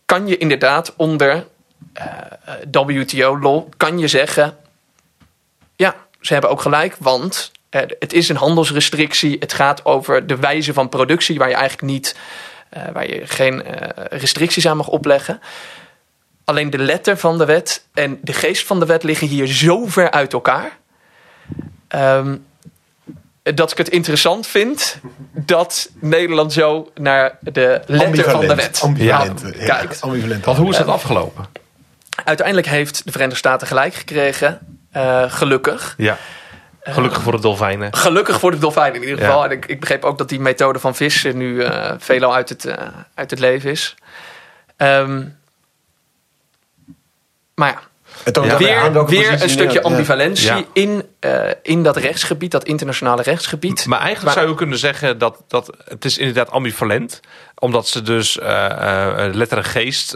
kan 0.05 0.27
je 0.27 0.37
inderdaad 0.37 0.95
onder 0.97 1.47
eh, 1.93 2.07
WTO-law... 2.73 3.69
kan 3.77 3.99
je 3.99 4.09
zeggen, 4.09 4.57
ja, 5.77 5.95
ze 6.21 6.33
hebben 6.33 6.51
ook 6.51 6.61
gelijk, 6.61 6.97
want 6.99 7.53
eh, 7.71 7.83
het 7.99 8.13
is 8.13 8.29
een 8.29 8.37
handelsrestrictie. 8.37 9.37
Het 9.41 9.53
gaat 9.53 9.85
over 9.85 10.27
de 10.27 10.37
wijze 10.37 10.73
van 10.73 10.89
productie, 10.89 11.39
waar 11.39 11.49
je 11.49 11.55
eigenlijk 11.55 11.93
niet, 11.93 12.17
eh, 12.69 12.83
waar 12.93 13.09
je 13.09 13.27
geen 13.27 13.65
eh, 13.65 14.05
restricties 14.19 14.69
aan 14.69 14.77
mag 14.77 14.89
opleggen. 14.89 15.41
Alleen 16.45 16.71
de 16.71 16.79
letter 16.79 17.19
van 17.19 17.39
de 17.39 17.45
wet 17.45 17.85
en 17.95 18.19
de 18.23 18.33
geest 18.33 18.67
van 18.67 18.81
de 18.81 18.87
wet 18.87 19.03
liggen 19.03 19.27
hier 19.27 19.47
zo 19.47 19.87
ver 19.87 20.11
uit 20.11 20.33
elkaar. 20.33 20.77
ehm, 21.89 22.37
dat 23.55 23.71
ik 23.71 23.79
het 23.79 23.89
interessant 23.89 24.47
vind 24.47 25.01
dat 25.33 25.91
Nederland 26.01 26.53
zo 26.53 26.91
naar 26.95 27.39
de 27.41 27.81
letter 27.87 28.31
van 28.31 28.41
de 28.47 28.55
wet 28.55 28.81
Ambivalent. 28.83 29.43
Ja, 29.59 29.77
kijkt. 29.77 30.01
ambivalent. 30.01 30.45
Want 30.45 30.59
hoe 30.59 30.71
is 30.71 30.77
dat 30.77 30.87
afgelopen? 30.89 31.47
Uiteindelijk 32.25 32.67
heeft 32.67 33.05
de 33.05 33.11
Verenigde 33.11 33.39
Staten 33.39 33.67
gelijk 33.67 33.95
gekregen, 33.95 34.59
eh, 34.91 35.25
gelukkig. 35.29 35.95
Ja. 35.97 36.17
Gelukkig 36.83 37.23
voor 37.23 37.33
de 37.33 37.41
dolfijnen. 37.41 37.95
Gelukkig 37.95 38.39
voor 38.39 38.51
de 38.51 38.59
dolfijn 38.59 38.95
in 38.95 39.01
ieder 39.01 39.19
Ja. 39.19 39.25
geval. 39.27 39.45
En 39.45 39.51
ik, 39.51 39.67
ik 39.67 39.81
begreep 39.81 40.05
ook 40.05 40.19
dat 40.19 40.29
die 40.29 40.41
methode 40.41 40.79
van 40.79 40.95
vissen 40.95 41.37
nu 41.37 41.63
eh 41.63 41.93
veelal 41.99 42.35
uit 42.35 42.49
het, 42.49 42.65
eh, 42.65 42.87
uit 43.15 43.31
het 43.31 43.39
leven 43.41 43.71
is. 43.71 43.95
Ehm, 44.77 45.25
maar 47.55 47.69
ja, 47.69 47.81
Het 48.25 48.35
toont 48.35 48.47
wel 48.47 48.59
weer, 48.59 49.07
weer 49.07 49.43
een 49.43 49.51
stukje 49.51 49.79
ja. 49.79 49.85
ambivalentie 49.85 50.47
Ja. 50.47 50.65
in, 50.73 51.05
eh, 51.21 51.51
in 51.63 51.83
dat 51.83 51.97
rechtsgebied, 51.97 52.51
dat 52.51 52.65
internationale 52.65 53.23
rechtsgebied. 53.23 53.87
Maar 53.87 53.99
eigenlijk 54.01 54.25
Maar- 54.27 54.35
zou 54.35 54.49
je 54.49 54.55
kunnen 54.55 54.79
zeggen 54.79 55.19
dat, 55.19 55.43
dat 55.49 55.71
het 55.85 56.05
is 56.05 56.19
inderdaad 56.19 56.51
ambivalent. 56.51 57.21
Omdat 57.59 57.89
ze 57.89 58.03
dus 58.03 58.39
eh, 58.39 59.27
eh, 59.27 59.35
letter 59.35 59.59
en 59.59 59.65
geest 59.65 60.11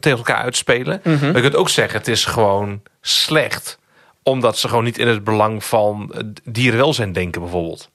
tegen 0.00 0.18
elkaar 0.18 0.42
uitspelen. 0.42 1.00
Mhm. 1.04 1.24
Maar 1.26 1.34
je 1.34 1.40
kunt 1.42 1.56
ook 1.56 1.68
zeggen 1.68 1.98
het 1.98 2.08
is 2.08 2.24
gewoon 2.24 2.82
slecht. 3.00 3.78
Omdat 4.22 4.58
ze 4.58 4.68
gewoon 4.68 4.84
niet 4.84 4.98
in 4.98 5.08
het 5.08 5.24
belang 5.24 5.64
van 5.64 6.12
dierenwelzijn 6.44 7.12
denken 7.12 7.40
bijvoorbeeld. 7.40 7.90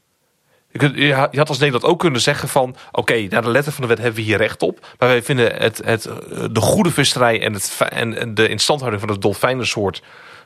Je, 0.73 1.13
had 1.13 1.49
als 1.49 1.57
Nederland 1.57 1.85
ook 1.85 1.99
kunnen 1.99 2.21
zeggen 2.21 2.49
van... 2.49 2.75
oké, 2.91 3.27
naar 3.29 3.41
de 3.41 3.49
letter 3.49 3.71
van 3.73 3.81
de 3.81 3.87
wet 3.87 3.97
hebben 3.97 4.15
we 4.15 4.21
hier 4.21 4.37
recht 4.37 4.61
op. 4.61 4.79
Maar 4.99 5.09
wij 5.09 5.23
vinden 5.23 5.55
het, 5.55 5.81
het, 5.85 6.05
eh, 6.05 6.15
de 6.51 6.59
goede 6.59 6.91
visserij 6.91 7.41
en, 7.41 7.53
het, 7.53 7.77
en 7.89 8.33
de 8.33 8.47
instandhouding 8.47 9.01
van 9.01 9.11
het 9.11 9.21
dolfijnensoort 9.21 10.01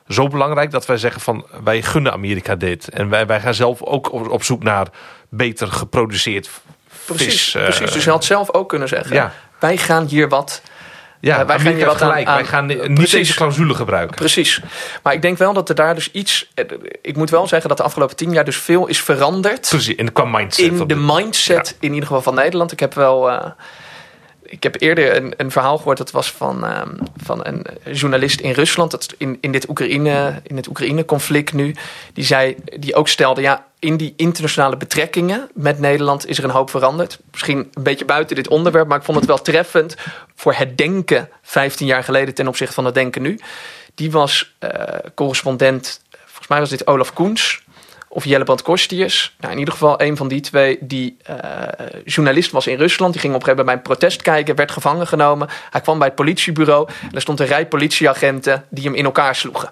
zo 0.08 0.28
belangrijk... 0.28 0.72
dat 0.72 0.86
wij 0.86 0.98
zeggen 0.98 1.22
van 1.22 1.46
wij 1.63 1.82
gunnen 1.82 2.12
Amerika 2.12 2.56
dit. 2.56 2.90
En 2.90 3.10
wij, 3.10 3.26
wij 3.26 3.40
gaan 3.40 3.54
zelf 3.54 3.84
ook 3.84 4.12
op, 4.12 4.30
op 4.30 4.44
zoek 4.44 4.63
naar 4.63 4.88
beter 5.30 5.68
geproduceerd 5.68 6.50
precies, 7.06 7.42
vis. 7.42 7.56
eh, 7.56 7.63
precies. 7.63 7.92
Dus 7.92 8.04
je 8.04 8.10
had 8.10 8.26
zelf 8.26 8.54
ook 8.54 8.70
kunnen 8.70 8.88
zeggen, 8.88 9.16
ja. 9.16 9.34
wij 9.60 9.78
gaan 9.78 10.06
hier 10.06 10.30
wat... 10.30 10.62
ja, 11.28 11.46
wij 11.46 11.60
gaan 11.60 11.80
wat 11.86 11.98
gelijk. 11.98 12.28
aan- 12.28 12.36
wij 12.36 12.46
gaan 12.46 12.66
niet 12.66 12.94
precies. 12.94 13.12
deze 13.12 13.34
clausule 13.36 13.74
gebruiken. 13.74 14.16
Precies. 14.16 14.62
Maar 15.04 15.13
ik 15.13 15.22
denk 15.22 15.38
wel 15.38 15.54
dat 15.54 15.70
er 15.70 15.76
daar 15.76 15.96
dus 15.96 16.12
iets... 16.12 16.52
eh, 16.54 16.66
Ik 17.02 17.16
moet 17.16 17.30
wel 17.30 17.48
zeggen 17.48 17.68
dat 17.70 17.78
de 17.78 17.84
afgelopen 17.84 18.16
tien 18.16 18.32
jaar 18.34 18.46
dus 18.46 18.58
veel 18.58 18.88
is 18.88 19.02
veranderd... 19.02 19.68
Precies, 19.70 19.96
en 19.96 20.13
qua 20.13 20.26
mindset. 20.26 20.66
in 20.66 20.88
de 20.88 20.96
mindset 20.96 21.76
in 21.80 21.90
ieder 21.94 22.08
geval 22.08 22.22
van 22.22 22.36
Nederland. 22.36 22.72
Ik 22.72 22.80
heb 22.80 22.94
wel. 22.94 23.30
eh, 23.32 23.46
ik 24.50 24.63
heb 24.63 24.82
eerder 24.82 25.16
een, 25.16 25.34
een 25.38 25.52
verhaal 25.52 25.78
gehoord. 25.78 25.98
Dat 25.98 26.12
was 26.12 26.32
van, 26.32 26.66
ehm, 26.66 26.90
van 27.24 27.46
een 27.46 27.66
journalist 27.92 28.40
in 28.40 28.52
Rusland. 28.52 28.92
Dat 28.92 29.13
in, 29.18 29.38
in 29.42 29.52
dit 29.52 29.70
Oekraïne, 29.70 30.42
in 30.44 30.56
het 30.56 30.68
Oekraïne-conflict 30.68 31.54
nu. 31.54 31.76
Die 32.13 32.24
zei, 32.26 32.56
die 32.80 32.96
ook 32.96 33.08
stelde. 33.08 33.42
Ja, 33.42 33.66
in 33.80 33.98
die 33.98 34.13
internationale 34.16 34.78
betrekkingen 34.78 35.50
met 35.54 35.80
Nederland 35.80 36.28
is 36.28 36.38
er 36.38 36.44
een 36.44 36.50
hoop 36.50 36.70
veranderd. 36.70 37.20
Misschien 37.32 37.58
een 37.74 37.84
beetje 37.84 38.06
buiten 38.06 38.36
dit 38.36 38.48
onderwerp. 38.48 38.88
Maar 38.88 38.98
ik 38.98 39.04
vond 39.04 39.18
het 39.18 39.28
wel 39.28 39.42
treffend 39.42 39.96
voor 40.36 40.54
het 40.54 40.78
denken 40.78 41.30
15 41.42 41.88
jaar 41.88 42.04
geleden 42.04 42.34
ten 42.34 42.48
opzichte 42.48 42.74
van 42.74 42.86
het 42.86 42.94
denken 42.94 43.22
nu. 43.22 43.40
Die 43.96 44.12
was 44.12 44.56
eh, 44.60 44.70
correspondent. 45.16 46.02
Volgens 46.26 46.48
mij 46.48 46.60
was 46.60 46.70
dit 46.70 46.88
Olaf 46.88 47.13
Koens 47.13 47.66
of 48.08 48.26
Jelle 48.26 48.43
Brand 48.43 48.62
Kostius. 48.62 49.36
Nou, 49.39 49.54
in 49.54 49.60
ieder 49.60 49.74
geval 49.74 50.01
een 50.01 50.18
van 50.18 50.28
die 50.28 50.41
twee 50.41 50.78
die 50.82 51.18
eh, 51.24 51.34
journalist 52.06 52.51
was 52.51 52.68
in 52.68 52.78
Rusland. 52.78 53.12
Die 53.12 53.22
ging 53.22 53.34
op 53.34 53.39
een 53.39 53.45
gegeven 53.45 53.66
moment 53.66 53.84
bij 53.84 53.93
een 53.93 53.97
protest 53.97 54.22
kijken, 54.22 54.56
werd 54.56 54.72
gevangen 54.72 55.08
genomen. 55.08 55.47
Hij 55.70 55.82
kwam 55.82 55.97
bij 55.97 56.08
het 56.08 56.16
politiebureau 56.16 56.89
en 57.01 57.16
er 57.16 57.22
stond 57.22 57.39
een 57.39 57.45
rij 57.45 57.68
politieagenten 57.68 58.66
die 58.70 58.84
hem 58.84 58.95
in 58.95 59.06
elkaar 59.06 59.36
sloegen. 59.36 59.70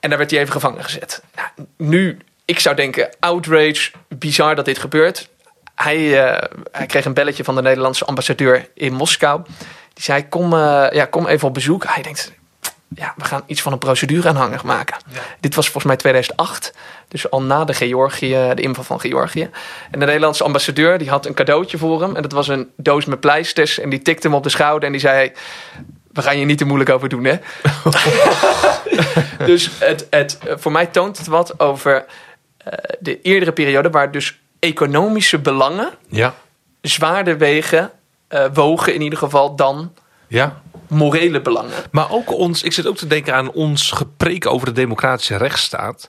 En 0.00 0.08
daar 0.08 0.18
werd 0.18 0.30
hij 0.30 0.40
even 0.40 0.52
gevangen 0.52 0.84
gezet. 0.84 1.22
Nou, 1.34 1.68
nu, 1.76 2.18
ik 2.44 2.58
zou 2.58 2.76
denken, 2.76 3.08
outrage, 3.20 3.90
bizar 4.08 4.54
dat 4.54 4.64
dit 4.64 4.78
gebeurt. 4.78 5.28
Hij, 5.74 6.24
eh, 6.24 6.48
hij 6.72 6.86
kreeg 6.86 7.04
een 7.04 7.14
belletje 7.14 7.44
van 7.44 7.54
de 7.54 7.62
Nederlandse 7.62 8.04
ambassadeur 8.04 8.68
in 8.74 8.92
Moskou. 8.92 9.42
Die 9.92 10.04
zei, 10.04 10.28
kom, 10.28 10.52
eh, 10.52 10.86
ja, 10.90 11.04
kom 11.04 11.26
even 11.26 11.48
op 11.48 11.54
bezoek. 11.54 11.84
Hij 11.86 12.02
denkt, 12.02 12.32
ja, 12.94 13.14
we 13.16 13.24
gaan 13.24 13.42
iets 13.46 13.62
van 13.62 13.72
een 13.72 13.78
procedure 13.78 14.28
aanhangig 14.28 14.64
maken. 14.64 14.96
Dit 15.40 15.54
was 15.54 15.64
volgens 15.64 15.84
mij 15.84 15.96
2008. 15.96 16.72
Dus 17.08 17.30
al 17.30 17.42
na 17.42 17.64
de, 17.64 17.74
Georgië, 17.74 18.52
de 18.54 18.62
inval 18.62 18.84
van 18.84 19.00
Georgië. 19.00 19.50
En 19.90 19.98
de 20.00 20.06
Nederlandse 20.06 20.44
ambassadeur 20.44 20.98
die 20.98 21.10
had 21.10 21.26
een 21.26 21.34
cadeautje 21.34 21.78
voor 21.78 22.02
hem. 22.02 22.16
En 22.16 22.22
dat 22.22 22.32
was 22.32 22.48
een 22.48 22.70
doos 22.76 23.04
met 23.04 23.20
pleisters. 23.20 23.78
En 23.78 23.88
die 23.88 24.02
tikte 24.02 24.26
hem 24.26 24.36
op 24.36 24.42
de 24.42 24.48
schouder 24.48 24.84
en 24.86 24.92
die 24.92 25.00
zei... 25.00 25.32
we 26.12 26.22
gaan 26.22 26.38
je 26.38 26.44
niet 26.44 26.58
te 26.58 26.64
moeilijk 26.64 26.90
over 26.90 27.08
doen, 27.08 27.24
hè? 27.24 27.36
dus 29.46 29.70
het, 29.78 30.06
het, 30.10 30.38
voor 30.48 30.72
mij 30.72 30.86
toont 30.86 31.18
het 31.18 31.26
wat 31.26 31.60
over 31.60 32.04
de 33.00 33.20
eerdere 33.22 33.52
periode... 33.52 33.90
waar 33.90 34.10
dus 34.10 34.38
economische 34.58 35.38
belangen 35.38 35.90
Ja. 36.08 36.34
zwaarder 36.80 37.38
wegen, 37.38 37.90
uh, 38.30 38.44
wogen 38.54 38.94
in 38.94 39.00
ieder 39.00 39.18
geval, 39.18 39.56
dan 39.56 39.92
Ja. 40.28 40.60
morele 40.88 41.40
belangen. 41.40 41.72
Maar 41.90 42.10
ook 42.10 42.32
ons, 42.32 42.62
ik 42.62 42.72
zit 42.72 42.86
ook 42.86 42.96
te 42.96 43.06
denken 43.06 43.34
aan 43.34 43.52
ons 43.52 43.90
gepreek 43.90 44.46
over 44.46 44.66
de 44.66 44.72
democratische 44.72 45.36
rechtsstaat. 45.36 46.08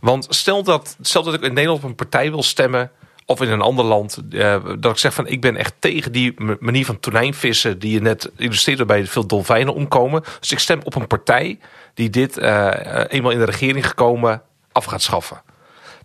Want 0.00 0.26
stel 0.28 0.62
dat, 0.62 0.96
stel 1.00 1.22
dat 1.22 1.34
ik 1.34 1.40
in 1.42 1.52
Nederland 1.54 1.82
op 1.82 1.88
een 1.88 1.94
partij 1.94 2.30
wil 2.30 2.42
stemmen. 2.42 2.90
Of 3.26 3.40
in 3.40 3.50
een 3.50 3.60
ander 3.60 3.84
land. 3.84 4.18
eh, 4.30 4.56
dat 4.78 4.92
ik 4.92 4.98
zeg 4.98 5.14
van 5.14 5.26
ik 5.26 5.40
ben 5.40 5.56
echt 5.56 5.74
tegen 5.78 6.12
die 6.12 6.34
manier 6.60 6.84
van 6.84 7.00
tonijnvissen. 7.00 7.78
Die 7.78 7.92
je 7.92 8.00
net 8.00 8.30
illustreerde 8.36 8.84
waarbij 8.84 9.06
veel 9.06 9.26
dolfijnen 9.26 9.74
omkomen. 9.74 10.22
Dus 10.40 10.52
ik 10.52 10.58
stem 10.58 10.80
op 10.84 10.94
een 10.94 11.06
partij 11.06 11.58
die 11.94 12.10
dit 12.10 12.38
eh, 12.38 13.00
eh, 13.00 13.04
eenmaal 13.08 13.30
in 13.30 13.38
de 13.38 13.44
regering 13.44 13.86
gekomen 13.86 14.42
af 14.72 14.84
gaat 14.84 15.02
schaffen. 15.02 15.42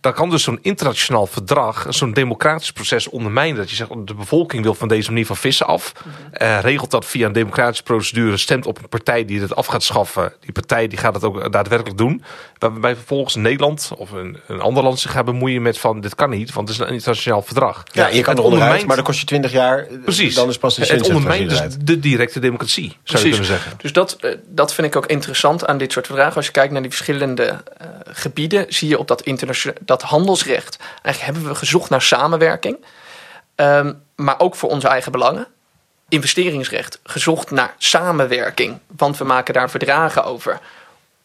Dan 0.02 0.14
kan 0.14 0.30
dus 0.30 0.44
zo'n 0.44 0.60
internationaal 0.62 1.26
verdrag, 1.28 1.86
zo'n 1.90 2.14
democratisch 2.14 2.72
proces 2.72 3.10
ondermijnen. 3.10 3.58
Dat 3.58 3.70
je 3.70 3.76
zegt, 3.76 3.90
de 4.08 4.14
bevolking 4.14 4.64
wil 4.64 4.74
van 4.74 4.88
deze 4.88 5.10
manier 5.10 5.26
van 5.26 5.36
vissen 5.38 5.66
af. 5.66 5.92
Eh, 6.32 6.60
regelt 6.62 6.92
dat 6.92 7.06
via 7.06 7.26
een 7.26 7.32
democratische 7.34 7.84
procedure. 7.84 8.38
Stemt 8.38 8.66
op 8.66 8.78
een 8.82 8.90
partij 8.90 9.26
die 9.26 9.42
het 9.42 9.56
af 9.56 9.66
gaat 9.66 9.84
schaffen. 9.84 10.34
Die 10.40 10.52
partij 10.52 10.88
die 10.88 10.98
gaat 10.98 11.14
het 11.14 11.24
ook 11.24 11.52
daadwerkelijk 11.52 11.98
doen. 11.98 12.24
Waarbij 12.58 12.96
vervolgens 12.96 13.36
Nederland 13.36 13.92
of 13.98 14.12
een, 14.12 14.38
een 14.48 14.62
ander 14.62 14.84
land 14.84 15.00
zich 15.00 15.12
gaat 15.12 15.26
bemoeien 15.26 15.62
met 15.62 15.78
van... 15.80 16.02
dit 16.02 16.16
kan 16.16 16.30
niet, 16.30 16.54
want 16.54 16.70
het 16.70 16.80
is 16.80 16.86
een 16.88 16.94
internationaal 16.94 17.42
verdrag. 17.42 17.84
Ja, 17.92 18.08
je 18.08 18.22
kan 18.22 18.36
Het 18.36 18.44
er 18.44 18.50
onderuit, 18.52 18.86
maar 18.86 18.96
dan 18.96 19.06
kost 19.06 19.20
je 19.20 19.26
20 19.26 19.52
jaar. 19.52 19.78
eh, 19.80 19.98
Precies. 20.04 20.36
Dan 20.36 20.50
is 20.50 20.58
pas 20.58 20.76
de 20.76 20.86
het 20.86 21.08
ondermijnt 21.08 21.50
dus 21.50 21.62
de 21.82 22.00
directe 22.00 22.40
democratie, 22.40 22.84
zou 22.84 22.96
je 23.04 23.04
Precies. 23.04 23.30
kunnen 23.30 23.46
zeggen. 23.46 23.72
Dus 23.82 23.94
dat, 23.94 24.18
eh, 24.20 24.32
dat 24.48 24.74
vind 24.74 24.88
ik 24.88 24.96
ook 24.96 25.06
interessant 25.06 25.66
aan 25.68 25.78
dit 25.78 25.92
soort 25.92 26.06
verdragen. 26.06 26.36
Als 26.36 26.46
je 26.46 26.52
kijkt 26.52 26.72
naar 26.72 26.82
die 26.82 26.92
verschillende 26.92 27.64
gebieden, 28.12 28.66
zie 28.70 28.88
je 28.88 28.98
op 28.98 29.08
dat, 29.08 29.22
internationale 29.22 29.80
dat 29.88 30.02
handelsrecht. 30.02 30.78
Eigenlijk 30.80 31.20
hebben 31.20 31.52
we 31.52 31.56
gezocht 31.60 31.90
naar 31.90 32.02
samenwerking, 32.02 32.78
Ehm, 33.58 33.94
maar 34.16 34.40
ook 34.40 34.56
voor 34.56 34.70
onze 34.70 34.88
eigen 34.88 35.12
belangen. 35.12 35.48
Investeringsrecht, 36.10 37.00
gezocht 37.04 37.52
naar 37.52 37.76
samenwerking, 37.78 38.80
want 38.98 39.18
we 39.18 39.24
maken 39.24 39.54
daar 39.54 39.70
verdragen 39.70 40.24
over. 40.24 40.60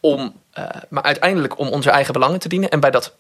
Om, 0.00 0.40
eh, 0.52 0.64
maar 0.88 1.02
uiteindelijk 1.02 1.58
om 1.58 1.68
onze 1.68 1.90
eigen 1.90 2.12
belangen 2.12 2.38
te 2.38 2.48
dienen. 2.48 2.70
En 2.70 2.80
bij 2.80 2.90
dat 2.90 3.12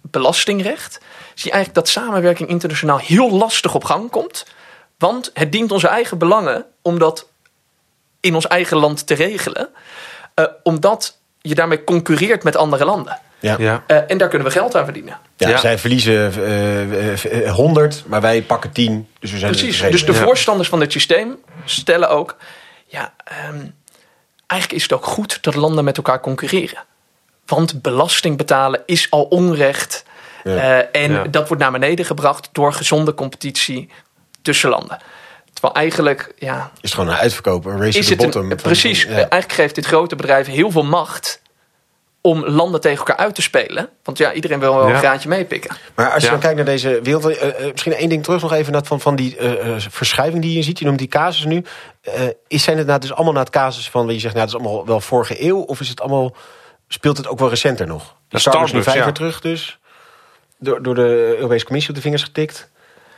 belastingrecht 0.00 0.92
zie 1.34 1.46
je 1.46 1.50
eigenlijk 1.50 1.74
dat 1.74 1.88
samenwerking 1.88 2.48
internationaal 2.48 2.98
heel 2.98 3.30
lastig 3.30 3.74
op 3.74 3.84
gang 3.84 4.10
komt. 4.10 4.46
Want 4.98 5.30
het 5.34 5.52
dient 5.52 5.72
onze 5.72 5.88
eigen 5.88 6.18
belangen 6.18 6.66
om 6.82 6.98
dat 6.98 7.26
in 8.20 8.34
ons 8.34 8.46
eigen 8.46 8.76
land 8.76 9.06
te 9.06 9.14
regelen. 9.14 9.68
eh, 10.34 10.44
omdat 10.62 11.18
je 11.40 11.54
daarmee 11.54 11.84
concurreert 11.84 12.42
met 12.42 12.56
andere 12.56 12.84
landen. 12.84 13.18
Ja. 13.40 13.54
Ja. 13.58 13.82
Eh, 13.86 13.98
en 14.06 14.18
daar 14.18 14.28
kunnen 14.28 14.46
we 14.48 14.52
geld 14.52 14.74
aan 14.76 14.84
verdienen. 14.84 15.18
Ja, 15.36 15.48
Ja. 15.48 15.56
Zij 15.56 15.78
verliezen 15.78 16.32
eh, 16.34 17.42
eh, 17.46 17.52
100, 17.54 18.04
maar 18.06 18.20
wij 18.20 18.42
pakken 18.42 18.72
10. 18.72 19.08
Dus 19.18 19.30
we 19.32 19.38
zijn 19.38 19.50
Precies. 19.52 19.80
Dus 19.80 20.06
de 20.06 20.12
Ja. 20.12 20.22
voorstanders 20.22 20.68
van 20.68 20.78
dit 20.78 20.92
systeem 20.92 21.36
stellen 21.64 22.08
ook... 22.08 22.36
Ja, 22.86 23.14
ehm, 23.24 23.64
eigenlijk 24.46 24.72
is 24.80 24.82
het 24.82 24.92
ook 24.92 25.04
goed 25.06 25.42
dat 25.42 25.54
landen 25.54 25.84
met 25.84 25.96
elkaar 25.96 26.20
concurreren. 26.20 26.78
Want 27.46 27.82
belasting 27.82 28.36
betalen 28.36 28.80
is 28.86 29.10
al 29.10 29.22
onrecht. 29.22 30.04
Ja. 30.44 30.56
Eh, 30.90 31.02
en 31.02 31.12
Ja. 31.12 31.24
dat 31.24 31.48
wordt 31.48 31.62
naar 31.62 31.72
beneden 31.72 32.04
gebracht 32.04 32.48
door 32.52 32.72
gezonde 32.72 33.14
competitie 33.14 33.90
tussen 34.42 34.70
landen. 34.70 34.98
Terwijl 35.52 35.74
eigenlijk, 35.74 36.32
ja, 36.38 36.70
Is 36.74 36.80
het 36.80 36.92
gewoon 36.94 37.08
een 37.08 37.20
uitverkopen, 37.20 37.72
een 37.72 37.80
race 37.82 37.98
is 37.98 38.06
to 38.06 38.16
the 38.16 38.22
het 38.22 38.32
bottom. 38.32 38.50
een, 38.50 38.58
van- 38.58 38.70
precies. 38.70 39.02
ja. 39.02 39.08
eh, 39.08 39.16
Eigenlijk 39.16 39.52
geeft 39.52 39.74
dit 39.74 39.86
grote 39.86 40.16
bedrijf 40.16 40.46
heel 40.46 40.70
veel 40.70 40.84
macht 40.84 41.40
om 42.26 42.46
landen 42.46 42.80
tegen 42.80 42.98
elkaar 42.98 43.16
uit 43.16 43.34
te 43.34 43.42
spelen. 43.42 43.88
Want 44.02 44.18
ja, 44.18 44.32
iedereen 44.32 44.60
wil 44.60 44.74
wel 44.74 44.86
Ja. 44.88 44.92
een 44.92 44.98
graantje 44.98 45.28
meepikken. 45.28 45.76
Maar 45.94 46.10
als 46.10 46.20
je 46.20 46.24
Ja. 46.24 46.30
dan 46.30 46.40
kijkt 46.40 46.56
naar 46.56 46.64
deze 46.64 47.00
wereld, 47.02 47.26
eh, 47.26 47.48
eh, 47.48 47.70
misschien 47.72 47.92
één 47.92 48.08
ding 48.08 48.22
terug 48.22 48.42
nog 48.42 48.52
even 48.52 48.72
naar 48.72 48.84
van, 48.84 49.00
van 49.00 49.16
die 49.16 49.36
eh, 49.36 49.74
eh, 49.74 49.82
verschuiving 49.90 50.42
die 50.42 50.56
je 50.56 50.62
ziet. 50.62 50.78
Je 50.78 50.84
noemt 50.84 50.98
die 50.98 51.08
casus 51.08 51.44
nu. 51.44 51.64
Eh, 52.00 52.22
is 52.48 52.62
zijn 52.62 52.78
het 52.78 52.86
nou 52.86 53.00
dus 53.00 53.12
allemaal 53.12 53.32
naar 53.32 53.44
het 53.44 53.52
casus 53.52 53.90
van, 53.90 54.06
je 54.08 54.18
zegt, 54.18 54.34
nou, 54.34 54.46
dat 54.46 54.54
is 54.60 54.64
allemaal 54.64 54.86
wel 54.86 55.00
vorige 55.00 55.44
eeuw? 55.44 55.58
Of 55.60 55.80
is 55.80 55.88
het 55.88 56.00
allemaal, 56.00 56.34
speelt 56.88 57.16
het 57.16 57.28
ook 57.28 57.38
wel 57.38 57.48
recenter 57.48 57.86
nog? 57.86 58.14
De 58.28 58.38
Starbucks 58.38 58.72
nu 58.72 58.82
vijf 58.82 58.96
ja. 58.96 59.02
jaar 59.02 59.12
terug 59.12 59.40
dus. 59.40 59.78
Door, 60.58 60.82
door 60.82 60.94
de 60.94 61.34
Europese 61.36 61.64
Commissie 61.64 61.90
op 61.90 61.96
de 61.96 62.02
vingers 62.02 62.22
getikt. 62.22 62.68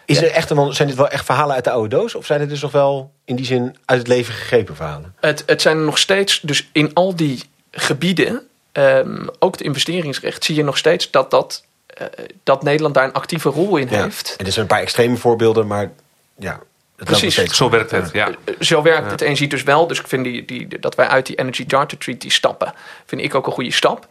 Is 0.05 0.19
Ja. 0.19 0.25
er 0.27 0.33
echt 0.33 0.51
een, 0.51 0.73
zijn 0.75 0.89
dit 0.89 0.97
wel 0.97 1.09
echt 1.09 1.25
verhalen 1.25 1.55
uit 1.55 1.65
de 1.65 1.71
oude 1.71 1.89
doos? 1.97 2.15
Of 2.15 2.27
zijn 2.27 2.41
het 2.41 2.49
dus 2.49 2.63
nog 2.63 2.73
wel 2.73 3.13
in 3.25 3.37
die 3.37 3.47
zin 3.47 3.77
uit 3.85 3.99
het 3.99 4.09
leven 4.09 4.35
gegrepen 4.35 4.77
verhalen? 4.77 5.15
Het, 5.21 5.43
het 5.47 5.63
zijn 5.63 5.85
nog 5.85 5.99
steeds, 5.99 6.41
dus 6.41 6.69
in 6.73 6.95
al 6.95 7.17
die 7.17 7.43
gebieden, 7.71 8.48
ehm, 8.87 9.27
ook 9.39 9.53
het 9.53 9.61
investeringsrecht, 9.61 10.45
zie 10.45 10.55
je 10.55 10.63
nog 10.65 10.77
steeds 10.77 11.11
dat, 11.11 11.31
dat, 11.31 11.65
eh, 11.87 12.07
dat 12.43 12.63
Nederland 12.63 12.95
daar 12.95 13.05
een 13.05 13.13
actieve 13.13 13.49
rol 13.49 13.77
in 13.77 13.89
Ja. 13.91 14.03
heeft. 14.03 14.35
En 14.39 14.47
er 14.47 14.53
zijn 14.53 14.65
een 14.65 14.71
paar 14.71 14.81
extreme 14.83 15.17
voorbeelden, 15.17 15.67
maar 15.67 15.91
ja. 16.39 16.61
Precies. 16.97 17.35
Zo 17.57 17.71
werkt 17.71 17.91
het, 17.91 18.11
ja. 18.13 18.29
Eh, 18.45 18.55
Zo 18.61 18.83
werkt 18.83 19.11
het. 19.11 19.23
En 19.23 19.31
je 19.31 19.37
ziet 19.37 19.51
dus 19.51 19.63
wel, 19.63 19.87
dus 19.87 20.01
ik 20.01 20.07
vind 20.09 20.25
die, 20.25 20.45
die, 20.45 20.79
dat 20.81 20.95
wij 20.95 21.07
uit 21.07 21.27
die 21.27 21.37
Energy 21.37 21.65
Charter 21.69 21.99
Treaty 21.99 22.29
stappen, 22.31 22.73
vind 23.07 23.23
ik 23.23 23.35
ook 23.35 23.47
een 23.47 23.53
goede 23.53 23.73
stap. 23.73 24.07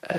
Eh, 0.00 0.16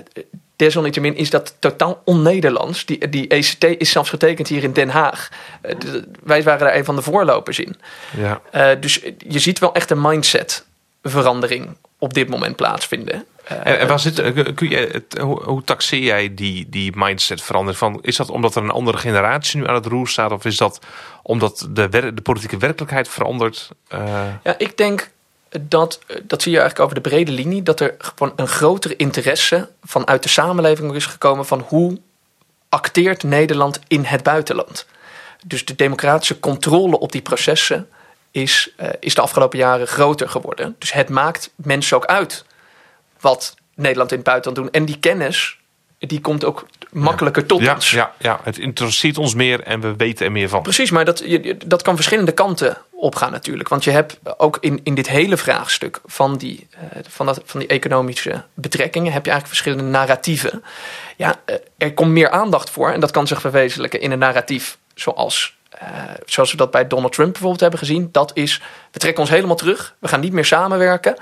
desalniettemin 0.56 1.16
is 1.16 1.30
dat 1.30 1.56
totaal 1.60 2.01
on-Nederlands. 2.06 2.86
Die, 2.86 3.10
die 3.10 3.28
ECT 3.28 3.64
is 3.64 3.91
zelfs 3.91 4.10
getekend 4.10 4.47
hier 4.47 4.64
in 4.64 4.74
Den 4.74 4.89
Haag. 4.89 5.30
Eh, 5.62 5.76
de- 5.80 6.08
wij 6.24 6.43
waren 6.43 6.60
daar 6.68 6.76
een 6.76 6.86
van 6.86 6.95
de 6.95 7.01
voorlopers 7.01 7.60
in. 7.60 7.76
ja. 8.18 8.41
Eh, 8.51 8.70
dus 8.80 9.01
je 9.28 9.39
ziet 9.39 9.60
wel 9.60 9.74
echt 9.74 9.91
een 9.91 10.01
mindset 10.01 10.66
verandering 11.04 11.76
op 12.04 12.14
dit 12.14 12.30
moment 12.30 12.56
plaatsvinden. 12.56 13.26
Eh, 13.43 13.58
En, 13.58 13.80
en 13.80 13.88
waar 13.88 13.99
zit, 13.99 14.20
eh, 14.20 14.45
kun 14.56 14.70
je, 14.70 14.89
het, 14.91 15.18
hoe, 15.22 15.43
hoe 15.43 15.64
taxeer 15.64 16.04
jij 16.04 16.34
die, 16.34 16.70
die 16.70 16.91
mindset 16.95 17.41
veranderen? 17.41 17.80
Van, 17.80 17.99
is 18.01 18.16
dat 18.16 18.30
omdat 18.30 18.56
er 18.56 18.64
een 18.64 18.70
andere 18.70 18.97
generatie 18.97 19.60
nu 19.60 19.68
aan 19.68 19.76
het 19.76 19.86
roer 19.86 20.08
staat? 20.08 20.32
Of 20.32 20.45
is 20.45 20.58
dat 20.58 20.80
omdat 21.22 21.68
de, 21.70 21.89
de 22.14 22.22
politieke 22.24 22.58
werkelijkheid 22.58 23.08
verandert? 23.08 23.70
Eh, 23.88 24.26
Ja, 24.43 24.56
ik 24.58 24.78
denk 24.78 25.10
dat, 25.62 25.99
dat 26.24 26.41
zie 26.41 26.51
je 26.51 26.60
eigenlijk 26.60 26.80
over 26.80 27.04
de 27.04 27.10
brede 27.10 27.32
linie, 27.32 27.64
dat 27.64 27.80
er 27.80 27.95
gewoon 27.97 28.34
een 28.36 28.47
grotere 28.47 28.95
interesse 28.95 29.70
vanuit 29.84 30.24
de 30.24 30.30
samenleving 30.30 30.95
is 30.95 31.06
gekomen 31.06 31.45
van 31.45 31.66
hoe 31.68 31.99
acteert 32.70 33.24
Nederland 33.24 33.80
in 33.88 34.04
het 34.04 34.24
buitenland. 34.24 34.86
Dus 35.45 35.66
de 35.66 35.76
democratische 35.76 36.39
controle 36.39 36.99
op 36.99 37.12
die 37.12 37.22
processen 37.22 37.88
is, 38.34 38.72
eh, 38.78 38.90
is 39.00 39.16
de 39.16 39.22
afgelopen 39.22 39.60
jaren 39.60 39.88
groter 39.88 40.30
geworden. 40.30 40.76
Dus 40.80 40.94
het 40.94 41.10
maakt 41.10 41.52
mensen 41.56 41.98
ook 41.98 42.06
uit 42.06 42.46
wat 43.20 43.56
Nederland 43.76 44.12
in 44.12 44.18
het 44.18 44.26
buitenland 44.26 44.64
doen. 44.64 44.82
En 44.82 44.86
die 44.86 45.00
kennis, 45.00 45.58
die 46.00 46.22
komt 46.22 46.46
ook 46.46 46.68
makkelijker 46.92 47.46
tot 47.46 47.62
ja, 47.62 47.74
ons. 47.74 47.92
ja, 47.92 48.14
ja, 48.20 48.40
het 48.44 48.58
interesseert 48.58 49.18
ons 49.18 49.34
meer 49.34 49.62
en 49.62 49.80
we 49.80 49.96
weten 49.96 50.26
er 50.26 50.32
meer 50.32 50.50
van. 50.50 50.62
Precies, 50.62 50.92
maar 50.92 51.06
dat, 51.06 51.24
dat 51.66 51.82
kan 51.82 51.96
verschillende 51.96 52.32
kanten 52.32 52.78
opgaan 52.92 53.32
natuurlijk. 53.32 53.70
Want 53.70 53.84
je 53.84 53.92
hebt 53.92 54.20
ook 54.38 54.58
in, 54.60 54.80
in 54.84 54.96
dit 54.96 55.10
hele 55.10 55.38
vraagstuk 55.38 56.02
van 56.06 56.38
die, 56.38 56.68
eh, 56.72 57.00
van, 57.08 57.26
dat, 57.26 57.42
van 57.46 57.60
die 57.60 57.70
economische 57.70 58.44
betrekkingen... 58.54 59.14
heb 59.14 59.26
je 59.26 59.32
eigenlijk 59.32 59.60
verschillende 59.60 59.98
narratieven. 59.98 60.64
Ja, 61.18 61.42
eh, 61.46 61.56
er 61.78 61.94
komt 61.94 62.12
meer 62.12 62.30
aandacht 62.30 62.70
voor 62.70 62.92
en 62.92 63.00
dat 63.00 63.12
kan 63.12 63.28
zich 63.28 63.42
verwezenlijken 63.42 64.02
in 64.02 64.12
een 64.12 64.20
narratief 64.20 64.78
zoals... 64.96 65.62
eh, 65.86 66.14
zoals 66.26 66.52
we 66.52 66.58
dat 66.58 66.72
bij 66.72 66.88
Donald 66.88 67.14
Trump 67.14 67.32
bijvoorbeeld 67.32 67.62
hebben 67.62 67.80
gezien. 67.80 68.10
Dat 68.12 68.32
is, 68.34 68.62
we 68.92 69.00
trekken 69.00 69.22
ons 69.22 69.32
helemaal 69.32 69.56
terug. 69.56 69.96
We 70.00 70.08
gaan 70.08 70.20
niet 70.20 70.34
meer 70.34 70.46
samenwerken. 70.46 71.16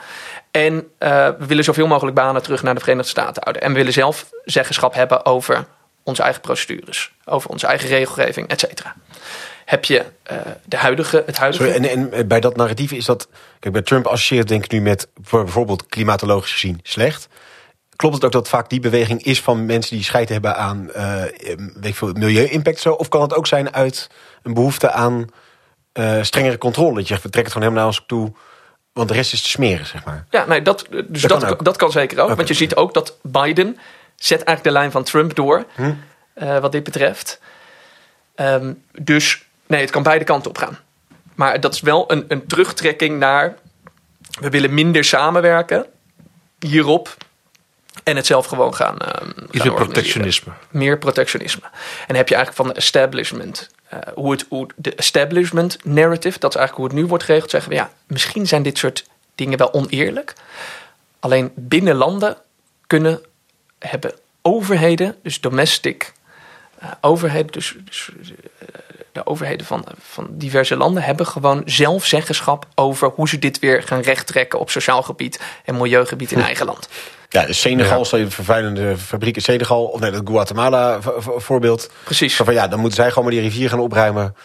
En 0.52 0.88
eh, 0.98 1.28
we 1.40 1.46
willen 1.46 1.64
zoveel 1.64 1.88
mogelijk 1.88 2.16
banen 2.16 2.44
terug 2.44 2.64
naar 2.64 2.74
de 2.74 2.80
Verenigde 2.80 3.10
Staten 3.10 3.42
houden. 3.44 3.62
En 3.62 3.72
we 3.72 3.78
willen 3.78 3.94
zelf 3.94 4.30
zeggenschap 4.46 4.94
hebben 4.94 5.26
over 5.26 5.66
onze 6.04 6.24
eigen 6.24 6.42
procedures. 6.42 7.12
Over 7.26 7.50
onze 7.50 7.68
eigen 7.68 7.90
regelgeving, 7.90 8.48
et 8.48 8.60
cetera. 8.60 8.96
Heb 9.66 9.86
je 9.86 10.06
eh, 10.24 10.38
de 10.66 10.78
huidige, 10.78 11.24
het 11.26 11.38
huidige... 11.38 11.64
Sorry, 11.64 11.88
en, 11.88 12.12
en 12.12 12.28
bij 12.28 12.40
dat 12.40 12.56
narratief 12.56 12.92
is 12.92 13.06
dat. 13.06 13.28
Kijk, 13.60 13.74
bij 13.74 13.84
Trump 13.84 14.06
associeert 14.06 14.48
denk 14.48 14.64
ik 14.64 14.72
nu 14.72 14.82
met 14.82 15.08
voor 15.22 15.44
bijvoorbeeld 15.44 15.86
klimatologisch 15.86 16.52
gezien 16.52 16.80
slecht. 16.84 17.28
Klopt 18.02 18.16
het 18.16 18.26
ook 18.26 18.32
dat 18.32 18.50
vaak 18.50 18.70
die 18.70 18.80
beweging 18.80 19.24
is 19.24 19.42
van 19.42 19.66
mensen 19.66 19.96
die 19.96 20.06
scheid 20.06 20.30
hebben 20.30 20.56
aan 20.56 20.92
eh, 20.92 21.24
weet 21.76 21.96
veel, 21.96 22.14
milieu-impact 22.14 22.80
zo? 22.80 22.94
Of 22.94 23.08
kan 23.08 23.22
het 23.22 23.34
ook 23.34 23.48
zijn 23.48 23.74
uit 23.74 24.10
een 24.44 24.54
behoefte 24.54 24.92
aan 24.92 25.28
eh, 25.92 26.22
strengere 26.22 26.58
controle? 26.58 26.94
Dat 26.94 27.02
je 27.02 27.08
zegt, 27.08 27.24
we 27.24 27.30
trekken 27.30 27.54
het 27.54 27.64
gewoon 27.64 27.68
helemaal 27.68 27.90
naar 27.90 27.98
ons 27.98 28.04
toe, 28.08 28.34
want 28.94 29.08
de 29.08 29.14
rest 29.14 29.34
is 29.34 29.42
te 29.42 29.50
smeren, 29.50 29.86
zeg 29.86 30.06
maar. 30.06 30.26
Ja, 30.30 30.46
nee, 30.46 30.62
dat, 30.62 30.88
dus 30.90 31.22
Dat 31.22 31.30
dat, 31.30 31.40
kan 31.40 31.58
dat, 31.58 31.68
ook. 31.68 31.78
kan 31.78 31.92
zeker 31.92 32.20
ook. 32.20 32.36
Want 32.36 32.48
je 32.48 32.54
ziet 32.54 32.76
ook 32.76 32.94
dat 32.94 33.18
Biden 33.22 33.78
zet 34.16 34.44
eigenlijk 34.44 34.64
de 34.64 34.72
lijn 34.72 34.92
van 34.92 35.04
Trump 35.04 35.36
door. 35.36 35.66
Hm? 35.76 35.94
eh, 36.34 36.60
wat 36.60 36.72
dit 36.72 36.84
betreft. 36.84 37.40
Ehm, 38.36 38.74
dus 38.92 39.46
nee, 39.68 39.82
het 39.82 39.90
kan 39.90 40.04
beide 40.04 40.26
kanten 40.26 40.50
op 40.50 40.58
gaan. 40.58 40.80
Maar 41.36 41.60
dat 41.60 41.74
is 41.74 41.82
wel 41.82 42.12
een, 42.12 42.26
een 42.28 42.48
terugtrekking 42.48 43.20
naar... 43.20 43.56
we 44.40 44.50
willen 44.50 44.74
minder 44.74 45.04
samenwerken 45.04 45.86
hierop... 46.60 47.18
en 48.04 48.16
het 48.16 48.26
zelf 48.26 48.46
gewoon 48.46 48.76
gaan, 48.76 48.96
gaan 49.00 49.34
Iets 49.52 49.64
meer 49.64 49.74
protectionisme. 49.74 50.54
Meer 50.70 50.98
protectionisme. 50.98 51.64
En 51.64 52.08
dan 52.08 52.16
heb 52.16 52.30
je 52.30 52.36
eigenlijk 52.36 52.66
van 52.66 52.68
de 52.68 52.80
establishment... 52.80 53.70
eh, 53.90 54.00
hoe 54.14 54.32
het, 54.32 54.46
hoe 54.50 54.68
de 54.76 54.96
establishment 54.96 55.86
narrative, 55.86 56.40
dat 56.40 56.52
is 56.52 56.60
eigenlijk 56.60 56.76
hoe 56.76 56.86
het 56.86 57.06
nu 57.06 57.10
wordt 57.10 57.24
geregeld, 57.24 57.52
zeggen 57.52 57.70
we 57.70 57.76
ja, 57.76 57.92
misschien 58.08 58.48
zijn 58.48 58.64
dit 58.64 58.78
soort 58.78 59.06
dingen 59.36 59.58
wel 59.58 59.74
oneerlijk. 59.74 60.34
Alleen 61.20 61.52
binnen 61.56 61.96
landen 61.96 62.38
kunnen 62.88 63.22
hebben 63.80 64.14
overheden, 64.42 65.16
dus 65.24 65.42
domestic 65.42 66.14
uh, 66.84 66.92
overheden, 67.02 67.52
dus, 67.52 67.76
dus 67.86 68.10
uh, 68.10 68.28
de 69.12 69.26
overheden 69.26 69.66
van, 69.66 69.86
van 70.00 70.28
diverse 70.30 70.76
landen 70.76 71.04
hebben 71.04 71.28
gewoon 71.28 71.62
zelf 71.66 72.06
zeggenschap 72.06 72.68
over 72.76 73.10
hoe 73.10 73.30
ze 73.30 73.40
dit 73.40 73.60
weer 73.60 73.84
gaan 73.84 74.02
rechttrekken 74.02 74.60
op 74.60 74.70
sociaal 74.70 75.04
gebied 75.04 75.42
en 75.66 75.78
milieugebied 75.78 76.32
in 76.32 76.42
eigen 76.42 76.66
land. 76.66 76.90
Ja, 77.32 77.46
dus 77.46 77.62
Senegal, 77.62 78.06
ja. 78.12 78.18
een 78.18 78.32
vervuilende 78.32 78.98
fabriek 78.98 79.36
in 79.36 79.42
Senegal, 79.42 79.86
of 79.86 80.00
nee, 80.00 80.12
dat 80.12 80.22
Guatemala 80.26 81.00
voorbeeld. 81.38 81.92
Precies. 82.04 82.36
Van 82.36 82.54
ja, 82.54 82.68
dan 82.68 82.80
moeten 82.80 82.98
zij 82.98 83.10
gewoon 83.10 83.24
maar 83.24 83.34
die 83.34 83.42
rivier 83.42 83.70
gaan 83.70 83.80
opruimen. 83.80 84.36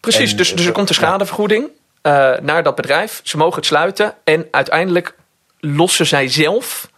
Precies, 0.00 0.30
en, 0.30 0.36
dus, 0.36 0.54
dus 0.54 0.66
er 0.66 0.72
komt 0.72 0.88
een 0.88 0.94
schadevergoeding 0.94 1.68
uh, 2.02 2.32
naar 2.42 2.62
dat 2.62 2.74
bedrijf. 2.74 3.20
Ze 3.22 3.36
mogen 3.36 3.56
het 3.56 3.66
sluiten 3.66 4.14
en 4.24 4.48
uiteindelijk 4.50 5.14
lossen 5.60 6.06
zij 6.06 6.28
zelf 6.28 6.90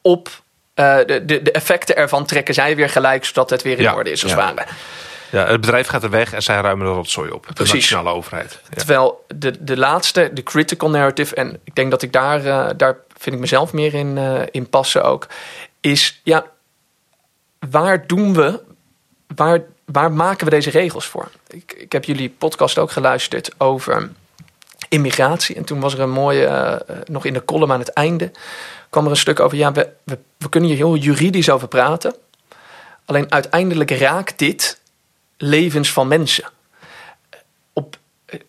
op 0.00 0.28
uh, 0.74 0.96
de, 0.96 1.24
de, 1.24 1.42
de, 1.42 1.52
effecten 1.52 1.96
ervan 1.96 2.26
trekken 2.26 2.54
zij 2.54 2.76
weer 2.76 2.88
gelijk, 2.88 3.24
zodat 3.24 3.50
het 3.50 3.62
weer 3.62 3.76
in 3.76 3.82
ja. 3.82 3.94
orde 3.94 4.10
is 4.10 4.22
als 4.22 4.32
ja. 4.32 4.38
ware. 4.38 4.64
Ja, 5.30 5.46
het 5.46 5.60
bedrijf 5.60 5.86
gaat 5.86 6.02
er 6.02 6.10
weg 6.10 6.32
en 6.32 6.42
zij 6.42 6.60
ruimen 6.60 6.86
de 6.86 6.92
rotzooi 6.92 7.30
op. 7.30 7.46
De 7.46 7.52
Precies. 7.52 7.74
nationale 7.74 8.10
overheid. 8.10 8.60
Ja. 8.62 8.76
Terwijl 8.76 9.24
de, 9.34 9.64
de 9.64 9.76
laatste, 9.76 10.30
de 10.32 10.42
critical 10.42 10.90
narrative, 10.90 11.34
en 11.34 11.60
ik 11.64 11.74
denk 11.74 11.90
dat 11.90 12.02
ik 12.02 12.12
daar, 12.12 12.44
uh, 12.44 12.68
daar 12.76 12.96
vind 13.22 13.34
ik 13.34 13.40
mezelf 13.40 13.72
meer 13.72 13.94
in, 13.94 14.16
uh, 14.16 14.42
in 14.50 14.68
passen 14.68 15.04
ook, 15.04 15.26
is 15.80 16.20
ja, 16.24 16.46
waar 17.70 18.06
doen 18.06 18.34
we, 18.34 18.60
waar, 19.34 19.62
waar 19.84 20.12
maken 20.12 20.44
we 20.44 20.50
deze 20.50 20.70
regels 20.70 21.06
voor? 21.06 21.30
Ik, 21.46 21.72
ik 21.72 21.92
heb 21.92 22.04
jullie 22.04 22.30
podcast 22.30 22.78
ook 22.78 22.90
geluisterd 22.90 23.50
over 23.58 24.10
immigratie. 24.88 25.56
En 25.56 25.64
toen 25.64 25.80
was 25.80 25.94
er 25.94 26.00
een 26.00 26.10
mooie, 26.10 26.46
uh, 26.90 26.96
nog 27.04 27.24
in 27.24 27.32
de 27.32 27.44
column 27.44 27.72
aan 27.72 27.78
het 27.78 27.92
einde, 27.92 28.30
kwam 28.90 29.04
er 29.04 29.10
een 29.10 29.16
stuk 29.16 29.40
over, 29.40 29.58
ja, 29.58 29.72
we, 29.72 29.88
we, 30.02 30.18
we 30.36 30.48
kunnen 30.48 30.70
hier 30.70 30.78
heel 30.78 30.96
juridisch 30.96 31.50
over 31.50 31.68
praten. 31.68 32.14
Alleen 33.04 33.32
uiteindelijk 33.32 33.90
raakt 33.90 34.38
dit 34.38 34.80
levens 35.36 35.92
van 35.92 36.08
mensen. 36.08 36.44
Op, 37.72 37.96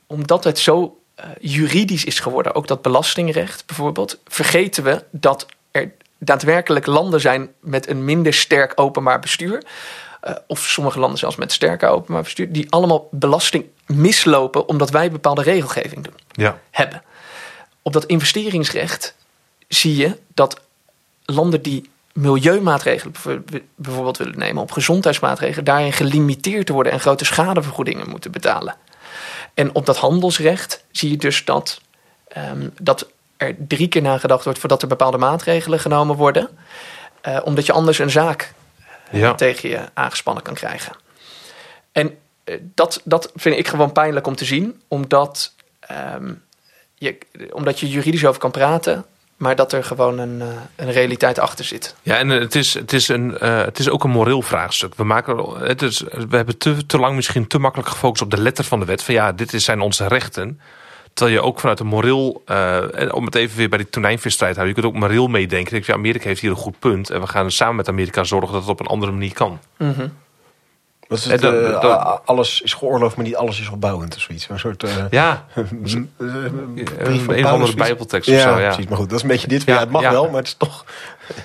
omdat 0.08 0.44
het 0.44 0.60
zo 0.60 0.98
juridisch 1.40 2.06
is 2.06 2.20
geworden, 2.20 2.56
ook 2.56 2.68
dat 2.68 2.82
belastingrecht 2.82 3.66
bijvoorbeeld, 3.66 4.20
vergeten 4.28 4.84
we 4.84 5.04
dat 5.12 5.46
er 5.72 5.92
daadwerkelijk 6.18 6.86
landen 6.86 7.22
zijn 7.22 7.50
met 7.60 7.88
een 7.88 8.06
minder 8.06 8.34
sterk 8.34 8.72
openbaar 8.76 9.20
bestuur. 9.20 9.64
Uh, 10.28 10.36
of 10.48 10.60
sommige 10.60 11.00
landen 11.00 11.20
zelfs 11.20 11.36
met 11.36 11.52
sterker 11.52 11.90
openbaar 11.90 12.24
bestuur, 12.24 12.52
die 12.52 12.72
allemaal 12.72 13.08
belasting 13.12 13.66
mislopen 13.86 14.68
omdat 14.68 14.90
wij 14.90 15.12
bepaalde 15.12 15.42
regelgeving 15.42 16.04
doen, 16.04 16.14
ja. 16.32 16.60
hebben. 16.72 17.04
Op 17.82 17.94
dat 17.94 18.06
investeringsrecht 18.06 19.16
zie 19.68 19.96
je 19.96 20.20
dat 20.34 20.60
landen 21.26 21.62
die 21.62 21.90
milieumaatregelen 22.14 23.14
bijvoorbeeld 23.76 24.18
willen 24.18 24.40
nemen, 24.40 24.62
op 24.62 24.72
gezondheidsmaatregelen, 24.72 25.66
daarin 25.66 25.94
gelimiteerd 25.94 26.66
te 26.66 26.74
worden 26.74 26.92
en 26.92 27.00
grote 27.00 27.26
schadevergoedingen 27.26 28.10
moeten 28.10 28.32
betalen. 28.32 28.76
En 29.54 29.76
op 29.76 29.86
dat 29.86 29.98
handelsrecht 29.98 30.86
zie 30.92 31.10
je 31.10 31.18
dus 31.18 31.46
dat, 31.46 31.82
um, 32.38 32.74
dat 32.82 33.08
er 33.38 33.56
drie 33.68 33.88
keer 33.88 34.02
nagedacht 34.02 34.44
wordt 34.44 34.60
voordat 34.60 34.82
er 34.82 34.88
bepaalde 34.88 35.18
maatregelen 35.18 35.80
genomen 35.80 36.16
worden, 36.16 36.50
uh, 37.28 37.40
omdat 37.44 37.66
je 37.66 37.72
anders 37.72 38.00
een 38.00 38.10
zaak 38.10 38.54
ja. 39.12 39.34
tegen 39.34 39.70
je 39.70 39.80
aangespannen 39.94 40.44
kan 40.44 40.54
krijgen. 40.54 40.96
En 41.92 42.18
uh, 42.46 42.56
dat, 42.62 43.02
dat 43.04 43.32
vind 43.36 43.58
ik 43.58 43.68
gewoon 43.68 43.92
pijnlijk 43.92 44.28
om 44.28 44.36
te 44.36 44.46
zien, 44.46 44.82
omdat, 44.88 45.54
um, 46.16 46.44
je, 46.96 47.18
omdat 47.52 47.80
je 47.80 47.90
juridisch 47.90 48.26
over 48.26 48.40
kan 48.40 48.52
praten, 48.52 49.06
maar 49.44 49.56
dat 49.56 49.74
er 49.74 49.84
gewoon 49.84 50.18
een, 50.18 50.40
uh, 50.40 50.48
een 50.76 50.92
realiteit 50.92 51.40
achter 51.40 51.66
zit. 51.66 51.96
Ja, 52.02 52.18
en 52.18 52.30
het 52.30 52.56
is, 52.56 52.74
het 52.74 52.94
is, 52.94 53.08
een, 53.08 53.38
uh, 53.44 53.64
het 53.64 53.80
is 53.80 53.90
ook 53.90 54.04
een 54.04 54.10
moreel 54.10 54.42
vraagstuk. 54.42 54.96
We, 54.96 55.04
maken, 55.04 55.38
het 55.66 55.82
is, 55.82 56.00
we 56.30 56.36
hebben 56.36 56.58
te, 56.58 56.86
te 56.86 57.00
lang 57.00 57.16
misschien 57.16 57.48
te 57.48 57.60
makkelijk 57.60 57.90
gefocust 57.90 58.22
op 58.22 58.32
de 58.32 58.42
letter 58.42 58.64
van 58.64 58.80
de 58.80 58.86
wet. 58.86 59.04
Van 59.04 59.14
ja, 59.14 59.32
dit 59.32 59.54
zijn 59.56 59.82
onze 59.82 60.08
rechten. 60.08 60.60
Terwijl 61.14 61.38
je 61.38 61.44
ook 61.44 61.60
vanuit 61.60 61.80
een 61.80 61.88
moreel, 61.88 62.44
uh, 62.52 62.80
om 63.12 63.26
het 63.26 63.36
even 63.36 63.58
weer 63.58 63.70
bij 63.70 63.78
die 63.78 63.90
tonijnvisstrijd 63.90 64.56
houden, 64.56 64.76
je 64.76 64.82
kunt 64.82 64.94
ook 64.94 65.02
moreel 65.02 65.28
meedenken. 65.28 65.78
Ik, 65.78 65.86
ja, 65.86 65.94
Amerika 65.94 66.28
heeft 66.28 66.42
hier 66.42 66.50
een 66.50 66.56
goed 66.56 66.80
punt 66.80 67.10
en 67.10 67.22
we 67.22 67.28
gaan 67.28 67.52
samen 67.52 67.76
met 67.76 67.88
Amerika 67.88 68.24
zorgen 68.24 68.52
dat 68.52 68.62
het 68.62 68.72
op 68.72 68.80
een 68.80 68.86
andere 68.86 69.12
manier 69.12 69.34
kan. 69.34 69.60
Mm 69.78 69.94
-hmm. 69.94 70.14
Wat 71.14 71.22
is 71.22 71.32
het, 71.32 71.42
dat, 71.42 71.54
uh, 71.54 71.82
dat, 71.82 72.22
alles 72.26 72.62
is 72.62 72.74
geoorloofd, 72.74 73.16
maar 73.16 73.26
niet 73.26 73.36
alles 73.36 73.60
is 73.60 73.70
opbouwend 73.70 74.16
of 74.16 74.22
zoiets. 74.22 74.50
Een 74.50 74.60
soort. 74.60 74.84
Uh, 74.84 74.90
ja, 75.10 75.46
van 75.54 76.10
een 77.36 77.46
andere 77.46 77.76
Bijbeltekst 77.76 78.30
of 78.30 78.36
ja, 78.36 78.42
zo. 78.42 78.60
Ja, 78.60 78.68
precies. 78.68 78.88
Maar 78.88 78.98
goed, 78.98 79.10
dat 79.10 79.18
is 79.18 79.24
een 79.24 79.30
beetje 79.30 79.48
dit. 79.48 79.64
Ja, 79.64 79.80
het 79.80 79.90
mag 79.90 80.02
ja. 80.02 80.12
wel, 80.12 80.26
maar 80.26 80.40
het 80.40 80.48
is 80.48 80.56
toch. 80.58 80.86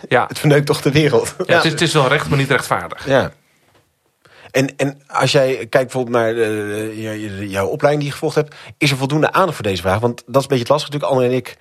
Ja. 0.08 0.24
Het 0.28 0.38
verneukt 0.38 0.66
toch 0.66 0.82
de 0.82 0.92
wereld. 0.92 1.34
Ja, 1.46 1.54
het, 1.54 1.64
is, 1.64 1.70
het 1.70 1.80
is 1.80 1.92
wel 1.92 2.08
recht, 2.08 2.28
maar 2.28 2.38
niet 2.38 2.50
rechtvaardig. 2.50 3.06
Ja. 3.06 3.32
En, 4.50 4.76
en 4.76 5.00
als 5.06 5.32
jij 5.32 5.54
kijkt 5.56 5.70
bijvoorbeeld 5.70 6.16
naar 6.16 6.34
de, 6.34 7.46
jouw 7.48 7.66
opleiding 7.66 8.02
die 8.02 8.06
je 8.06 8.12
gevolgd 8.12 8.34
hebt, 8.34 8.54
is 8.78 8.90
er 8.90 8.96
voldoende 8.96 9.32
aandacht 9.32 9.54
voor 9.54 9.64
deze 9.64 9.82
vraag? 9.82 9.98
Want 9.98 10.22
dat 10.26 10.36
is 10.36 10.42
een 10.42 10.48
beetje 10.48 10.58
het 10.58 10.68
lastig 10.68 10.90
natuurlijk. 10.90 11.20
André 11.20 11.30
en 11.30 11.42
ik 11.42 11.56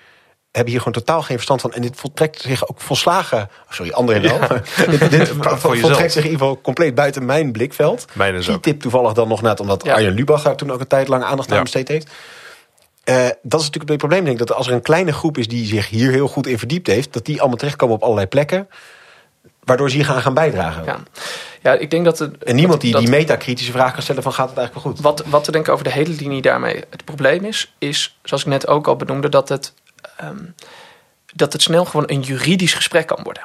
hebben 0.58 0.74
hier 0.74 0.84
gewoon 0.84 1.04
totaal 1.04 1.22
geen 1.22 1.36
verstand 1.36 1.62
van. 1.62 1.74
En 1.74 1.82
dit 1.82 1.96
voltrekt 1.96 2.42
zich 2.42 2.70
ook 2.70 2.82
volslagen... 2.82 3.50
Sorry, 3.70 3.92
André 3.92 4.20
wel. 4.20 4.40
Ja. 4.40 4.48
dit 4.98 5.10
dit 5.10 5.28
voltrekt 5.60 6.12
zich 6.12 6.24
in 6.24 6.32
ieder 6.32 6.46
geval 6.46 6.62
compleet 6.62 6.96
buiten 6.96 7.26
mijn 7.26 7.52
blikveld. 7.52 8.06
Mijn 8.14 8.42
Die 8.42 8.60
tip 8.60 8.82
toevallig 8.82 9.14
dan 9.14 9.28
nog 9.28 9.42
net, 9.42 9.60
omdat 9.60 9.86
ja. 9.86 9.94
Arjen 9.94 10.14
Lubach 10.14 10.44
daar 10.44 10.56
toen 10.56 10.72
ook 10.72 10.80
een 10.80 10.88
tijd 10.88 11.08
lang 11.08 11.24
aandacht 11.24 11.52
aan 11.52 11.64
besteed 11.64 11.88
heeft. 11.88 12.10
Uh, 13.10 13.16
dat 13.42 13.60
is 13.60 13.66
natuurlijk 13.66 13.90
het 13.90 13.98
probleem, 13.98 14.24
denk 14.24 14.40
ik. 14.40 14.48
Dat 14.48 14.58
als 14.58 14.68
er 14.68 14.74
een 14.74 14.82
kleine 14.82 15.14
groep 15.14 15.38
is 15.38 15.48
die 15.48 15.66
zich 15.66 15.90
hier 15.90 16.12
heel 16.12 16.28
goed 16.28 16.48
in 16.48 16.58
verdiept 16.58 16.88
heeft... 16.88 17.14
dat 17.14 17.26
die 17.26 17.40
allemaal 17.40 17.58
terechtkomen 17.58 17.96
op 17.96 18.02
allerlei 18.02 18.28
plekken... 18.28 18.68
waardoor 19.64 19.90
ze 19.90 19.96
hier 19.96 20.06
gaan, 20.06 20.22
gaan 20.22 20.34
bijdragen. 20.34 20.84
Ja. 20.86 21.00
Ja, 21.62 21.74
ik 21.74 21.92
denk 21.92 22.06
dat 22.06 22.20
het, 22.20 22.44
en 22.44 22.56
niemand 22.56 22.82
die 22.82 22.92
dat, 22.92 23.02
die 23.02 23.10
metakritische 23.10 23.72
vraag 23.72 23.94
kan 23.94 24.02
stellen 24.02 24.24
van 24.24 24.34
gaat 24.34 24.50
het 24.50 24.58
eigenlijk 24.58 24.86
wel 24.86 24.94
goed? 24.94 25.04
Wat, 25.04 25.24
wat 25.26 25.44
te 25.44 25.52
denken 25.52 25.74
over 25.74 25.86
de 25.86 25.92
hele 25.92 26.14
linie 26.14 26.42
daarmee 26.42 26.84
het 26.90 27.06
probleem 27.06 27.46
is... 27.46 27.74
is, 27.78 28.18
zoals 28.24 28.44
ik 28.44 28.50
net 28.50 28.68
ook 28.68 28.88
al 28.88 28.96
benoemde, 28.96 29.30
dat 29.30 29.50
het... 29.50 29.74
Um, 30.24 30.56
dat 31.34 31.54
het 31.54 31.62
snel 31.62 31.86
gewoon 31.86 32.10
een 32.10 32.22
juridisch 32.22 32.74
gesprek 32.74 33.08
kan 33.08 33.24
worden. 33.24 33.44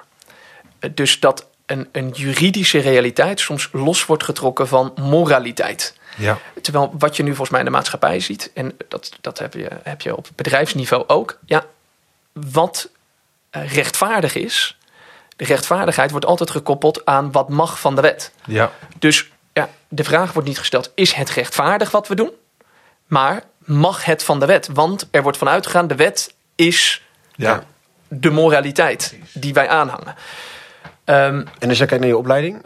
Dus 0.94 1.20
dat 1.20 1.46
een, 1.66 1.88
een 1.92 2.08
juridische 2.08 2.78
realiteit 2.78 3.40
soms 3.40 3.68
los 3.72 4.06
wordt 4.06 4.24
getrokken 4.24 4.68
van 4.68 4.92
moraliteit. 4.96 5.96
Ja. 6.16 6.38
Terwijl 6.62 6.94
wat 6.98 7.16
je 7.16 7.22
nu 7.22 7.28
volgens 7.28 7.50
mij 7.50 7.58
in 7.58 7.64
de 7.64 7.72
maatschappij 7.72 8.20
ziet, 8.20 8.50
en 8.54 8.76
dat, 8.88 9.12
dat 9.20 9.38
heb, 9.38 9.54
je, 9.54 9.68
heb 9.82 10.00
je 10.00 10.16
op 10.16 10.28
bedrijfsniveau 10.34 11.04
ook. 11.06 11.38
Ja, 11.46 11.64
wat 12.32 12.88
rechtvaardig 13.50 14.34
is, 14.34 14.78
de 15.36 15.44
rechtvaardigheid 15.44 16.10
wordt 16.10 16.26
altijd 16.26 16.50
gekoppeld 16.50 17.06
aan 17.06 17.32
wat 17.32 17.48
mag 17.48 17.80
van 17.80 17.94
de 17.94 18.00
wet. 18.00 18.32
Ja. 18.44 18.72
Dus 18.98 19.30
ja, 19.52 19.68
de 19.88 20.04
vraag 20.04 20.32
wordt 20.32 20.48
niet 20.48 20.58
gesteld: 20.58 20.92
is 20.94 21.12
het 21.12 21.30
rechtvaardig 21.30 21.90
wat 21.90 22.08
we 22.08 22.14
doen? 22.14 22.30
Maar 23.06 23.42
mag 23.58 24.04
het 24.04 24.22
van 24.22 24.40
de 24.40 24.46
wet? 24.46 24.68
Want 24.72 25.08
er 25.10 25.22
wordt 25.22 25.38
vanuit 25.38 25.66
gegaan: 25.66 25.86
de 25.86 25.94
wet 25.94 26.34
is 26.55 27.03
ja. 27.34 27.64
de 28.09 28.30
moraliteit 28.30 29.16
die 29.32 29.53
wij 29.53 29.68
aanhangen. 29.68 30.14
Um, 31.05 31.46
en 31.59 31.68
als 31.68 31.78
je 31.78 31.86
kijkt 31.86 32.00
naar 32.00 32.12
je 32.12 32.16
opleiding, 32.16 32.64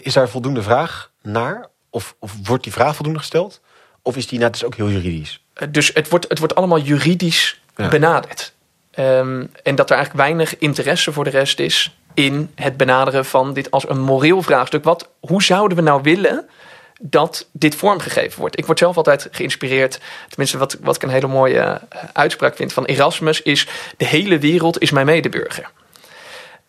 is 0.00 0.12
daar 0.12 0.28
voldoende 0.28 0.62
vraag 0.62 1.10
naar? 1.22 1.66
Of, 1.90 2.16
of 2.18 2.32
wordt 2.44 2.62
die 2.62 2.72
vraag 2.72 2.94
voldoende 2.94 3.18
gesteld? 3.18 3.60
Of 4.02 4.16
is 4.16 4.26
die 4.26 4.38
net 4.38 4.52
dus 4.52 4.64
ook 4.64 4.74
heel 4.74 4.88
juridisch? 4.88 5.44
Dus 5.70 5.90
het 5.94 6.08
wordt, 6.08 6.28
het 6.28 6.38
wordt 6.38 6.54
allemaal 6.54 6.80
juridisch 6.80 7.60
ja. 7.76 7.88
benaderd. 7.88 8.52
Um, 8.98 9.50
en 9.62 9.74
dat 9.74 9.90
er 9.90 9.96
eigenlijk 9.96 10.26
weinig 10.26 10.58
interesse 10.58 11.12
voor 11.12 11.24
de 11.24 11.30
rest 11.30 11.58
is 11.58 11.96
in 12.14 12.50
het 12.54 12.76
benaderen 12.76 13.24
van 13.24 13.54
dit 13.54 13.70
als 13.70 13.88
een 13.88 14.00
moreel 14.00 14.42
vraagstuk. 14.42 14.84
Wat, 14.84 15.10
hoe 15.20 15.42
zouden 15.42 15.76
we 15.76 15.82
nou 15.82 16.02
willen 16.02 16.48
dat 17.06 17.48
dit 17.52 17.74
vormgegeven 17.74 18.40
wordt? 18.40 18.58
Ik 18.58 18.66
word 18.66 18.78
zelf 18.78 18.96
altijd 18.96 19.28
geïnspireerd, 19.30 20.00
tenminste 20.28 20.58
wat, 20.58 20.76
wat 20.80 20.96
ik 20.96 21.02
een 21.02 21.08
hele 21.08 21.26
mooie 21.26 21.58
uh, 21.58 21.98
uitspraak 22.12 22.56
vind 22.56 22.72
van 22.72 22.84
Erasmus, 22.84 23.42
is 23.42 23.66
de 23.96 24.06
hele 24.06 24.38
wereld 24.38 24.80
is 24.80 24.90
mijn 24.90 25.06
medeburger. 25.06 25.70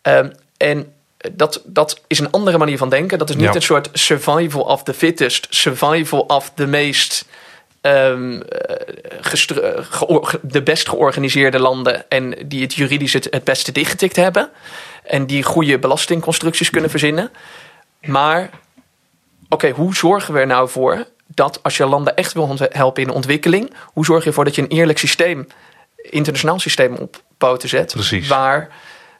Um, 0.02 0.32
en 0.56 0.92
dat, 1.32 1.62
dat 1.64 2.00
is 2.06 2.18
een 2.18 2.30
andere 2.30 2.58
manier 2.58 2.78
van 2.78 2.90
denken. 2.90 3.18
Dat 3.18 3.28
is 3.28 3.36
niet 3.36 3.44
ja. 3.44 3.54
een 3.54 3.62
soort 3.62 3.88
survival 3.92 4.62
of 4.62 4.82
the 4.82 4.94
fittest, 4.94 5.46
survival 5.50 6.20
of 6.20 6.50
the 6.54 6.66
meest 6.66 7.24
um, 7.82 8.42
de 10.42 10.62
best 10.64 10.88
georganiseerde 10.88 11.58
landen 11.58 12.08
en 12.08 12.34
die 12.46 12.62
het 12.62 12.74
juridisch 12.74 13.12
het, 13.12 13.26
het 13.30 13.44
beste 13.44 13.72
dichtgetikt 13.72 14.16
hebben. 14.16 14.50
En 15.02 15.26
die 15.26 15.42
goede 15.42 15.78
belastingconstructies 15.78 16.70
kunnen 16.70 16.90
verzinnen. 16.90 17.30
Maar, 18.00 18.50
oké, 19.48 19.54
okay, 19.54 19.70
hoe 19.70 19.94
zorgen 19.94 20.34
we 20.34 20.40
er 20.40 20.46
nou 20.46 20.68
voor 20.68 21.06
dat 21.26 21.62
als 21.62 21.76
je 21.76 21.86
landen 21.86 22.16
echt 22.16 22.32
wil 22.32 22.56
helpen 22.58 23.02
in 23.02 23.10
ontwikkeling, 23.10 23.72
hoe 23.84 24.04
zorg 24.04 24.22
je 24.22 24.28
ervoor 24.28 24.44
dat 24.44 24.54
je 24.54 24.62
een 24.62 24.68
eerlijk 24.68 24.98
systeem, 24.98 25.46
internationaal 25.96 26.58
systeem 26.58 26.94
op 26.94 27.22
poten 27.38 27.68
zet, 27.68 27.92
Precies. 27.92 28.28
waar 28.28 28.68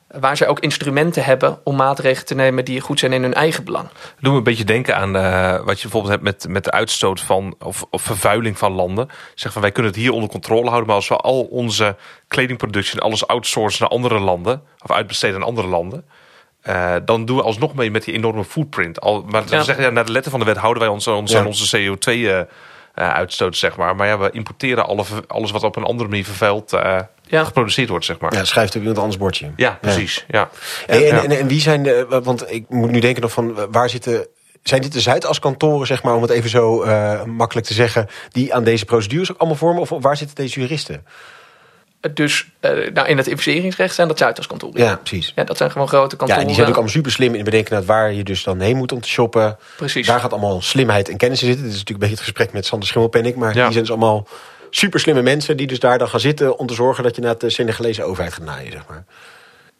waar 0.06 0.36
zij 0.36 0.48
ook 0.48 0.60
instrumenten 0.60 1.24
hebben 1.24 1.58
om 1.64 1.76
maatregelen 1.76 2.26
te 2.26 2.34
nemen 2.34 2.64
die 2.64 2.80
goed 2.80 2.98
zijn 2.98 3.12
in 3.12 3.22
hun 3.22 3.34
eigen 3.34 3.64
belang. 3.64 3.88
Doe 4.20 4.32
me 4.32 4.38
een 4.38 4.44
beetje 4.44 4.64
denken 4.64 4.96
aan 4.96 5.16
uh, 5.16 5.64
wat 5.64 5.76
je 5.76 5.82
bijvoorbeeld 5.82 6.12
hebt 6.12 6.22
met, 6.22 6.46
met 6.48 6.64
de 6.64 6.70
uitstoot 6.70 7.20
van 7.20 7.54
of, 7.58 7.84
of 7.90 8.02
vervuiling 8.02 8.58
van 8.58 8.72
landen. 8.72 9.08
Zeg 9.34 9.52
van 9.52 9.62
wij 9.62 9.72
kunnen 9.72 9.92
het 9.92 10.00
hier 10.00 10.12
onder 10.12 10.30
controle 10.30 10.66
houden, 10.66 10.86
maar 10.86 10.96
als 10.96 11.08
we 11.08 11.16
al 11.16 11.42
onze 11.42 11.96
kledingproductie 12.28 12.94
en 12.94 13.06
alles 13.06 13.26
outsourcen 13.26 13.80
naar 13.82 13.90
andere 13.90 14.18
landen 14.18 14.62
of 14.82 14.90
uitbesteden 14.90 15.36
aan 15.36 15.46
andere 15.46 15.68
landen. 15.68 16.04
Uh, 16.68 16.94
dan 17.04 17.24
doen 17.24 17.36
we 17.36 17.42
alsnog 17.42 17.74
mee 17.74 17.90
met 17.90 18.04
die 18.04 18.14
enorme 18.14 18.44
footprint. 18.44 19.00
Al, 19.00 19.24
maar 19.28 19.42
ja. 19.48 19.58
we 19.58 19.64
zeggen, 19.64 19.84
ja, 19.84 19.90
naar 19.90 20.04
de 20.04 20.12
letter 20.12 20.30
van 20.30 20.40
de 20.40 20.46
wet 20.46 20.56
houden 20.56 20.82
wij 20.82 20.92
ons, 20.92 21.06
ons 21.06 21.32
ja. 21.32 21.38
aan 21.38 21.46
onze 21.46 21.78
CO2 21.78 22.12
uh, 22.98 23.12
uitstoot, 23.12 23.56
zeg 23.56 23.76
maar. 23.76 23.96
Maar 23.96 24.06
ja, 24.06 24.18
we 24.18 24.30
importeren 24.30 24.86
alle, 24.86 25.04
alles 25.26 25.50
wat 25.50 25.62
op 25.62 25.76
een 25.76 25.84
andere 25.84 26.08
manier 26.08 26.24
vervuild 26.24 26.72
uh, 26.72 26.98
ja. 27.26 27.44
geproduceerd 27.44 27.88
wordt, 27.88 28.04
zeg 28.04 28.18
maar. 28.18 28.34
Ja, 28.34 28.44
schrijft 28.44 28.74
op 28.74 28.80
iemand 28.80 28.98
anders 28.98 29.18
bordje. 29.18 29.50
Ja, 29.56 29.78
precies. 29.80 30.24
Ja. 30.28 30.50
En, 30.86 31.06
en, 31.06 31.22
en, 31.22 31.38
en, 31.38 31.46
wie 31.46 31.60
zijn 31.60 31.82
de, 31.82 32.20
want 32.22 32.52
ik 32.52 32.64
moet 32.68 32.90
nu 32.90 33.00
denken 33.00 33.22
nog 33.22 33.32
van, 33.32 33.70
waar 33.70 33.88
zitten, 33.88 34.26
zijn 34.62 34.82
dit 34.82 34.92
de 34.92 35.00
Zuidaskantoren, 35.00 35.86
zeg 35.86 36.02
maar, 36.02 36.14
om 36.14 36.22
het 36.22 36.30
even 36.30 36.50
zo 36.50 36.84
uh, 36.84 37.24
makkelijk 37.24 37.66
te 37.66 37.74
zeggen, 37.74 38.08
die 38.30 38.54
aan 38.54 38.64
deze 38.64 38.84
procedures 38.84 39.32
ook 39.32 39.38
allemaal 39.38 39.58
vormen? 39.58 39.82
Of 39.82 39.90
waar 40.00 40.16
zitten 40.16 40.36
deze 40.36 40.60
juristen? 40.60 41.04
Dus 42.14 42.46
uh, 42.60 42.70
nou, 42.92 43.08
in 43.08 43.16
het 43.16 43.26
investeringsrecht 43.26 43.94
zijn 43.94 44.08
dat 44.08 44.18
Zuidaskantoren. 44.18 44.82
Ja, 44.82 44.96
precies. 44.96 45.32
Ja, 45.34 45.44
dat 45.44 45.56
zijn 45.56 45.70
gewoon 45.70 45.88
grote 45.88 46.16
kantoren. 46.16 46.40
Ja, 46.40 46.46
die 46.46 46.56
zijn 46.56 46.68
ook 46.68 46.74
allemaal 46.74 46.92
super 46.92 47.12
slim 47.12 47.34
in 47.34 47.44
bedenken 47.44 47.72
naar 47.74 47.84
waar 47.84 48.12
je 48.12 48.24
dus 48.24 48.42
dan 48.42 48.60
heen 48.60 48.76
moet 48.76 48.92
om 48.92 49.00
te 49.00 49.08
shoppen. 49.08 49.58
Precies. 49.76 50.06
Daar 50.06 50.20
gaat 50.20 50.32
allemaal 50.32 50.62
slimheid 50.62 51.08
en 51.08 51.16
kennis 51.16 51.42
in 51.42 51.46
zitten. 51.46 51.64
Dit 51.64 51.74
is 51.74 51.78
natuurlijk 51.78 52.04
een 52.04 52.10
beetje 52.10 52.24
het 52.24 52.34
gesprek 52.34 52.52
met 52.52 52.66
Sander 52.66 52.88
Schimmelpennik. 52.88 53.36
Maar 53.36 53.54
ja. 53.54 53.62
die 53.62 53.72
zijn 53.72 53.84
dus 53.84 53.90
allemaal 53.90 54.26
super 54.70 55.00
slimme 55.00 55.22
mensen 55.22 55.56
die 55.56 55.66
dus 55.66 55.80
daar 55.80 55.98
dan 55.98 56.08
gaan 56.08 56.20
zitten 56.20 56.58
om 56.58 56.66
te 56.66 56.74
zorgen 56.74 57.04
dat 57.04 57.16
je 57.16 57.22
naar 57.22 57.38
de 57.38 57.50
Senegalese 57.50 58.02
overheid 58.02 58.32
gaat 58.32 58.44
naaien, 58.44 58.72
zeg 58.72 58.82
maar. 58.88 59.04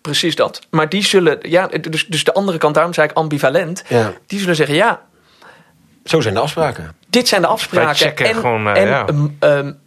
Precies 0.00 0.34
dat. 0.34 0.66
Maar 0.70 0.88
die 0.88 1.04
zullen, 1.04 1.38
ja, 1.42 1.66
dus, 1.66 2.06
dus 2.06 2.24
de 2.24 2.34
andere 2.34 2.58
kant, 2.58 2.74
daarom 2.74 2.94
zei 2.94 3.08
ik 3.08 3.16
ambivalent. 3.16 3.84
Ja. 3.88 4.12
Die 4.26 4.38
zullen 4.38 4.56
zeggen, 4.56 4.76
ja. 4.76 5.02
Zo 6.04 6.20
zijn 6.20 6.34
de 6.34 6.40
afspraken. 6.40 6.94
Dit 7.08 7.28
zijn 7.28 7.40
de 7.40 7.46
afspraken. 7.46 8.16
en 8.16 8.34
gewoon, 8.34 8.66
uh, 8.66 8.76
en 8.76 8.88
ja. 8.88 9.08
um, 9.08 9.36
um, 9.40 9.78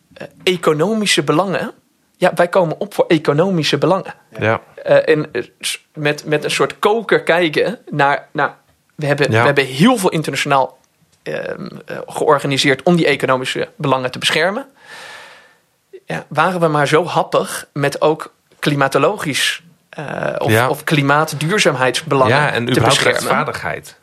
economische 0.44 1.24
belangen. 1.24 1.72
Ja, 2.20 2.32
wij 2.36 2.48
komen 2.48 2.80
op 2.80 2.94
voor 2.94 3.06
economische 3.08 3.78
belangen. 3.78 4.14
Ja. 4.40 4.62
Uh, 4.88 5.10
en 5.10 5.32
met, 5.94 6.26
met 6.26 6.44
een 6.44 6.52
soort 6.52 6.80
koker 6.80 7.24
kijken 7.24 7.80
naar. 7.90 8.28
naar 8.32 8.58
we, 8.96 9.06
hebben, 9.06 9.32
ja. 9.32 9.40
we 9.40 9.46
hebben 9.46 9.66
heel 9.66 9.98
veel 9.98 10.10
internationaal 10.10 10.78
uh, 11.24 11.36
georganiseerd 12.08 12.84
om 12.84 12.96
die 12.96 13.06
economische 13.06 13.68
belangen 13.76 14.12
te 14.12 14.20
beschermen. 14.20 14.66
Ja, 16.06 16.26
waren 16.28 16.60
we 16.60 16.68
maar 16.68 16.88
zo 16.88 17.06
happig 17.06 17.68
met 17.74 18.02
ook 18.02 18.34
klimatologisch 18.60 19.64
uh, 20.00 20.36
of, 20.38 20.52
Ja. 20.52 20.70
of 20.70 20.84
klimaatduurzaamheidsbelangen 20.84 22.36
ja, 22.36 22.52
en 22.52 22.66
te 22.66 22.82
beschermen. 22.82 23.14
rechtvaardigheid. 23.14 23.99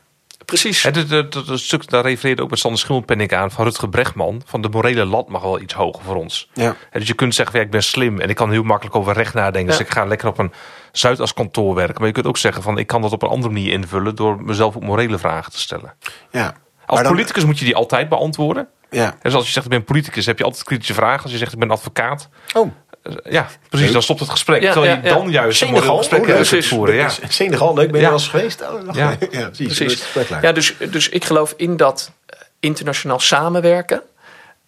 Precies. 0.47 0.83
Hè, 0.83 0.91
dat, 0.91 1.09
dat, 1.09 1.33
dat, 1.33 1.47
dat 1.47 1.59
stuk, 1.59 1.89
daar 1.89 2.03
refereerde 2.03 2.43
ook 2.43 2.51
met 2.51 2.59
Sander 2.59 3.37
aan 3.37 3.51
van 3.51 3.65
Rutger 3.65 3.89
Brechtman. 3.89 4.43
Van 4.45 4.61
de 4.61 4.69
morele 4.69 5.05
lat 5.05 5.29
mag 5.29 5.43
wel 5.43 5.61
iets 5.61 5.75
hoger 5.75 6.05
voor 6.05 6.17
ons. 6.17 6.51
Ja. 6.53 6.77
Dus 6.93 7.07
je 7.07 7.15
kunt 7.15 7.35
zeggen, 7.35 7.59
ja, 7.59 7.65
ik 7.65 7.71
ben 7.71 7.83
slim 7.83 8.21
en 8.21 8.29
ik 8.29 8.37
kan 8.37 8.51
heel 8.51 8.63
makkelijk 8.63 8.97
over 8.97 9.13
recht 9.15 9.35
nadenken. 9.35 9.73
Ja. 9.73 9.79
Dus 9.79 9.87
ik 9.87 9.93
ga 9.93 10.05
lekker 10.05 10.29
op 10.29 10.39
een 10.39 10.53
Zuidas 10.93 11.35
kantoor 11.35 11.75
werken. 11.75 11.97
Maar 11.99 12.07
je 12.07 12.13
kunt 12.13 12.27
ook 12.27 12.37
zeggen 12.37 12.63
van 12.63 12.79
ik 12.79 12.87
kan 12.87 13.03
dat 13.03 13.13
op 13.13 13.23
een 13.23 13.29
andere 13.29 13.53
manier 13.53 13.73
invullen 13.73 14.15
door 14.15 14.43
mezelf 14.43 14.77
ook 14.77 14.83
morele 14.83 15.19
vragen 15.19 15.53
te 15.53 15.59
stellen. 15.61 15.95
Ja. 16.31 16.55
Als 16.87 17.03
dan- 17.03 17.13
politicus 17.13 17.45
moet 17.45 17.59
je 17.59 17.65
die 17.65 17.77
altijd 17.77 18.09
beantwoorden. 18.09 18.69
Ja. 18.91 19.15
Dus 19.23 19.35
als 19.35 19.47
je 19.47 19.53
zegt 19.53 19.67
ik 19.67 19.73
ben 19.73 19.85
politicus, 19.85 20.27
heb 20.27 20.39
je 20.39 20.45
altijd 20.45 20.65
kritische 20.65 20.95
vragen. 20.95 21.23
Als 21.23 21.33
je 21.33 21.39
zegt 21.39 21.53
ik 21.53 21.59
ben 21.59 21.71
advocaat, 21.71 22.29
Oh, 22.55 22.73
ja, 23.25 23.47
precies, 23.69 23.93
dan 23.93 24.03
stopt 24.03 24.21
het 24.21 24.29
gesprek. 24.29 24.63
Ja, 24.63 24.73
Terwijl 24.73 24.93
ja, 24.95 25.01
je 25.03 25.09
ja. 25.09 25.15
dan 25.15 25.31
juist 25.31 25.63
een 25.63 25.71
moreel 25.71 25.97
gesprek 25.97 26.21
Oh, 26.29 26.49
kunt 26.49 26.67
voeren. 26.67 26.95
Ja. 26.95 27.11
Senegal, 27.29 27.75
leuk. 27.75 27.87
Ben 27.91 27.97
je 27.97 28.07
Ja. 28.07 28.11
wel 28.11 28.19
eens 28.19 28.29
geweest? 28.29 28.63
Oh, 28.63 28.95
Ja. 28.95 29.17
ja, 29.31 29.51
precies. 29.51 30.03
Ja, 30.43 30.53
dus, 30.53 30.75
dus 30.91 31.09
ik 31.09 31.25
geloof 31.25 31.55
in 31.57 31.77
dat 31.77 32.11
eh, 32.27 32.39
internationaal 32.61 33.21
samenwerken. 33.21 34.03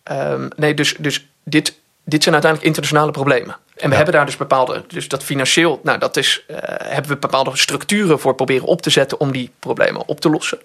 Ehm, 0.02 0.48
nee, 0.56 0.74
dus, 0.74 0.94
dus 0.98 1.26
dit, 1.44 1.74
dit 2.04 2.22
zijn 2.22 2.34
uiteindelijk 2.34 2.62
internationale 2.64 3.10
problemen. 3.12 3.56
En 3.76 3.84
we 3.84 3.88
Ja. 3.90 3.96
hebben 3.96 4.14
daar 4.14 4.26
dus 4.26 4.36
bepaalde, 4.36 4.84
dus 4.88 5.08
dat 5.08 5.24
financieel, 5.24 5.80
nou 5.82 5.98
dat 5.98 6.16
is, 6.16 6.42
eh, 6.46 6.56
hebben 6.84 7.10
we 7.10 7.16
bepaalde 7.16 7.56
structuren 7.56 8.20
voor 8.20 8.34
proberen 8.34 8.66
op 8.66 8.82
te 8.82 8.90
zetten 8.90 9.20
om 9.20 9.32
die 9.32 9.50
problemen 9.58 10.02
op 10.06 10.20
te 10.20 10.30
lossen. 10.30 10.58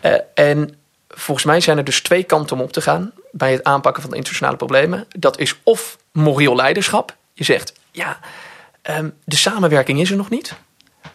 Eh, 0.00 0.14
en 0.34 0.74
volgens 1.08 1.46
mij 1.46 1.60
zijn 1.60 1.78
er 1.78 1.84
dus 1.84 2.00
twee 2.00 2.22
kanten 2.22 2.56
om 2.56 2.62
op 2.62 2.72
te 2.72 2.80
gaan 2.80 3.12
bij 3.30 3.52
het 3.52 3.64
aanpakken 3.64 4.02
van 4.02 4.10
de 4.10 4.16
internationale 4.16 4.56
problemen. 4.58 5.06
Dat 5.18 5.38
is 5.38 5.54
of 5.62 5.96
moreel 6.18 6.56
leiderschap. 6.56 7.16
Je 7.32 7.44
zegt, 7.44 7.72
ja, 7.90 8.18
ehm, 8.82 9.08
de 9.24 9.36
samenwerking 9.36 10.00
is 10.00 10.10
er 10.10 10.16
nog 10.16 10.30
niet. 10.30 10.54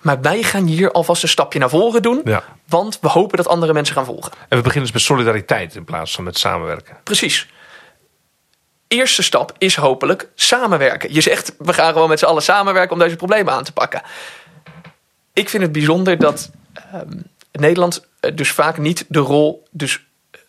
Maar 0.01 0.22
wij 0.22 0.43
gaan 0.43 0.66
hier 0.66 0.91
alvast 0.91 1.24
een 1.24 1.30
stapje 1.30 1.60
naar 1.60 1.70
voren 1.70 2.01
doen. 2.01 2.22
Ja. 2.24 2.43
Want 2.68 2.99
we 3.01 3.08
hopen 3.08 3.38
dat 3.38 3.47
andere 3.47 3.74
mensen 3.74 3.95
gaan 3.95 4.06
volgen. 4.06 4.32
En 4.32 4.58
we 4.58 4.64
beginnen 4.64 4.84
dus 4.84 4.91
met 4.91 5.01
solidariteit 5.01 5.76
in 5.76 5.84
plaats 5.84 6.16
van 6.16 6.24
met 6.24 6.38
samenwerken. 6.38 6.97
Precies. 7.04 7.47
Eerste 8.88 9.24
stap 9.24 9.56
is 9.58 9.76
hopelijk 9.76 10.30
samenwerken. 10.36 11.14
Je 11.14 11.22
zegt, 11.22 11.56
we 11.58 11.74
gaan 11.74 11.93
gewoon 11.93 12.10
met 12.10 12.20
z'n 12.20 12.26
allen 12.26 12.43
samenwerken 12.43 12.91
om 12.91 12.99
deze 12.99 13.16
problemen 13.16 13.54
aan 13.54 13.64
te 13.64 13.74
pakken. 13.74 14.01
Ik 15.34 15.49
vind 15.49 15.64
het 15.64 15.72
bijzonder 15.72 16.18
dat 16.18 16.51
ehm, 16.74 17.20
Nederland 17.51 18.08
eh, 18.20 18.36
dus 18.36 18.51
vaak 18.51 18.78
niet 18.78 19.06
de 19.08 19.20
rol 19.20 19.68
dus, 19.72 20.06
eh, 20.32 20.39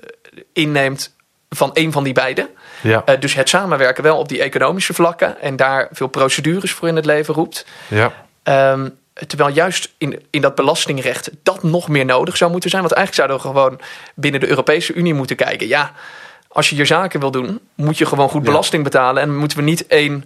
inneemt 0.53 1.17
van 1.49 1.71
een 1.73 1.93
van 1.93 2.05
die 2.05 2.13
beiden. 2.13 2.49
Ja. 2.89 3.03
Eh, 3.05 3.21
dus 3.21 3.35
het 3.35 3.49
samenwerken 3.49 4.03
wel 4.03 4.19
op 4.19 4.29
die 4.29 4.43
economische 4.43 4.95
vlakken 4.95 5.41
en 5.41 5.57
daar 5.57 5.89
veel 5.93 6.07
procedures 6.07 6.73
voor 6.73 6.89
in 6.89 6.97
het 6.97 7.05
leven 7.05 7.35
roept. 7.35 7.67
ja. 7.89 8.13
Ehm, 8.43 8.89
terwijl 9.27 9.51
juist 9.55 9.95
in, 9.99 10.23
in 10.31 10.41
dat 10.41 10.55
belastingrecht 10.55 11.31
dat 11.43 11.63
nog 11.63 11.89
meer 11.89 12.05
nodig 12.05 12.37
zou 12.37 12.51
moeten 12.51 12.71
zijn. 12.71 12.83
Want 12.83 12.95
eigenlijk 12.95 13.29
zouden 13.31 13.53
we 13.53 13.59
gewoon 13.59 13.81
binnen 14.15 14.41
de 14.41 14.49
Europese 14.49 14.93
Unie 14.93 15.15
moeten 15.15 15.37
kijken. 15.37 15.69
Ja, 15.69 15.93
als 16.49 16.71
je 16.71 16.77
je 16.77 16.85
zaken 16.85 17.21
wil 17.21 17.31
doen, 17.31 17.61
moet 17.75 17.99
je 17.99 18.07
gewoon 18.07 18.29
goed 18.29 18.45
Ja. 18.45 18.51
belasting 18.51 18.85
betalen. 18.85 19.23
En 19.23 19.37
moeten 19.37 19.59
we 19.59 19.65
niet 19.65 19.85
een, 19.89 20.25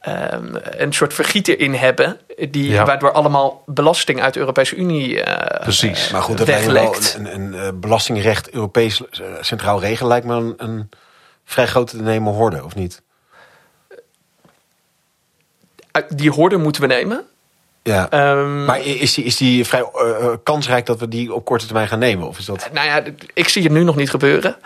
ehm, 0.00 0.54
een 0.62 0.92
soort 0.92 1.14
vergieter 1.14 1.60
in 1.60 1.74
hebben. 1.74 2.16
Die, 2.50 2.70
Ja. 2.70 2.84
Waardoor 2.84 3.12
allemaal 3.12 3.62
belasting 3.66 4.22
uit 4.22 4.34
de 4.34 4.40
Europese 4.40 4.76
Unie 4.76 5.22
eh, 5.22 5.60
Precies. 5.60 6.10
Maar 6.10 6.22
goed, 6.22 6.38
dat 6.38 6.46
lijkt 6.46 6.66
me 6.66 6.72
wel 6.72 6.94
een, 7.16 7.34
een, 7.34 7.54
een 7.54 7.54
eh, 7.54 7.68
belastingrecht 7.74 8.50
Europees 8.50 9.00
eh, 9.10 9.20
centraal 9.40 9.80
regelen 9.80 10.08
lijkt 10.08 10.26
me 10.26 10.34
een, 10.34 10.54
een 10.56 10.88
vrij 11.48 11.66
grote 11.66 11.96
te 11.96 12.02
nemen 12.02 12.32
horde, 12.32 12.64
of 12.64 12.74
niet? 12.74 13.02
Uit 15.90 16.18
Die 16.18 16.30
horde 16.30 16.56
moeten 16.56 16.82
we 16.82 16.86
nemen. 16.88 17.26
Ja. 17.82 18.10
Ehm, 18.10 18.64
maar 18.64 18.80
is 18.80 19.14
die, 19.14 19.24
is 19.24 19.36
die 19.36 19.64
vrij 19.64 19.80
eh, 19.82 20.24
eh, 20.26 20.32
kansrijk 20.42 20.86
dat 20.86 20.98
we 21.00 21.08
die 21.08 21.34
op 21.34 21.44
korte 21.44 21.64
termijn 21.64 21.88
gaan 21.88 21.98
nemen? 21.98 22.28
Of 22.28 22.38
is 22.38 22.44
dat... 22.44 22.68
Nou 22.72 22.86
ja, 22.86 23.02
ik 23.34 23.48
zie 23.48 23.62
het 23.62 23.72
nu 23.72 23.84
nog 23.84 23.96
niet 23.96 24.10
gebeuren. 24.10 24.56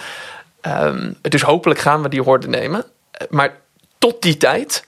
Ehm, 0.61 1.13
dus 1.21 1.43
hopelijk 1.43 1.81
gaan 1.81 2.03
we 2.03 2.09
die 2.09 2.23
horde 2.23 2.49
nemen. 2.49 2.85
Eh, 3.11 3.27
Maar 3.31 3.57
tot 3.99 4.23
die 4.23 4.37
tijd 4.37 4.87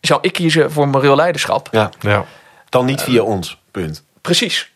zou 0.00 0.18
ik 0.22 0.32
kiezen 0.32 0.72
voor 0.72 0.88
moreel 0.88 1.16
leiderschap. 1.16 1.68
Ja, 1.70 1.90
Ja. 2.00 2.24
dan 2.68 2.84
niet 2.84 3.02
via 3.02 3.22
ons, 3.22 3.60
punt. 3.70 4.04
Precies. 4.20 4.72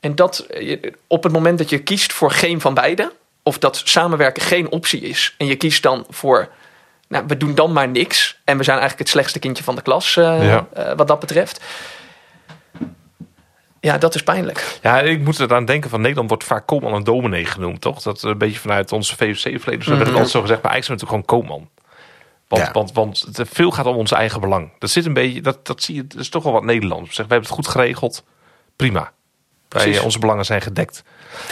En 0.00 0.14
dat 0.14 0.38
eh, 0.38 0.82
op 1.06 1.22
het 1.22 1.32
moment 1.32 1.58
dat 1.58 1.70
je 1.70 1.78
kiest 1.78 2.12
voor 2.12 2.30
geen 2.30 2.60
van 2.60 2.74
beide, 2.74 3.12
of 3.48 3.58
dat 3.58 3.80
samenwerken 3.84 4.42
geen 4.42 4.70
optie 4.70 5.00
is, 5.00 5.34
en 5.38 5.46
je 5.46 5.56
kiest 5.56 5.82
dan 5.82 6.06
voor, 6.08 6.48
nou, 7.08 7.24
we 7.26 7.36
doen 7.36 7.54
dan 7.54 7.72
maar 7.72 7.88
niks, 7.88 8.40
en 8.44 8.56
we 8.56 8.62
zijn 8.64 8.78
eigenlijk 8.78 9.08
het 9.08 9.08
slechtste 9.16 9.38
kindje 9.38 9.64
van 9.64 9.74
de 9.76 9.82
klas 9.82 10.16
eh, 10.16 10.44
Ja. 10.46 10.66
eh, 10.74 10.92
wat 10.96 11.08
dat 11.08 11.20
betreft. 11.20 11.60
Ja, 13.80 13.98
dat 13.98 14.14
is 14.14 14.22
pijnlijk. 14.22 14.78
Ja, 14.82 15.00
ik 15.00 15.20
moet 15.24 15.40
eraan 15.40 15.64
denken 15.64 15.90
van 15.90 16.00
Nederland 16.00 16.28
wordt 16.28 16.44
vaak 16.44 16.66
Koopman 16.66 16.94
en 16.94 17.04
dominee 17.04 17.44
genoemd, 17.44 17.80
toch? 17.80 18.02
Dat 18.02 18.22
een 18.22 18.38
beetje 18.38 18.58
vanuit 18.58 18.92
onze 18.92 19.16
VOC-verleden. 19.16 19.78
Dus 19.78 19.86
mm 19.86 19.94
werd 19.94 20.06
het 20.06 20.12
altijd 20.14 20.30
zo 20.30 20.40
gezegd, 20.40 20.62
maar 20.62 20.72
eigenlijk 20.72 21.00
zijn 21.00 21.10
we 21.10 21.16
natuurlijk 21.16 21.38
gewoon 21.38 21.48
Koopman. 21.58 21.68
Want, 22.48 22.62
Ja. 22.66 22.72
want, 22.72 22.92
want 22.92 23.36
het 23.36 23.48
veel 23.52 23.70
gaat 23.70 23.86
om 23.86 23.96
ons 23.96 24.12
eigen 24.12 24.40
belang. 24.40 24.70
Dat 24.78 24.90
zit 24.90 25.06
een 25.06 25.12
beetje, 25.12 25.40
dat, 25.40 25.66
dat 25.66 25.82
zie 25.82 25.94
je, 25.94 26.06
dat 26.06 26.20
is 26.20 26.28
toch 26.28 26.42
wel 26.42 26.52
wat 26.52 26.64
Nederlands. 26.64 27.14
Zeg, 27.14 27.26
we 27.26 27.32
hebben 27.32 27.48
het 27.48 27.58
goed 27.58 27.68
geregeld, 27.68 28.24
prima. 28.76 29.12
Wij, 29.68 29.96
eh, 29.96 30.04
onze 30.04 30.18
belangen 30.18 30.44
zijn 30.44 30.60
gedekt. 30.60 31.02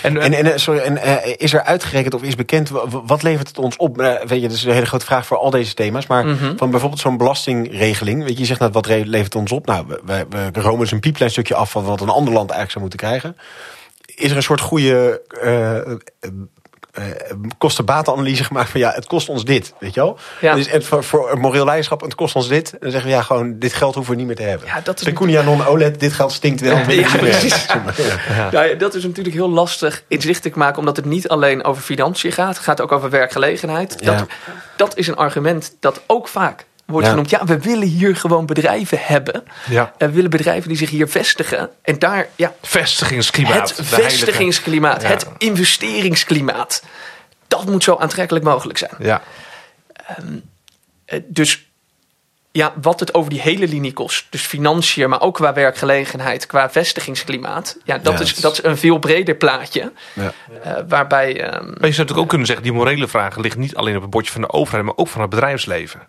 En, 0.03 0.21
En, 0.21 0.33
en, 0.33 0.53
eh, 0.53 0.59
sorry, 0.59 0.81
en 0.81 0.99
eh, 0.99 1.35
is 1.37 1.53
er 1.53 1.63
uitgerekend 1.63 2.15
of 2.15 2.23
is 2.23 2.35
bekend, 2.35 2.69
wa- 2.69 2.89
wa- 2.89 3.03
wat 3.07 3.23
levert 3.23 3.49
het 3.49 3.59
ons 3.59 3.77
op? 3.77 4.01
Eh, 4.01 4.13
weet 4.27 4.41
je, 4.41 4.49
dat 4.49 4.57
is 4.57 4.65
een 4.65 4.73
hele 4.73 4.87
grote 4.87 5.05
vraag 5.05 5.27
voor 5.27 5.37
al 5.39 5.51
deze 5.51 5.75
thema's. 5.75 6.07
Maar 6.07 6.27
Mhm. 6.27 6.57
van 6.57 6.71
bijvoorbeeld 6.71 7.01
zo'n 7.01 7.17
belastingregeling. 7.17 8.21
Weet 8.25 8.33
je, 8.33 8.39
je 8.39 8.45
zegt 8.45 8.61
nou, 8.61 8.73
wat 8.73 8.87
levert 8.87 9.25
het 9.25 9.35
ons 9.35 9.53
op? 9.53 9.67
Nou, 9.67 9.87
we, 9.87 10.27
we, 10.29 10.49
we 10.53 10.61
romen 10.61 10.81
dus 10.81 10.91
een 10.91 11.01
piepklein 11.01 11.31
stukje 11.31 11.55
af 11.55 11.71
van 11.71 11.85
wat 11.85 12.01
een 12.01 12.09
ander 12.09 12.33
land 12.33 12.51
eigenlijk 12.51 12.71
zou 12.71 12.81
moeten 12.81 12.99
krijgen. 13.09 13.37
Is 14.15 14.31
er 14.31 14.37
een 14.37 14.43
soort 14.43 14.61
goede 14.61 15.23
eh, 15.43 16.31
eh, 16.97 17.05
kosten-batenanalyse 17.59 18.45
gemaakt 18.45 18.71
van 18.71 18.81
ja, 18.81 18.93
het 18.95 19.07
kost 19.07 19.29
ons 19.29 19.45
dit, 19.45 19.75
weet 19.79 19.95
je 19.95 20.01
wel? 20.01 20.19
Ja. 20.41 20.55
Dus 20.55 20.71
het, 20.71 20.87
voor, 20.87 21.05
voor 21.05 21.39
moreel 21.39 21.65
leiderschap, 21.65 22.01
het 22.01 22.15
kost 22.15 22.35
ons 22.35 22.49
dit. 22.49 22.73
En 22.73 22.79
dan 22.81 22.91
zeggen 22.91 23.11
we 23.11 23.17
ja, 23.17 23.23
gewoon 23.23 23.59
dit 23.59 23.73
geld 23.73 23.95
hoeven 23.95 24.13
we 24.13 24.19
niet 24.19 24.27
meer 24.27 24.37
te 24.37 24.43
hebben. 24.43 24.67
Ja, 24.67 24.81
dat 24.85 24.99
is 24.99 25.05
Pecunia 25.05 25.43
non 25.43 25.67
OLED, 25.67 26.01
dit 26.01 26.13
geld 26.13 26.33
stinkt 26.33 26.61
wel. 26.61 26.77
Ja, 26.77 27.17
precies. 27.17 27.67
Ja. 27.67 28.51
Nou 28.53 28.67
ja, 28.69 28.75
dat 28.75 28.95
is 28.95 29.03
natuurlijk 29.05 29.35
heel 29.35 29.51
lastig 29.51 30.03
inzichtelijk 30.09 30.55
te 30.55 30.61
maken, 30.61 30.79
omdat 30.79 30.97
het 30.97 31.05
niet 31.05 31.29
alleen 31.29 31.65
over 31.65 31.83
financiën 31.83 32.33
gaat. 32.33 32.55
Het 32.57 32.65
gaat 32.65 32.81
ook 32.81 32.93
over 32.93 33.11
werkgelegenheid. 33.11 34.05
Dat, 34.05 34.19
Ja. 34.19 34.27
dat 34.77 34.97
is 34.97 35.07
een 35.07 35.17
argument 35.17 35.77
dat 35.81 36.03
ook 36.07 36.29
vaak 36.29 36.65
wordt 36.87 37.05
Ja. 37.07 37.13
genoemd. 37.13 37.31
Ja, 37.31 37.45
we 37.45 37.59
willen 37.59 37.89
hier 37.89 38.17
gewoon 38.17 38.47
bedrijven 38.47 38.99
hebben. 39.01 39.45
Ja. 39.69 39.93
En 39.99 40.09
we 40.09 40.15
willen 40.15 40.31
bedrijven 40.31 40.69
die 40.69 40.79
zich 40.79 40.91
hier 40.91 41.09
vestigen. 41.09 41.71
En 41.83 41.99
daar, 41.99 42.29
ja, 42.37 42.55
Vestigingsklimaat. 42.63 43.77
het 43.77 43.87
vestigingsklimaat, 43.87 45.03
Ja. 45.03 45.09
het 45.09 45.27
investeringsklimaat. 45.39 46.83
Dat 47.49 47.67
moet 47.67 47.85
zo 47.85 47.97
aantrekkelijk 47.97 48.45
mogelijk 48.45 48.79
zijn. 48.79 48.95
Ja. 48.99 49.23
Eh, 51.05 51.19
Dus 51.27 51.65
ja, 52.53 52.73
wat 52.83 53.01
het 53.01 53.15
over 53.15 53.31
die 53.31 53.41
hele 53.41 53.69
linie 53.69 53.93
kost. 53.93 54.27
Dus 54.31 54.43
financiën, 54.43 55.09
maar 55.09 55.21
ook 55.21 55.35
qua 55.35 55.53
werkgelegenheid, 55.53 56.47
qua 56.47 56.71
vestigingsklimaat. 56.71 57.77
Ja, 57.85 57.99
dat, 57.99 58.13
Ja, 58.19 58.21
is, 58.21 58.35
dat 58.37 58.53
is 58.53 58.63
een 58.65 58.77
veel 58.77 58.99
breder 58.99 59.35
plaatje. 59.35 59.93
Ja. 60.13 60.33
eh, 60.63 60.73
waarbij. 60.89 61.41
ehm, 61.41 61.53
Maar 61.53 61.65
je 61.65 61.77
zou 61.79 61.83
natuurlijk 61.87 62.19
ook 62.19 62.29
kunnen 62.29 62.47
zeggen, 62.47 62.65
die 62.65 62.73
morele 62.75 63.09
vragen 63.09 63.41
liggen 63.43 63.61
niet 63.61 63.77
alleen 63.77 63.97
op 63.97 64.03
het 64.03 64.11
bordje 64.11 64.33
van 64.33 64.41
de 64.41 64.51
overheid, 64.53 64.85
maar 64.85 64.97
ook 64.97 65.09
van 65.09 65.21
het 65.21 65.31
bedrijfsleven. 65.31 66.01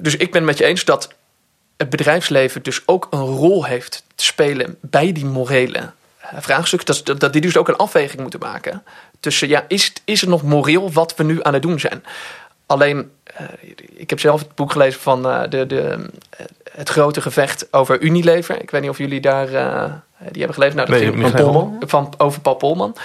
Dus 0.00 0.16
ik 0.16 0.30
ben 0.32 0.40
het 0.40 0.50
met 0.50 0.58
je 0.58 0.64
eens 0.64 0.84
dat 0.84 1.12
het 1.76 1.90
bedrijfsleven 1.90 2.62
dus 2.62 2.82
ook 2.86 3.06
een 3.10 3.20
rol 3.20 3.64
heeft 3.64 4.04
te 4.14 4.24
spelen 4.24 4.76
bij 4.80 5.12
die 5.12 5.24
morele 5.24 5.78
eh, 6.18 6.28
vraagstukken. 6.40 6.86
Dat, 6.94 7.06
dat, 7.06 7.20
dat 7.20 7.32
die 7.32 7.40
dus 7.42 7.56
ook 7.56 7.68
een 7.68 7.76
afweging 7.76 8.20
moeten 8.20 8.40
maken. 8.40 8.82
Tussen, 9.20 9.48
ja, 9.48 9.64
is, 9.68 9.84
het- 9.84 10.02
is 10.04 10.20
het 10.20 10.30
nog 10.30 10.42
moreel 10.42 10.92
wat 10.92 11.14
we 11.16 11.24
nu 11.24 11.38
aan 11.42 11.52
het 11.52 11.62
doen 11.62 11.80
zijn? 11.80 12.04
Alleen, 12.66 13.10
eh, 13.24 13.46
ik 13.94 14.10
heb 14.10 14.20
zelf 14.20 14.40
het 14.40 14.54
boek 14.54 14.72
gelezen 14.72 15.00
van 15.00 15.26
eh, 15.28 15.42
de, 15.50 15.66
de, 15.66 16.06
het 16.72 16.88
grote 16.88 17.20
gevecht 17.20 17.66
over 17.70 18.00
Unilever. 18.00 18.62
Ik 18.62 18.70
weet 18.70 18.80
niet 18.80 18.90
of 18.90 18.98
jullie 18.98 19.20
daar, 19.20 19.52
eh, 19.54 19.84
die 20.18 20.42
hebben 20.42 20.54
gelezen. 20.54 20.76
Nou, 20.76 20.88
dat 20.90 20.98
Nee, 21.00 21.08
ging 21.12 21.22
Van 21.22 21.32
Polman? 21.44 21.82
van, 21.86 22.14
over 22.16 22.40
Paul 22.40 22.54
Polman. 22.56 22.96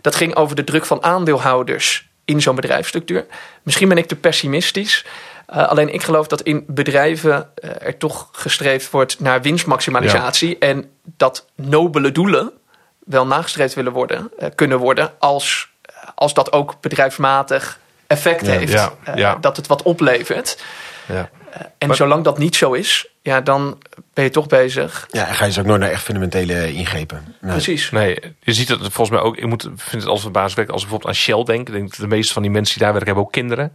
Dat 0.00 0.14
ging 0.14 0.34
over 0.34 0.56
de 0.56 0.64
druk 0.64 0.84
van 0.86 1.02
aandeelhouders 1.02 2.08
in 2.24 2.40
zo'n 2.42 2.54
bedrijfsstructuur. 2.54 3.26
Misschien 3.62 3.88
ben 3.88 3.98
ik 3.98 4.06
te 4.06 4.16
pessimistisch. 4.16 5.04
Uh, 5.52 5.68
alleen 5.68 5.94
ik 5.94 6.02
geloof 6.02 6.26
dat 6.26 6.42
in 6.42 6.64
bedrijven 6.66 7.50
uh, 7.64 7.70
er 7.80 7.96
toch 7.96 8.28
gestreefd 8.32 8.90
wordt 8.90 9.20
naar 9.20 9.42
winstmaximalisatie. 9.42 10.48
Ja. 10.48 10.58
En 10.58 10.90
dat 11.02 11.46
nobele 11.54 12.12
doelen 12.12 12.52
wel 12.98 13.26
nagestreefd 13.26 13.74
willen 13.74 13.92
worden, 13.92 14.30
uh, 14.38 14.48
kunnen 14.54 14.78
worden 14.78 15.12
als, 15.18 15.68
als 16.14 16.34
dat 16.34 16.52
ook 16.52 16.80
bedrijfsmatig 16.80 17.78
effect 18.06 18.46
ja, 18.46 18.52
heeft. 18.52 18.72
Ja, 18.72 18.92
ja. 19.14 19.36
Dat 19.40 19.56
het 19.56 19.66
wat 19.66 19.82
oplevert. 19.82 20.62
Ja. 21.08 21.30
en 21.78 21.88
Maar- 21.88 21.96
zolang 21.96 22.24
dat 22.24 22.38
niet 22.38 22.56
zo 22.56 22.72
is, 22.72 23.08
ja, 23.22 23.40
dan 23.40 23.78
ben 24.14 24.24
je 24.24 24.30
toch 24.30 24.46
bezig. 24.46 25.08
Ja, 25.10 25.26
en 25.26 25.34
ga 25.34 25.44
je 25.44 25.50
dus 25.50 25.58
ook 25.58 25.66
nooit 25.66 25.80
naar 25.80 25.90
echt 25.90 26.02
fundamentele 26.02 26.72
ingrepen. 26.72 27.34
Nee. 27.40 27.50
Precies. 27.52 27.90
Nee, 27.90 28.18
je 28.40 28.52
ziet 28.52 28.68
het 28.68 28.78
volgens 28.80 29.10
mij 29.10 29.20
ook. 29.20 29.36
Ik 29.36 29.46
moet, 29.46 29.62
vind 29.62 30.02
het 30.02 30.06
als 30.06 30.20
verbazingwekkend 30.20 30.74
als 30.74 30.82
ik 30.82 30.88
bijvoorbeeld 30.88 31.16
aan 31.16 31.22
Shell 31.22 31.44
denk. 31.44 31.68
Ik 31.68 31.74
denk 31.74 31.90
dat 31.90 32.00
de 32.00 32.06
meeste 32.06 32.32
van 32.32 32.42
die 32.42 32.50
mensen 32.50 32.74
die 32.74 32.82
daar 32.82 32.92
werken 32.92 33.08
hebben 33.08 33.26
ook 33.26 33.32
kinderen. 33.32 33.72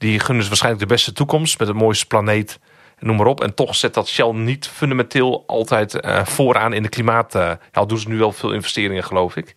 Die 0.00 0.20
gunnen 0.20 0.42
ze 0.42 0.48
waarschijnlijk 0.48 0.88
de 0.88 0.94
beste 0.94 1.12
toekomst 1.12 1.58
met 1.58 1.68
het 1.68 1.76
mooiste 1.76 2.06
planeet. 2.06 2.58
Noem 2.98 3.16
maar 3.16 3.26
op. 3.26 3.42
En 3.42 3.54
toch 3.54 3.74
zet 3.74 3.94
dat 3.94 4.08
Shell 4.08 4.32
niet 4.32 4.68
fundamenteel 4.68 5.44
altijd 5.46 6.00
eh, 6.00 6.24
vooraan 6.24 6.72
in 6.72 6.82
de 6.82 6.88
klimaat. 6.88 7.32
ja, 7.32 7.58
al 7.72 7.86
doen 7.86 7.98
ze 7.98 8.08
nu 8.08 8.18
wel 8.18 8.32
veel 8.32 8.52
investeringen, 8.52 9.04
geloof 9.04 9.36
ik. 9.36 9.54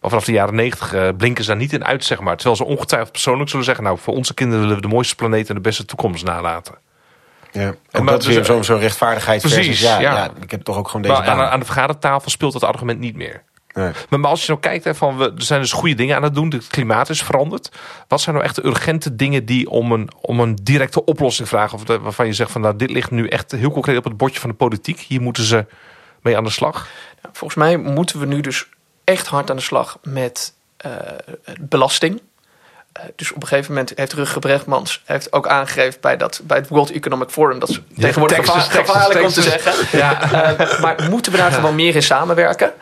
Maar 0.00 0.10
vanaf 0.10 0.24
de 0.24 0.32
jaren 0.32 0.54
negentig 0.54 0.94
uh, 0.94 1.08
blinken 1.16 1.44
ze 1.44 1.50
daar 1.50 1.58
niet 1.58 1.72
in 1.72 1.84
uit, 1.84 2.04
zeg 2.04 2.20
maar. 2.20 2.36
Terwijl 2.36 2.56
ze 2.56 2.64
ongetwijfeld 2.64 3.12
persoonlijk 3.12 3.50
zullen 3.50 3.64
zeggen... 3.64 3.84
nou, 3.84 3.98
voor 3.98 4.14
onze 4.14 4.34
kinderen 4.34 4.60
willen 4.60 4.76
we 4.76 4.82
de 4.82 4.94
mooiste 4.94 5.14
planeet 5.14 5.48
en 5.48 5.54
de 5.54 5.60
beste 5.60 5.84
toekomst 5.84 6.24
nalaten. 6.24 6.74
Ja, 7.52 7.74
en 7.90 8.04
dat 8.04 8.20
is 8.20 8.26
dus- 8.26 8.34
weer 8.34 8.44
zo'n 8.44 8.64
zo 8.64 8.76
rechtvaardigheid 8.76 9.40
Precies, 9.40 9.80
ja, 9.80 10.00
ja. 10.00 10.14
ja. 10.14 10.30
ik 10.40 10.50
heb 10.50 10.62
toch 10.62 10.76
ook 10.76 10.86
gewoon 10.86 11.02
deze 11.02 11.14
Maar 11.14 11.28
aan, 11.28 11.40
aan 11.40 11.58
de 11.60 11.64
vergadertafel 11.66 12.30
speelt 12.30 12.52
dat 12.52 12.64
argument 12.64 12.98
niet 12.98 13.16
meer. 13.16 13.42
Nee. 13.78 14.20
Maar 14.20 14.30
als 14.30 14.40
je 14.40 14.48
nou 14.48 14.60
kijkt, 14.60 14.84
hè, 14.84 14.94
van 14.94 15.16
we, 15.18 15.24
er 15.24 15.42
zijn 15.42 15.60
dus 15.60 15.72
goede 15.72 15.94
dingen 15.94 16.16
aan 16.16 16.22
het 16.22 16.34
doen. 16.34 16.50
Het 16.50 16.66
klimaat 16.66 17.08
is 17.08 17.22
veranderd. 17.22 17.70
Wat 18.08 18.20
zijn 18.20 18.34
nou 18.34 18.46
echt 18.46 18.56
de 18.56 18.66
urgente 18.66 19.16
dingen 19.16 19.44
die 19.44 19.70
om 19.70 19.92
een, 19.92 20.10
om 20.20 20.40
een 20.40 20.54
directe 20.62 21.04
oplossing 21.04 21.48
vragen? 21.48 21.74
Of 21.74 21.84
de- 21.84 21.98
waarvan 21.98 22.26
je 22.26 22.32
zegt 22.32 22.50
van 22.50 22.60
nou, 22.60 22.76
dit 22.76 22.90
ligt 22.90 23.10
nu 23.10 23.28
echt 23.28 23.52
heel 23.52 23.70
concreet 23.70 23.96
op 23.96 24.04
het 24.04 24.16
bordje 24.16 24.40
van 24.40 24.50
de 24.50 24.56
politiek. 24.56 25.00
Hier 25.00 25.20
moeten 25.20 25.44
ze 25.44 25.66
mee 26.22 26.36
aan 26.36 26.44
de 26.44 26.50
slag. 26.50 26.88
Volgens 27.32 27.54
mij 27.54 27.76
moeten 27.76 28.18
we 28.20 28.26
nu 28.26 28.40
dus 28.40 28.66
echt 29.04 29.26
hard 29.26 29.50
aan 29.50 29.56
de 29.56 29.62
slag 29.62 29.98
met 30.02 30.52
uh, 30.86 30.92
belasting. 31.60 32.20
Uh, 32.98 33.04
dus 33.16 33.32
op 33.32 33.42
een 33.42 33.48
gegeven 33.48 33.72
moment 33.72 33.92
heeft 33.94 34.12
Rutger 34.12 34.40
Brechtmans 34.40 35.02
heeft 35.04 35.32
ook 35.32 35.46
aangegeven 35.48 36.00
bij, 36.00 36.16
dat, 36.16 36.40
bij 36.44 36.56
het 36.56 36.68
World 36.68 36.90
Economic 36.90 37.28
Forum 37.30 37.58
dat 37.58 37.68
is 37.68 37.74
ja, 37.88 38.00
tegenwoordig 38.00 38.36
Texas, 38.36 38.54
gevaar, 38.54 38.70
Texas, 38.76 38.94
gevaarlijk 38.96 39.20
Texas. 39.20 39.36
om 39.36 39.42
te 39.42 39.50
zeggen. 39.50 39.98
Ja. 39.98 40.52
Uh, 40.52 40.80
maar 40.80 41.06
moeten 41.10 41.32
we 41.32 41.38
daar 41.38 41.52
gewoon 41.52 41.74
meer 41.74 41.94
in 41.94 42.02
samenwerken? 42.02 42.72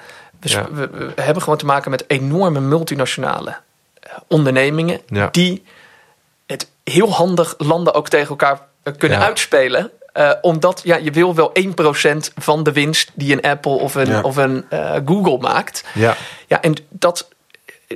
Dus 0.41 0.53
Ja. 0.53 0.69
we, 0.73 0.89
we 1.17 1.23
hebben 1.23 1.43
gewoon 1.43 1.59
te 1.59 1.65
maken 1.65 1.91
met 1.91 2.05
enorme 2.07 2.61
multinationale 2.61 3.51
uh, 3.51 4.13
ondernemingen 4.29 5.01
Ja. 5.07 5.29
die 5.31 5.63
het 6.47 6.69
heel 6.85 7.13
handig 7.13 7.55
landen 7.59 7.95
ook 7.95 8.09
tegen 8.09 8.29
elkaar 8.29 8.61
uh, 8.85 8.95
kunnen 8.99 9.19
Ja. 9.19 9.25
uitspelen. 9.25 9.91
Uh, 10.15 10.33
omdat 10.41 10.81
ja, 10.85 10.97
je 10.97 11.11
wil 11.11 11.35
wel 11.35 11.53
1% 11.61 11.63
van 12.35 12.63
de 12.63 12.73
winst 12.73 13.11
die 13.15 13.33
een 13.33 13.51
Apple 13.51 13.73
of 13.73 13.95
een, 13.95 14.25
of 14.25 14.37
een 14.37 14.65
uh, 14.73 14.97
Google 15.05 15.39
maakt. 15.39 15.85
Ja. 15.95 16.17
Ja, 16.47 16.63
en 16.63 16.75
dat, 16.89 17.29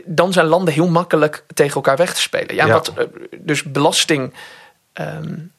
dan 0.04 0.32
zijn 0.32 0.46
landen 0.46 0.74
heel 0.74 0.88
makkelijk 0.88 1.44
tegen 1.54 1.74
elkaar 1.74 1.96
weg 1.96 2.14
te 2.14 2.20
spelen. 2.20 2.54
Ja. 2.54 2.66
Wat, 2.66 2.92
dus 3.38 3.62
belasting. 3.62 4.34
Um, 4.94 5.52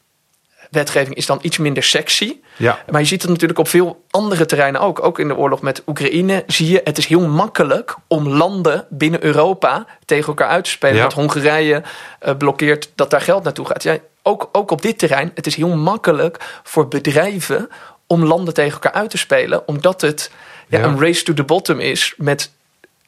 wetgeving 0.71 1.15
is 1.15 1.25
dan 1.25 1.39
iets 1.41 1.57
minder 1.57 1.83
sexy. 1.83 2.39
Ja. 2.57 2.83
Maar 2.89 3.01
je 3.01 3.07
ziet 3.07 3.21
het 3.21 3.31
natuurlijk 3.31 3.59
op 3.59 3.67
veel 3.67 4.03
andere 4.09 4.45
terreinen 4.45 4.81
ook. 4.81 5.03
Ook 5.03 5.19
in 5.19 5.27
de 5.27 5.35
oorlog 5.35 5.61
met 5.61 5.83
Oekraïne 5.87 6.43
zie 6.47 6.69
je... 6.69 6.81
het 6.83 6.97
is 6.97 7.05
heel 7.05 7.27
makkelijk 7.27 7.95
om 8.07 8.27
landen 8.27 8.85
binnen 8.89 9.23
Europa 9.23 9.85
tegen 10.05 10.27
elkaar 10.27 10.47
uit 10.47 10.63
te 10.63 10.69
spelen. 10.69 10.95
Ja. 10.95 11.03
Dat 11.03 11.13
Hongarije 11.13 11.83
uh, 12.25 12.35
blokkeert 12.37 12.91
dat 12.95 13.09
daar 13.09 13.21
geld 13.21 13.43
naartoe 13.43 13.65
gaat. 13.65 13.83
Ja, 13.83 13.97
ook, 14.23 14.49
ook 14.51 14.71
op 14.71 14.81
dit 14.81 14.97
terrein, 14.99 15.31
het 15.35 15.45
is 15.47 15.55
heel 15.55 15.75
makkelijk 15.75 16.59
voor 16.63 16.87
bedrijven... 16.87 17.69
om 18.07 18.25
landen 18.25 18.53
tegen 18.53 18.73
elkaar 18.73 18.91
uit 19.01 19.09
te 19.09 19.17
spelen. 19.17 19.67
Omdat 19.67 20.01
het 20.01 20.31
ja, 20.67 20.79
Ja. 20.79 20.85
een 20.85 20.99
race 20.99 21.23
to 21.23 21.33
the 21.33 21.43
bottom 21.43 21.79
is 21.79 22.13
met... 22.17 22.51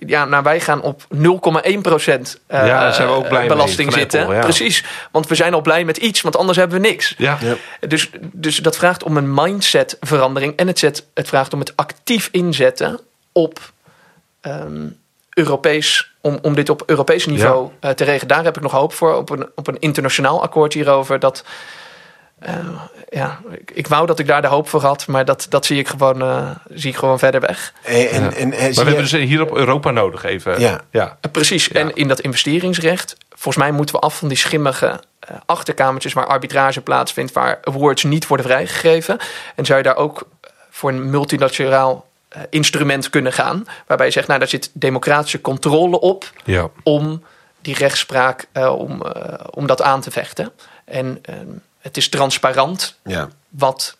Ja, 0.06 0.26
nou, 0.26 0.44
wij 0.44 0.60
gaan 0.60 0.82
op 0.82 1.02
0,1% 1.16 1.18
uh, 1.18 1.28
Ja, 2.48 2.66
daar 2.66 2.94
zijn 2.94 3.08
we 3.08 3.14
ook 3.14 3.28
blij 3.28 3.40
mee 3.40 3.50
belasting 3.50 3.94
zitten. 3.94 4.20
Apple, 4.20 4.36
ja. 4.36 4.42
Precies, 4.42 4.84
want 5.12 5.28
we 5.28 5.36
zijn 5.36 5.54
al 5.54 5.62
blij 5.62 5.86
met 5.86 5.98
iets, 5.98 6.22
want 6.22 6.38
anders 6.38 6.58
hebben 6.58 6.82
we 6.82 6.88
niks. 6.88 7.16
Ja. 7.18 7.38
Dus, 7.80 8.10
dus 8.22 8.58
dat 8.58 8.78
vraagt 8.78 9.04
om 9.04 9.18
een 9.18 9.34
mindsetverandering. 9.34 10.56
En 10.56 10.68
het, 10.68 10.80
zet, 10.80 11.06
het 11.14 11.28
vraagt 11.28 11.54
om 11.54 11.60
het 11.60 11.74
actief 11.76 12.30
inzetten 12.32 13.00
op 13.32 13.60
ehm, 14.42 14.88
Europees. 15.30 16.12
Om, 16.22 16.40
om 16.42 16.56
dit 16.56 16.70
op 16.70 16.84
Europees 16.86 17.26
niveau 17.26 17.70
uh, 17.82 17.92
te 17.92 18.04
regelen. 18.04 18.28
Daar 18.28 18.44
heb 18.44 18.56
ik 18.56 18.62
nog 18.62 18.72
hoop 18.72 18.94
voor. 18.94 19.16
Op 19.16 19.30
een, 19.30 19.50
op 19.56 19.68
een 19.68 19.80
internationaal 19.80 20.42
akkoord 20.42 20.74
hierover. 20.74 21.20
Dat, 21.20 21.44
uh, 22.48 22.82
ja, 23.10 23.40
ik, 23.52 23.72
ik, 23.74 23.88
wou 23.88 24.08
dat 24.08 24.20
ik 24.20 24.28
daar 24.28 24.42
de 24.42 24.48
hoop 24.48 24.70
voor 24.70 24.82
had. 24.82 25.08
Maar 25.08 25.26
dat, 25.26 25.46
dat 25.50 25.66
zie, 25.66 25.80
ik 25.80 25.88
gewoon, 25.88 26.22
uh, 26.22 26.50
zie 26.70 26.90
ik 26.90 26.98
gewoon 26.98 27.20
verder 27.20 27.42
weg. 27.42 27.74
En, 27.84 28.10
en, 28.10 28.24
Ja. 28.24 28.32
en, 28.32 28.50
Maar 28.50 28.70
we 28.70 28.76
hebben 28.76 28.98
dus 28.98 29.12
hier 29.12 29.42
op 29.42 29.56
Europa 29.56 29.92
nodig 29.92 30.24
even. 30.24 30.60
Ja. 30.60 30.82
ja. 30.92 31.18
Uh, 31.26 31.32
precies. 31.32 31.66
Ja. 31.66 31.80
En 31.80 31.96
in 31.96 32.08
dat 32.08 32.20
investeringsrecht. 32.20 33.18
Volgens 33.30 33.64
mij 33.64 33.72
moeten 33.72 33.96
we 33.96 34.02
af 34.02 34.18
van 34.18 34.28
die 34.28 34.38
schimmige 34.38 34.86
uh, 35.32 35.38
achterkamertjes 35.46 36.14
waar 36.14 36.28
arbitrage 36.28 36.82
plaatsvindt. 36.82 37.32
Waar 37.32 37.60
awards 37.64 38.04
niet 38.04 38.28
worden 38.28 38.46
vrijgegeven. 38.46 39.18
En 39.56 39.66
zou 39.66 39.78
je 39.78 39.84
daar 39.84 39.98
ook 39.98 40.28
voor 40.70 40.90
een 40.90 41.10
multilateraal 41.10 42.06
uh, 42.36 42.42
instrument 42.50 43.10
kunnen 43.10 43.34
gaan. 43.34 43.66
Waarbij 43.88 44.06
je 44.06 44.12
zegt, 44.12 44.28
nou 44.28 44.40
daar 44.40 44.48
zit 44.48 44.70
democratische 44.74 45.42
controle 45.42 46.00
op. 46.00 46.32
Ja. 46.44 46.70
Om 46.84 47.24
die 47.62 47.76
rechtspraak, 47.76 48.48
uh, 48.54 48.80
om, 48.80 49.04
uh, 49.06 49.34
om 49.50 49.68
dat 49.68 49.82
aan 49.82 50.02
te 50.02 50.12
vechten. 50.12 50.52
En 50.86 51.24
uh, 51.30 51.36
het 51.84 51.98
is 51.98 52.10
transparant 52.10 52.96
Ja. 53.04 53.30
wat, 53.50 53.98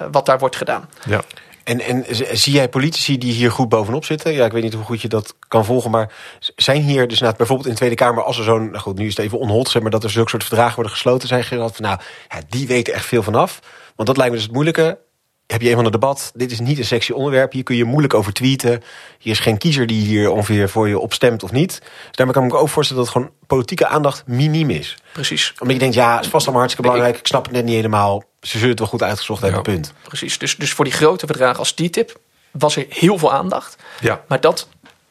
uh, 0.00 0.06
wat 0.10 0.26
daar 0.26 0.38
wordt 0.38 0.56
gedaan. 0.56 0.88
ja. 1.06 1.22
En, 1.64 1.80
en 1.80 2.04
zie 2.36 2.52
jij 2.52 2.68
politici 2.68 3.18
die 3.18 3.32
hier 3.32 3.50
goed 3.50 3.68
bovenop 3.68 4.04
zitten? 4.04 4.32
Ja, 4.32 4.44
ik 4.44 4.52
weet 4.52 4.62
niet 4.62 4.74
hoe 4.74 4.84
goed 4.84 5.00
je 5.02 5.08
dat 5.08 5.34
kan 5.48 5.64
volgen, 5.64 5.90
maar 5.90 6.12
zijn 6.56 6.82
hier 6.82 7.08
dus 7.08 7.20
nou, 7.20 7.34
bijvoorbeeld 7.36 7.66
in 7.66 7.72
de 7.72 7.78
Tweede 7.78 7.96
Kamer, 7.96 8.22
als 8.22 8.38
er 8.38 8.44
zo'n, 8.44 8.66
nou 8.70 8.78
goed, 8.78 8.98
nu 8.98 9.06
is 9.06 9.16
het 9.16 9.24
even 9.24 9.38
onhold, 9.38 9.68
zeg 9.68 9.82
maar 9.82 9.90
dat 9.90 10.04
er 10.04 10.10
zulke 10.10 10.30
soort 10.30 10.44
verdragen 10.44 10.74
worden 10.74 10.92
gesloten, 10.92 11.28
zijn 11.28 11.44
gerad 11.44 11.76
van, 11.76 11.84
nou, 11.84 12.00
ja, 12.28 12.40
die 12.48 12.66
weten 12.66 12.94
echt 12.94 13.06
veel 13.06 13.22
vanaf. 13.22 13.60
Want 13.96 14.08
dat 14.08 14.16
lijkt 14.16 14.30
me 14.32 14.36
dus 14.36 14.46
het 14.46 14.54
moeilijke. 14.54 14.98
Heb 15.46 15.60
je 15.60 15.68
een 15.68 15.74
van 15.74 15.84
de 15.84 15.90
debat? 15.90 16.32
Dit 16.34 16.50
is 16.50 16.60
niet 16.60 16.78
een 16.78 16.84
sexy 16.84 17.12
onderwerp. 17.12 17.52
Hier 17.52 17.62
kun 17.62 17.76
je 17.76 17.84
moeilijk 17.84 18.14
over 18.14 18.32
tweeten. 18.32 18.82
Hier 19.18 19.32
is 19.32 19.38
geen 19.38 19.58
kiezer 19.58 19.86
die 19.86 20.04
hier 20.06 20.30
ongeveer 20.30 20.68
voor 20.68 20.88
je 20.88 20.98
opstemt 20.98 21.42
of 21.42 21.52
niet. 21.52 21.78
Dus 21.80 22.16
daarmee 22.16 22.34
kan 22.34 22.44
ik 22.44 22.52
me 22.52 22.58
ook 22.58 22.68
voorstellen 22.68 23.02
dat 23.02 23.12
gewoon 23.12 23.30
politieke 23.46 23.86
aandacht 23.86 24.22
miniem 24.26 24.70
is. 24.70 24.96
Precies. 25.12 25.52
Omdat 25.58 25.74
je 25.74 25.80
denkt, 25.82 25.94
ja, 25.94 26.20
is 26.20 26.26
vast 26.26 26.44
allemaal 26.46 26.60
hartstikke 26.62 26.90
belangrijk. 26.90 27.18
Ik 27.20 27.26
snap 27.26 27.44
het 27.44 27.52
net 27.54 27.64
niet 27.64 27.74
helemaal. 27.74 28.24
Ze 28.40 28.50
zullen 28.52 28.68
het 28.68 28.78
wel 28.78 28.88
goed 28.88 29.02
uitgezocht 29.02 29.42
hebben, 29.42 29.58
Ja. 29.64 29.72
punt. 29.72 29.92
Precies. 30.02 30.38
Dus, 30.38 30.56
dus 30.56 30.72
voor 30.72 30.84
die 30.84 30.94
grote 30.94 31.26
verdragen 31.26 31.58
als 31.58 31.72
TTIP 31.72 32.18
was 32.50 32.76
er 32.76 32.86
heel 32.88 33.18
veel 33.18 33.32
aandacht. 33.32 33.76
Ja. 34.00 34.20
Maar 34.28 34.40
dat, 34.40 34.68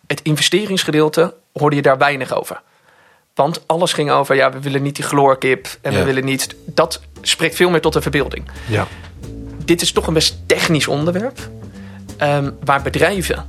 het 0.07 0.21
investeringsgedeelte, 0.21 1.33
hoorde 1.53 1.75
je 1.75 1.81
daar 1.81 1.97
weinig 1.97 2.33
over. 2.33 2.61
Want 3.35 3.63
alles 3.67 3.93
ging 3.93 4.11
over, 4.11 4.35
ja, 4.35 4.51
we 4.51 4.59
willen 4.59 4.81
niet 4.81 4.95
die 4.95 5.05
chloorkip 5.05 5.67
en 5.81 5.91
Ja. 5.91 5.97
we 5.99 6.03
willen 6.05 6.25
niet... 6.25 6.55
Dat 6.65 7.01
spreekt 7.21 7.55
veel 7.55 7.69
meer 7.69 7.81
tot 7.81 7.93
de 7.93 8.01
verbeelding. 8.01 8.49
Ja. 8.67 8.87
Dit 9.71 9.81
is 9.81 9.91
toch 9.91 10.07
een 10.07 10.13
best 10.13 10.37
technisch 10.45 10.87
onderwerp. 10.87 11.39
ehm, 12.17 12.51
waar 12.63 12.81
bedrijven 12.81 13.45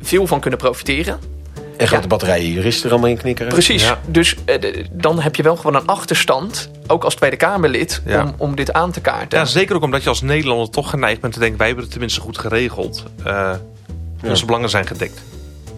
veel 0.00 0.26
van 0.26 0.40
kunnen 0.40 0.58
profiteren. 0.58 1.18
En 1.76 1.86
grote 1.88 2.06
batterijen 2.08 2.52
juristen 2.52 2.84
er 2.86 2.90
allemaal 2.92 3.10
in 3.10 3.16
knikkeren. 3.16 3.52
Precies. 3.52 3.82
Ja. 3.82 4.00
Dus 4.06 4.36
eh, 4.44 4.84
dan 4.92 5.20
heb 5.20 5.36
je 5.36 5.42
wel 5.42 5.56
gewoon 5.56 5.74
een 5.74 5.86
achterstand, 5.86 6.70
ook 6.86 7.04
als 7.04 7.14
Tweede 7.14 7.36
Kamerlid, 7.36 8.02
Ja. 8.06 8.22
om, 8.22 8.34
om 8.36 8.56
dit 8.56 8.72
aan 8.72 8.90
te 8.92 9.00
kaarten. 9.00 9.38
Ja, 9.38 9.44
zeker 9.44 9.76
ook 9.76 9.82
omdat 9.82 10.02
je 10.02 10.08
als 10.08 10.20
Nederlander 10.20 10.70
toch 10.70 10.90
geneigd 10.90 11.20
bent 11.20 11.32
te 11.32 11.38
denken... 11.38 11.58
wij 11.58 11.66
hebben 11.66 11.84
het 11.84 11.92
tenminste 11.92 12.20
goed 12.20 12.38
geregeld. 12.38 13.02
Eh, 13.24 13.52
Onze 14.24 14.44
belangen 14.46 14.70
zijn 14.70 14.86
gedekt. 14.86 15.22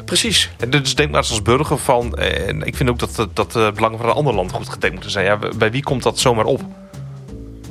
Precies. 0.04 0.50
En 0.58 0.70
dus 0.70 0.94
denk 0.94 1.10
maar 1.10 1.20
eens 1.20 1.30
als 1.30 1.42
burger 1.42 1.78
van... 1.78 2.14
eh, 2.16 2.48
En 2.48 2.62
ik 2.62 2.76
vind 2.76 2.88
ook 2.90 2.98
dat, 2.98 3.14
de- 3.16 3.28
dat 3.32 3.52
de 3.52 3.72
belangen 3.74 3.98
van 3.98 4.08
een 4.08 4.14
ander 4.14 4.34
land 4.34 4.52
goed 4.52 4.68
gedekt 4.68 4.92
moeten 4.92 5.10
zijn. 5.10 5.24
Ja, 5.24 5.38
bij 5.56 5.70
wie 5.70 5.82
komt 5.82 6.02
dat 6.02 6.18
zomaar 6.18 6.44
op? 6.44 6.60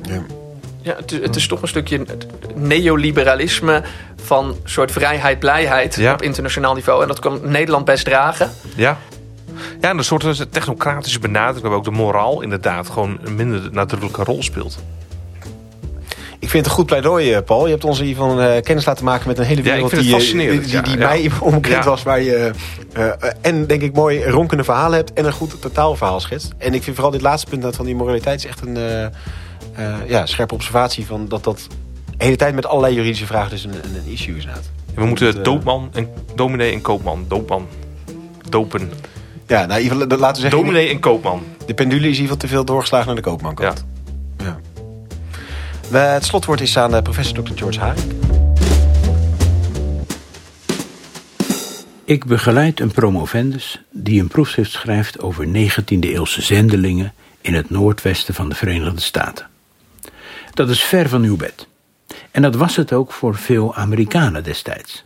Ja. 0.02 0.22
Ja, 0.88 0.96
het, 0.96 1.12
is- 1.12 1.20
het 1.20 1.36
is 1.36 1.46
toch 1.46 1.62
een 1.62 1.68
stukje 1.68 2.04
neoliberalisme 2.54 3.82
van 4.24 4.56
soort 4.64 4.92
vrijheid, 4.92 5.38
blijheid 5.38 5.94
Ja. 5.94 6.12
op 6.12 6.22
internationaal 6.22 6.74
niveau. 6.74 7.02
En 7.02 7.08
dat 7.08 7.18
kan 7.18 7.40
Nederland 7.42 7.84
best 7.84 8.04
dragen. 8.04 8.50
Ja. 8.74 8.98
Ja, 9.80 9.90
en 9.90 9.98
een 9.98 10.04
soort 10.04 10.52
technocratische 10.52 11.18
benadering... 11.18 11.60
waarbij 11.60 11.78
ook 11.78 11.84
de 11.84 11.90
moraal 12.02 12.40
inderdaad 12.42 12.88
gewoon 12.88 13.18
een 13.24 13.34
minder 13.36 13.68
nadrukkelijke 13.72 14.24
rol 14.24 14.42
speelt. 14.42 14.78
Ik 16.40 16.50
vind 16.50 16.62
het 16.64 16.66
een 16.66 16.78
goed 16.78 16.86
pleidooi, 16.86 17.32
eh, 17.32 17.42
Paul. 17.44 17.64
Je 17.64 17.70
hebt 17.72 17.84
ons 17.84 18.00
hiervan 18.00 18.40
eh 18.40 18.62
kennis 18.62 18.84
laten 18.84 19.04
maken 19.04 19.28
met 19.28 19.38
een 19.38 19.44
hele 19.44 19.62
wereld 19.62 19.90
die, 19.90 20.16
eh, 20.16 20.28
die, 20.50 20.68
ja, 20.70 20.80
die 20.82 20.98
ja. 20.98 21.06
mij 21.08 21.30
onbekend 21.40 21.84
Ja. 21.84 21.90
was. 21.90 22.02
Waar 22.02 22.20
je 22.22 22.52
eh, 22.92 23.06
eh, 23.06 23.12
en 23.40 23.66
denk 23.66 23.82
ik 23.82 23.94
mooi 23.94 24.24
ronkende 24.24 24.64
verhalen 24.64 24.96
hebt 24.96 25.12
en 25.12 25.24
een 25.24 25.32
goed 25.32 25.60
totaalverhaal 25.60 26.20
schetst. 26.20 26.52
En 26.58 26.74
ik 26.74 26.82
vind 26.82 26.94
vooral 26.96 27.12
dit 27.12 27.22
laatste 27.22 27.50
punt 27.50 27.62
dat 27.62 27.76
van 27.76 27.84
die 27.84 27.94
moraliteit 27.94 28.38
is 28.44 28.46
echt 28.46 28.60
een 28.60 28.76
eh, 28.76 29.04
eh, 29.04 29.10
ja, 30.06 30.26
scherpe 30.26 30.54
observatie 30.54 31.06
van 31.06 31.28
dat 31.28 31.44
dat 31.44 31.66
de 32.16 32.24
hele 32.24 32.36
tijd 32.36 32.54
met 32.54 32.66
allerlei 32.66 32.94
juridische 32.94 33.26
vragen 33.26 33.50
dus 33.50 33.64
een, 33.64 33.70
een, 33.72 33.94
een 34.04 34.12
issue 34.12 34.36
is 34.36 34.40
inderdaad. 34.44 34.70
We 34.94 35.04
moeten 35.04 35.36
eh, 35.36 35.42
doopman 35.44 35.88
en 35.92 36.08
dominee 36.34 36.72
en 36.72 36.80
koopman. 36.80 37.24
Doopman. 37.28 37.66
Dopen. 38.48 38.90
Ja, 39.46 39.66
nou, 39.66 39.80
ieder 39.80 39.96
laten 39.98 40.18
we 40.18 40.40
zeggen, 40.40 40.50
Dominee 40.60 40.88
en 40.88 41.00
koopman. 41.00 41.42
de 41.66 41.74
pendule 41.74 42.08
is 42.08 42.18
in 42.18 42.36
te 42.36 42.48
veel 42.48 42.64
doorgeslagen 42.64 43.06
naar 43.06 43.14
de 43.16 43.22
koopmankant. 43.22 43.84
Ja. 44.38 44.58
We- 45.90 45.98
het 45.98 46.24
slotwoord 46.24 46.60
is 46.60 46.76
aan 46.78 46.94
eh, 46.94 47.02
professor 47.02 47.42
Dr. 47.44 47.52
George 47.54 47.78
Haring. 47.80 48.12
Ik 52.04 52.24
begeleid 52.24 52.80
een 52.80 52.90
promovendus 52.92 53.82
die 53.90 54.20
een 54.20 54.28
proefschrift 54.28 54.70
schrijft 54.72 55.20
over 55.20 55.46
19e-eeuwse 55.46 56.42
zendelingen 56.42 57.12
in 57.40 57.54
het 57.54 57.70
noordwesten 57.70 58.34
van 58.34 58.48
de 58.48 58.54
Verenigde 58.54 59.00
Staten. 59.00 59.46
Dat 60.58 60.70
is 60.70 60.82
ver 60.82 61.08
van 61.08 61.22
uw 61.22 61.36
bed. 61.36 61.68
En 62.30 62.42
dat 62.42 62.54
was 62.54 62.76
het 62.76 62.92
ook 62.92 63.12
voor 63.12 63.34
veel 63.34 63.74
Amerikanen 63.74 64.44
destijds. 64.44 65.04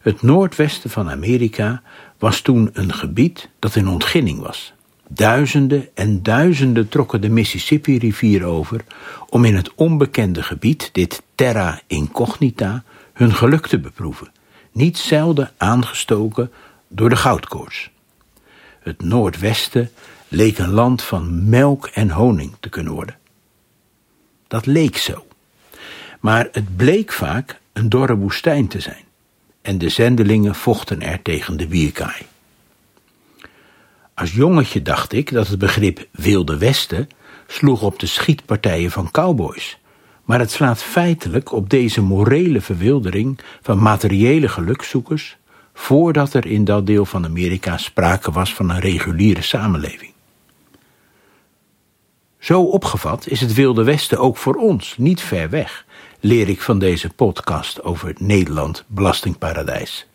Het 0.00 0.22
noordwesten 0.22 0.90
van 0.90 1.10
Amerika 1.10 1.82
was 2.18 2.40
toen 2.40 2.70
een 2.72 2.92
gebied 2.92 3.48
dat 3.58 3.76
in 3.76 3.88
ontginning 3.88 4.40
was. 4.40 4.72
Duizenden 5.08 5.88
en 5.94 6.22
duizenden 6.22 6.88
trokken 6.88 7.20
de 7.20 7.28
Mississippi-rivier 7.28 8.44
over 8.44 8.84
om 9.28 9.44
in 9.44 9.56
het 9.56 9.74
onbekende 9.74 10.42
gebied, 10.42 10.88
dit 10.92 11.22
terra 11.34 11.80
incognita, 11.86 12.84
hun 13.12 13.34
geluk 13.34 13.66
te 13.66 13.78
beproeven, 13.78 14.32
niet 14.72 14.98
zelden 14.98 15.50
aangestoken 15.56 16.52
door 16.88 17.08
de 17.08 17.16
goudkoorts. 17.16 17.90
Het 18.80 19.02
Noordwesten 19.02 19.90
leek 20.28 20.58
een 20.58 20.72
land 20.72 21.02
van 21.02 21.48
melk 21.48 21.86
en 21.86 22.10
honing 22.10 22.54
te 22.60 22.68
kunnen 22.68 22.92
worden. 22.92 23.16
Dat 24.48 24.66
leek 24.66 24.96
zo. 24.96 25.26
Maar 26.20 26.48
het 26.52 26.76
bleek 26.76 27.12
vaak 27.12 27.60
een 27.72 27.88
dorre 27.88 28.16
woestijn 28.16 28.68
te 28.68 28.80
zijn. 28.80 29.04
En 29.62 29.78
de 29.78 29.88
zendelingen 29.88 30.54
vochten 30.54 31.02
er 31.02 31.22
tegen 31.22 31.56
de 31.56 31.66
bierkaai. 31.66 32.22
Als 34.14 34.32
jongetje 34.32 34.82
dacht 34.82 35.12
ik 35.12 35.32
dat 35.32 35.48
het 35.48 35.58
begrip 35.58 36.06
Wilde 36.10 36.58
Westen 36.58 37.08
sloeg 37.46 37.82
op 37.82 37.98
de 37.98 38.06
schietpartijen 38.06 38.90
van 38.90 39.10
cowboys. 39.10 39.78
Maar 40.24 40.38
het 40.38 40.50
slaat 40.50 40.82
feitelijk 40.82 41.52
op 41.52 41.70
deze 41.70 42.02
morele 42.02 42.60
verwildering 42.60 43.38
van 43.62 43.82
materiële 43.82 44.48
gelukzoekers 44.48 45.36
voordat 45.74 46.34
er 46.34 46.46
in 46.46 46.64
dat 46.64 46.86
deel 46.86 47.04
van 47.04 47.24
Amerika 47.24 47.76
sprake 47.76 48.30
was 48.32 48.54
van 48.54 48.70
een 48.70 48.80
reguliere 48.80 49.42
samenleving. 49.42 50.12
Zo 52.46 52.62
opgevat 52.62 53.28
is 53.28 53.40
het 53.40 53.54
Wilde 53.54 53.82
Westen 53.82 54.18
ook 54.18 54.36
voor 54.36 54.54
ons 54.54 54.96
niet 54.98 55.20
ver 55.20 55.50
weg, 55.50 55.84
leer 56.20 56.48
ik 56.48 56.60
van 56.60 56.78
deze 56.78 57.08
podcast 57.08 57.82
over 57.82 58.14
Nederland 58.18 58.84
belastingparadijs. 58.86 60.06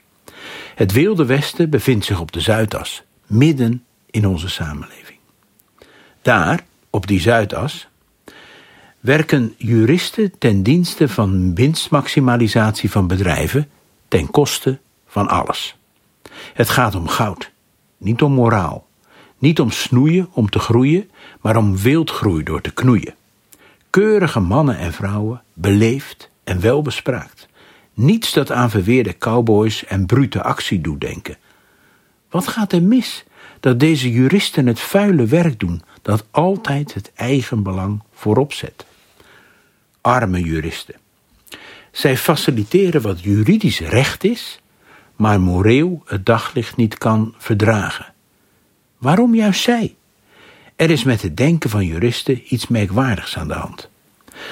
Het 0.75 0.91
Wilde 0.91 1.25
Westen 1.25 1.69
bevindt 1.69 2.05
zich 2.05 2.19
op 2.19 2.31
de 2.31 2.39
Zuidas, 2.39 3.03
midden 3.25 3.83
in 4.09 4.27
onze 4.27 4.49
samenleving. 4.49 5.17
Daar, 6.21 6.63
op 6.89 7.07
die 7.07 7.19
Zuidas, 7.19 7.87
werken 8.99 9.53
juristen 9.57 10.37
ten 10.37 10.63
dienste 10.63 11.07
van 11.07 11.55
winstmaximalisatie 11.55 12.91
van 12.91 13.07
bedrijven 13.07 13.69
ten 14.07 14.31
koste 14.31 14.79
van 15.07 15.27
alles. 15.27 15.77
Het 16.53 16.69
gaat 16.69 16.95
om 16.95 17.07
goud, 17.07 17.51
niet 17.97 18.21
om 18.21 18.31
moraal. 18.31 18.89
Niet 19.41 19.59
om 19.59 19.71
snoeien 19.71 20.29
om 20.31 20.49
te 20.49 20.59
groeien, 20.59 21.09
maar 21.39 21.55
om 21.55 21.77
wildgroei 21.77 22.43
door 22.43 22.61
te 22.61 22.71
knoeien. 22.71 23.15
Keurige 23.89 24.39
mannen 24.39 24.77
en 24.77 24.93
vrouwen, 24.93 25.41
beleefd 25.53 26.29
en 26.43 26.59
welbespraakt. 26.59 27.47
Niets 27.93 28.33
dat 28.33 28.51
aan 28.51 28.69
verweerde 28.69 29.17
cowboys 29.17 29.85
en 29.85 30.05
brute 30.05 30.43
actie 30.43 30.81
doet 30.81 31.01
denken. 31.01 31.37
Wat 32.29 32.47
gaat 32.47 32.71
er 32.71 32.83
mis 32.83 33.23
dat 33.59 33.79
deze 33.79 34.11
juristen 34.11 34.67
het 34.67 34.79
vuile 34.79 35.25
werk 35.25 35.59
doen 35.59 35.81
dat 36.01 36.25
altijd 36.31 36.93
het 36.93 37.11
eigen 37.15 37.63
belang 37.63 38.01
voorop 38.13 38.53
zet? 38.53 38.85
Arme 40.01 40.41
juristen. 40.41 40.95
Zij 41.91 42.17
faciliteren 42.17 43.01
wat 43.01 43.21
juridisch 43.21 43.79
recht 43.79 44.23
is, 44.23 44.61
maar 45.15 45.41
moreel 45.41 46.01
het 46.05 46.25
daglicht 46.25 46.75
niet 46.75 46.97
kan 46.97 47.33
verdragen. 47.37 48.13
Waarom 49.01 49.35
juist 49.35 49.61
zij? 49.61 49.95
Er 50.75 50.89
is 50.89 51.03
met 51.03 51.21
het 51.21 51.37
denken 51.37 51.69
van 51.69 51.85
juristen 51.85 52.53
iets 52.53 52.67
merkwaardigs 52.67 53.37
aan 53.37 53.47
de 53.47 53.53
hand. 53.53 53.89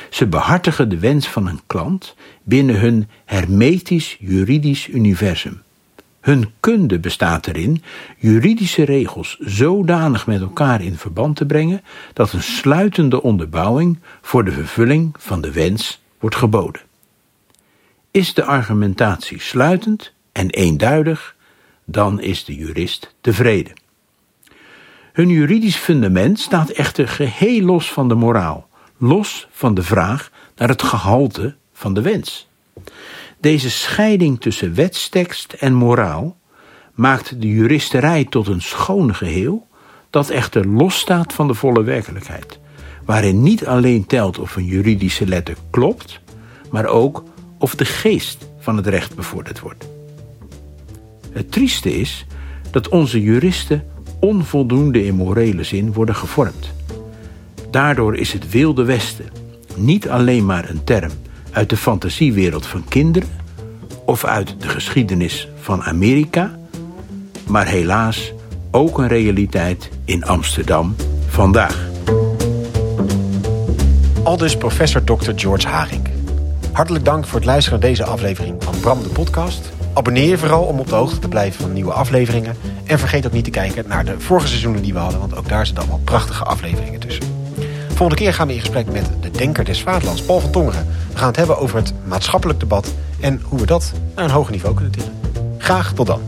Ze 0.09 0.27
behartigen 0.27 0.89
de 0.89 0.99
wens 0.99 1.27
van 1.27 1.47
een 1.47 1.59
klant 1.67 2.15
binnen 2.43 2.79
hun 2.79 3.07
hermetisch 3.25 4.17
juridisch 4.19 4.87
universum. 4.87 5.61
Hun 6.21 6.51
kunde 6.59 6.99
bestaat 6.99 7.47
erin 7.47 7.83
juridische 8.17 8.83
regels 8.83 9.37
zodanig 9.39 10.27
met 10.27 10.41
elkaar 10.41 10.81
in 10.81 10.97
verband 10.97 11.35
te 11.35 11.45
brengen 11.45 11.81
dat 12.13 12.33
een 12.33 12.43
sluitende 12.43 13.21
onderbouwing 13.21 13.99
voor 14.21 14.45
de 14.45 14.51
vervulling 14.51 15.15
van 15.19 15.41
de 15.41 15.51
wens 15.51 16.01
wordt 16.19 16.35
geboden. 16.35 16.81
Is 18.11 18.33
de 18.33 18.43
argumentatie 18.43 19.41
sluitend 19.41 20.13
en 20.31 20.49
eenduidig, 20.49 21.35
dan 21.85 22.21
is 22.21 22.45
de 22.45 22.55
jurist 22.55 23.15
tevreden. 23.21 23.87
Hun 25.13 25.29
juridisch 25.29 25.75
fundament 25.75 26.39
staat 26.39 26.69
echter 26.69 27.07
geheel 27.07 27.61
los 27.61 27.91
van 27.91 28.07
de 28.07 28.15
moraal, 28.15 28.67
los 28.97 29.47
van 29.51 29.73
de 29.73 29.83
vraag 29.83 30.31
naar 30.55 30.69
het 30.69 30.83
gehalte 30.83 31.55
van 31.73 31.93
de 31.93 32.01
wens. 32.01 32.47
Deze 33.39 33.69
scheiding 33.69 34.41
tussen 34.41 34.75
wetstekst 34.75 35.53
en 35.53 35.73
moraal 35.73 36.37
maakt 36.93 37.41
de 37.41 37.47
juristerij 37.47 38.25
tot 38.25 38.47
een 38.47 38.61
schoon 38.61 39.15
geheel 39.15 39.67
dat 40.09 40.29
echter 40.29 40.67
losstaat 40.67 41.33
van 41.33 41.47
de 41.47 41.53
volle 41.53 41.83
werkelijkheid, 41.83 42.59
waarin 43.05 43.41
niet 43.41 43.65
alleen 43.65 44.05
telt 44.05 44.39
of 44.39 44.55
een 44.55 44.65
juridische 44.65 45.27
letter 45.27 45.55
klopt, 45.69 46.19
maar 46.71 46.85
ook 46.85 47.23
of 47.57 47.75
de 47.75 47.85
geest 47.85 48.47
van 48.59 48.77
het 48.77 48.87
recht 48.87 49.15
bevorderd 49.15 49.59
wordt. 49.59 49.87
Het 51.31 51.51
trieste 51.51 51.93
is 51.93 52.25
dat 52.71 52.87
onze 52.87 53.21
juristen 53.21 53.83
onvoldoende 54.19 55.05
in 55.05 55.15
morele 55.15 55.63
zin 55.63 55.93
worden 55.93 56.15
gevormd. 56.15 56.73
Daardoor 57.71 58.15
is 58.15 58.33
het 58.33 58.51
Wilde 58.51 58.83
Westen 58.83 59.25
niet 59.75 60.09
alleen 60.09 60.45
maar 60.45 60.69
een 60.69 60.83
term 60.83 61.11
uit 61.51 61.69
de 61.69 61.77
fantasiewereld 61.77 62.65
van 62.65 62.83
kinderen 62.87 63.29
of 64.05 64.25
uit 64.25 64.55
de 64.59 64.69
geschiedenis 64.69 65.47
van 65.61 65.83
Amerika, 65.83 66.59
maar 67.47 67.67
helaas 67.67 68.33
ook 68.71 68.97
een 68.97 69.07
realiteit 69.07 69.89
in 70.05 70.23
Amsterdam 70.23 70.95
vandaag. 71.27 71.87
Aldus 74.23 74.57
professor 74.57 75.03
Dr. 75.03 75.31
George 75.35 75.67
Haring. 75.67 76.07
Hartelijk 76.71 77.05
dank 77.05 77.25
voor 77.25 77.39
het 77.39 77.47
luisteren 77.47 77.79
naar 77.79 77.89
deze 77.89 78.03
aflevering 78.03 78.63
van 78.63 78.79
Bram 78.79 79.03
de 79.03 79.09
podcast. 79.09 79.71
Abonneer 79.93 80.29
je 80.29 80.37
vooral 80.37 80.63
om 80.63 80.79
op 80.79 80.87
de 80.87 80.95
hoogte 80.95 81.19
te 81.19 81.27
blijven 81.27 81.61
van 81.61 81.73
nieuwe 81.73 81.91
afleveringen. 81.91 82.55
En 82.83 82.99
vergeet 82.99 83.25
ook 83.25 83.31
niet 83.31 83.43
te 83.43 83.49
kijken 83.49 83.83
naar 83.87 84.05
de 84.05 84.19
vorige 84.19 84.47
seizoenen 84.47 84.81
die 84.81 84.93
we 84.93 84.99
hadden, 84.99 85.19
want 85.19 85.35
ook 85.35 85.49
daar 85.49 85.65
zitten 85.65 85.83
allemaal 85.83 86.03
prachtige 86.03 86.43
afleveringen 86.43 86.99
tussen. 86.99 87.23
Volgende 87.87 88.23
keer 88.23 88.33
gaan 88.33 88.47
we 88.47 88.53
in 88.53 88.59
gesprek 88.59 88.91
met 88.91 89.09
de 89.21 89.31
denker 89.31 89.63
des 89.63 89.81
vaderlands, 89.81 90.21
Paul 90.21 90.39
van 90.39 90.51
Tongeren. 90.51 90.87
We 91.11 91.17
gaan 91.17 91.27
het 91.27 91.35
hebben 91.35 91.57
over 91.57 91.77
het 91.77 91.93
maatschappelijk 92.05 92.59
debat 92.59 92.93
en 93.19 93.41
hoe 93.43 93.59
we 93.59 93.65
dat 93.65 93.91
naar 94.15 94.25
een 94.25 94.31
hoger 94.31 94.51
niveau 94.51 94.75
kunnen 94.75 94.93
tillen. 94.93 95.13
Graag 95.57 95.93
tot 95.93 96.07
dan. 96.07 96.21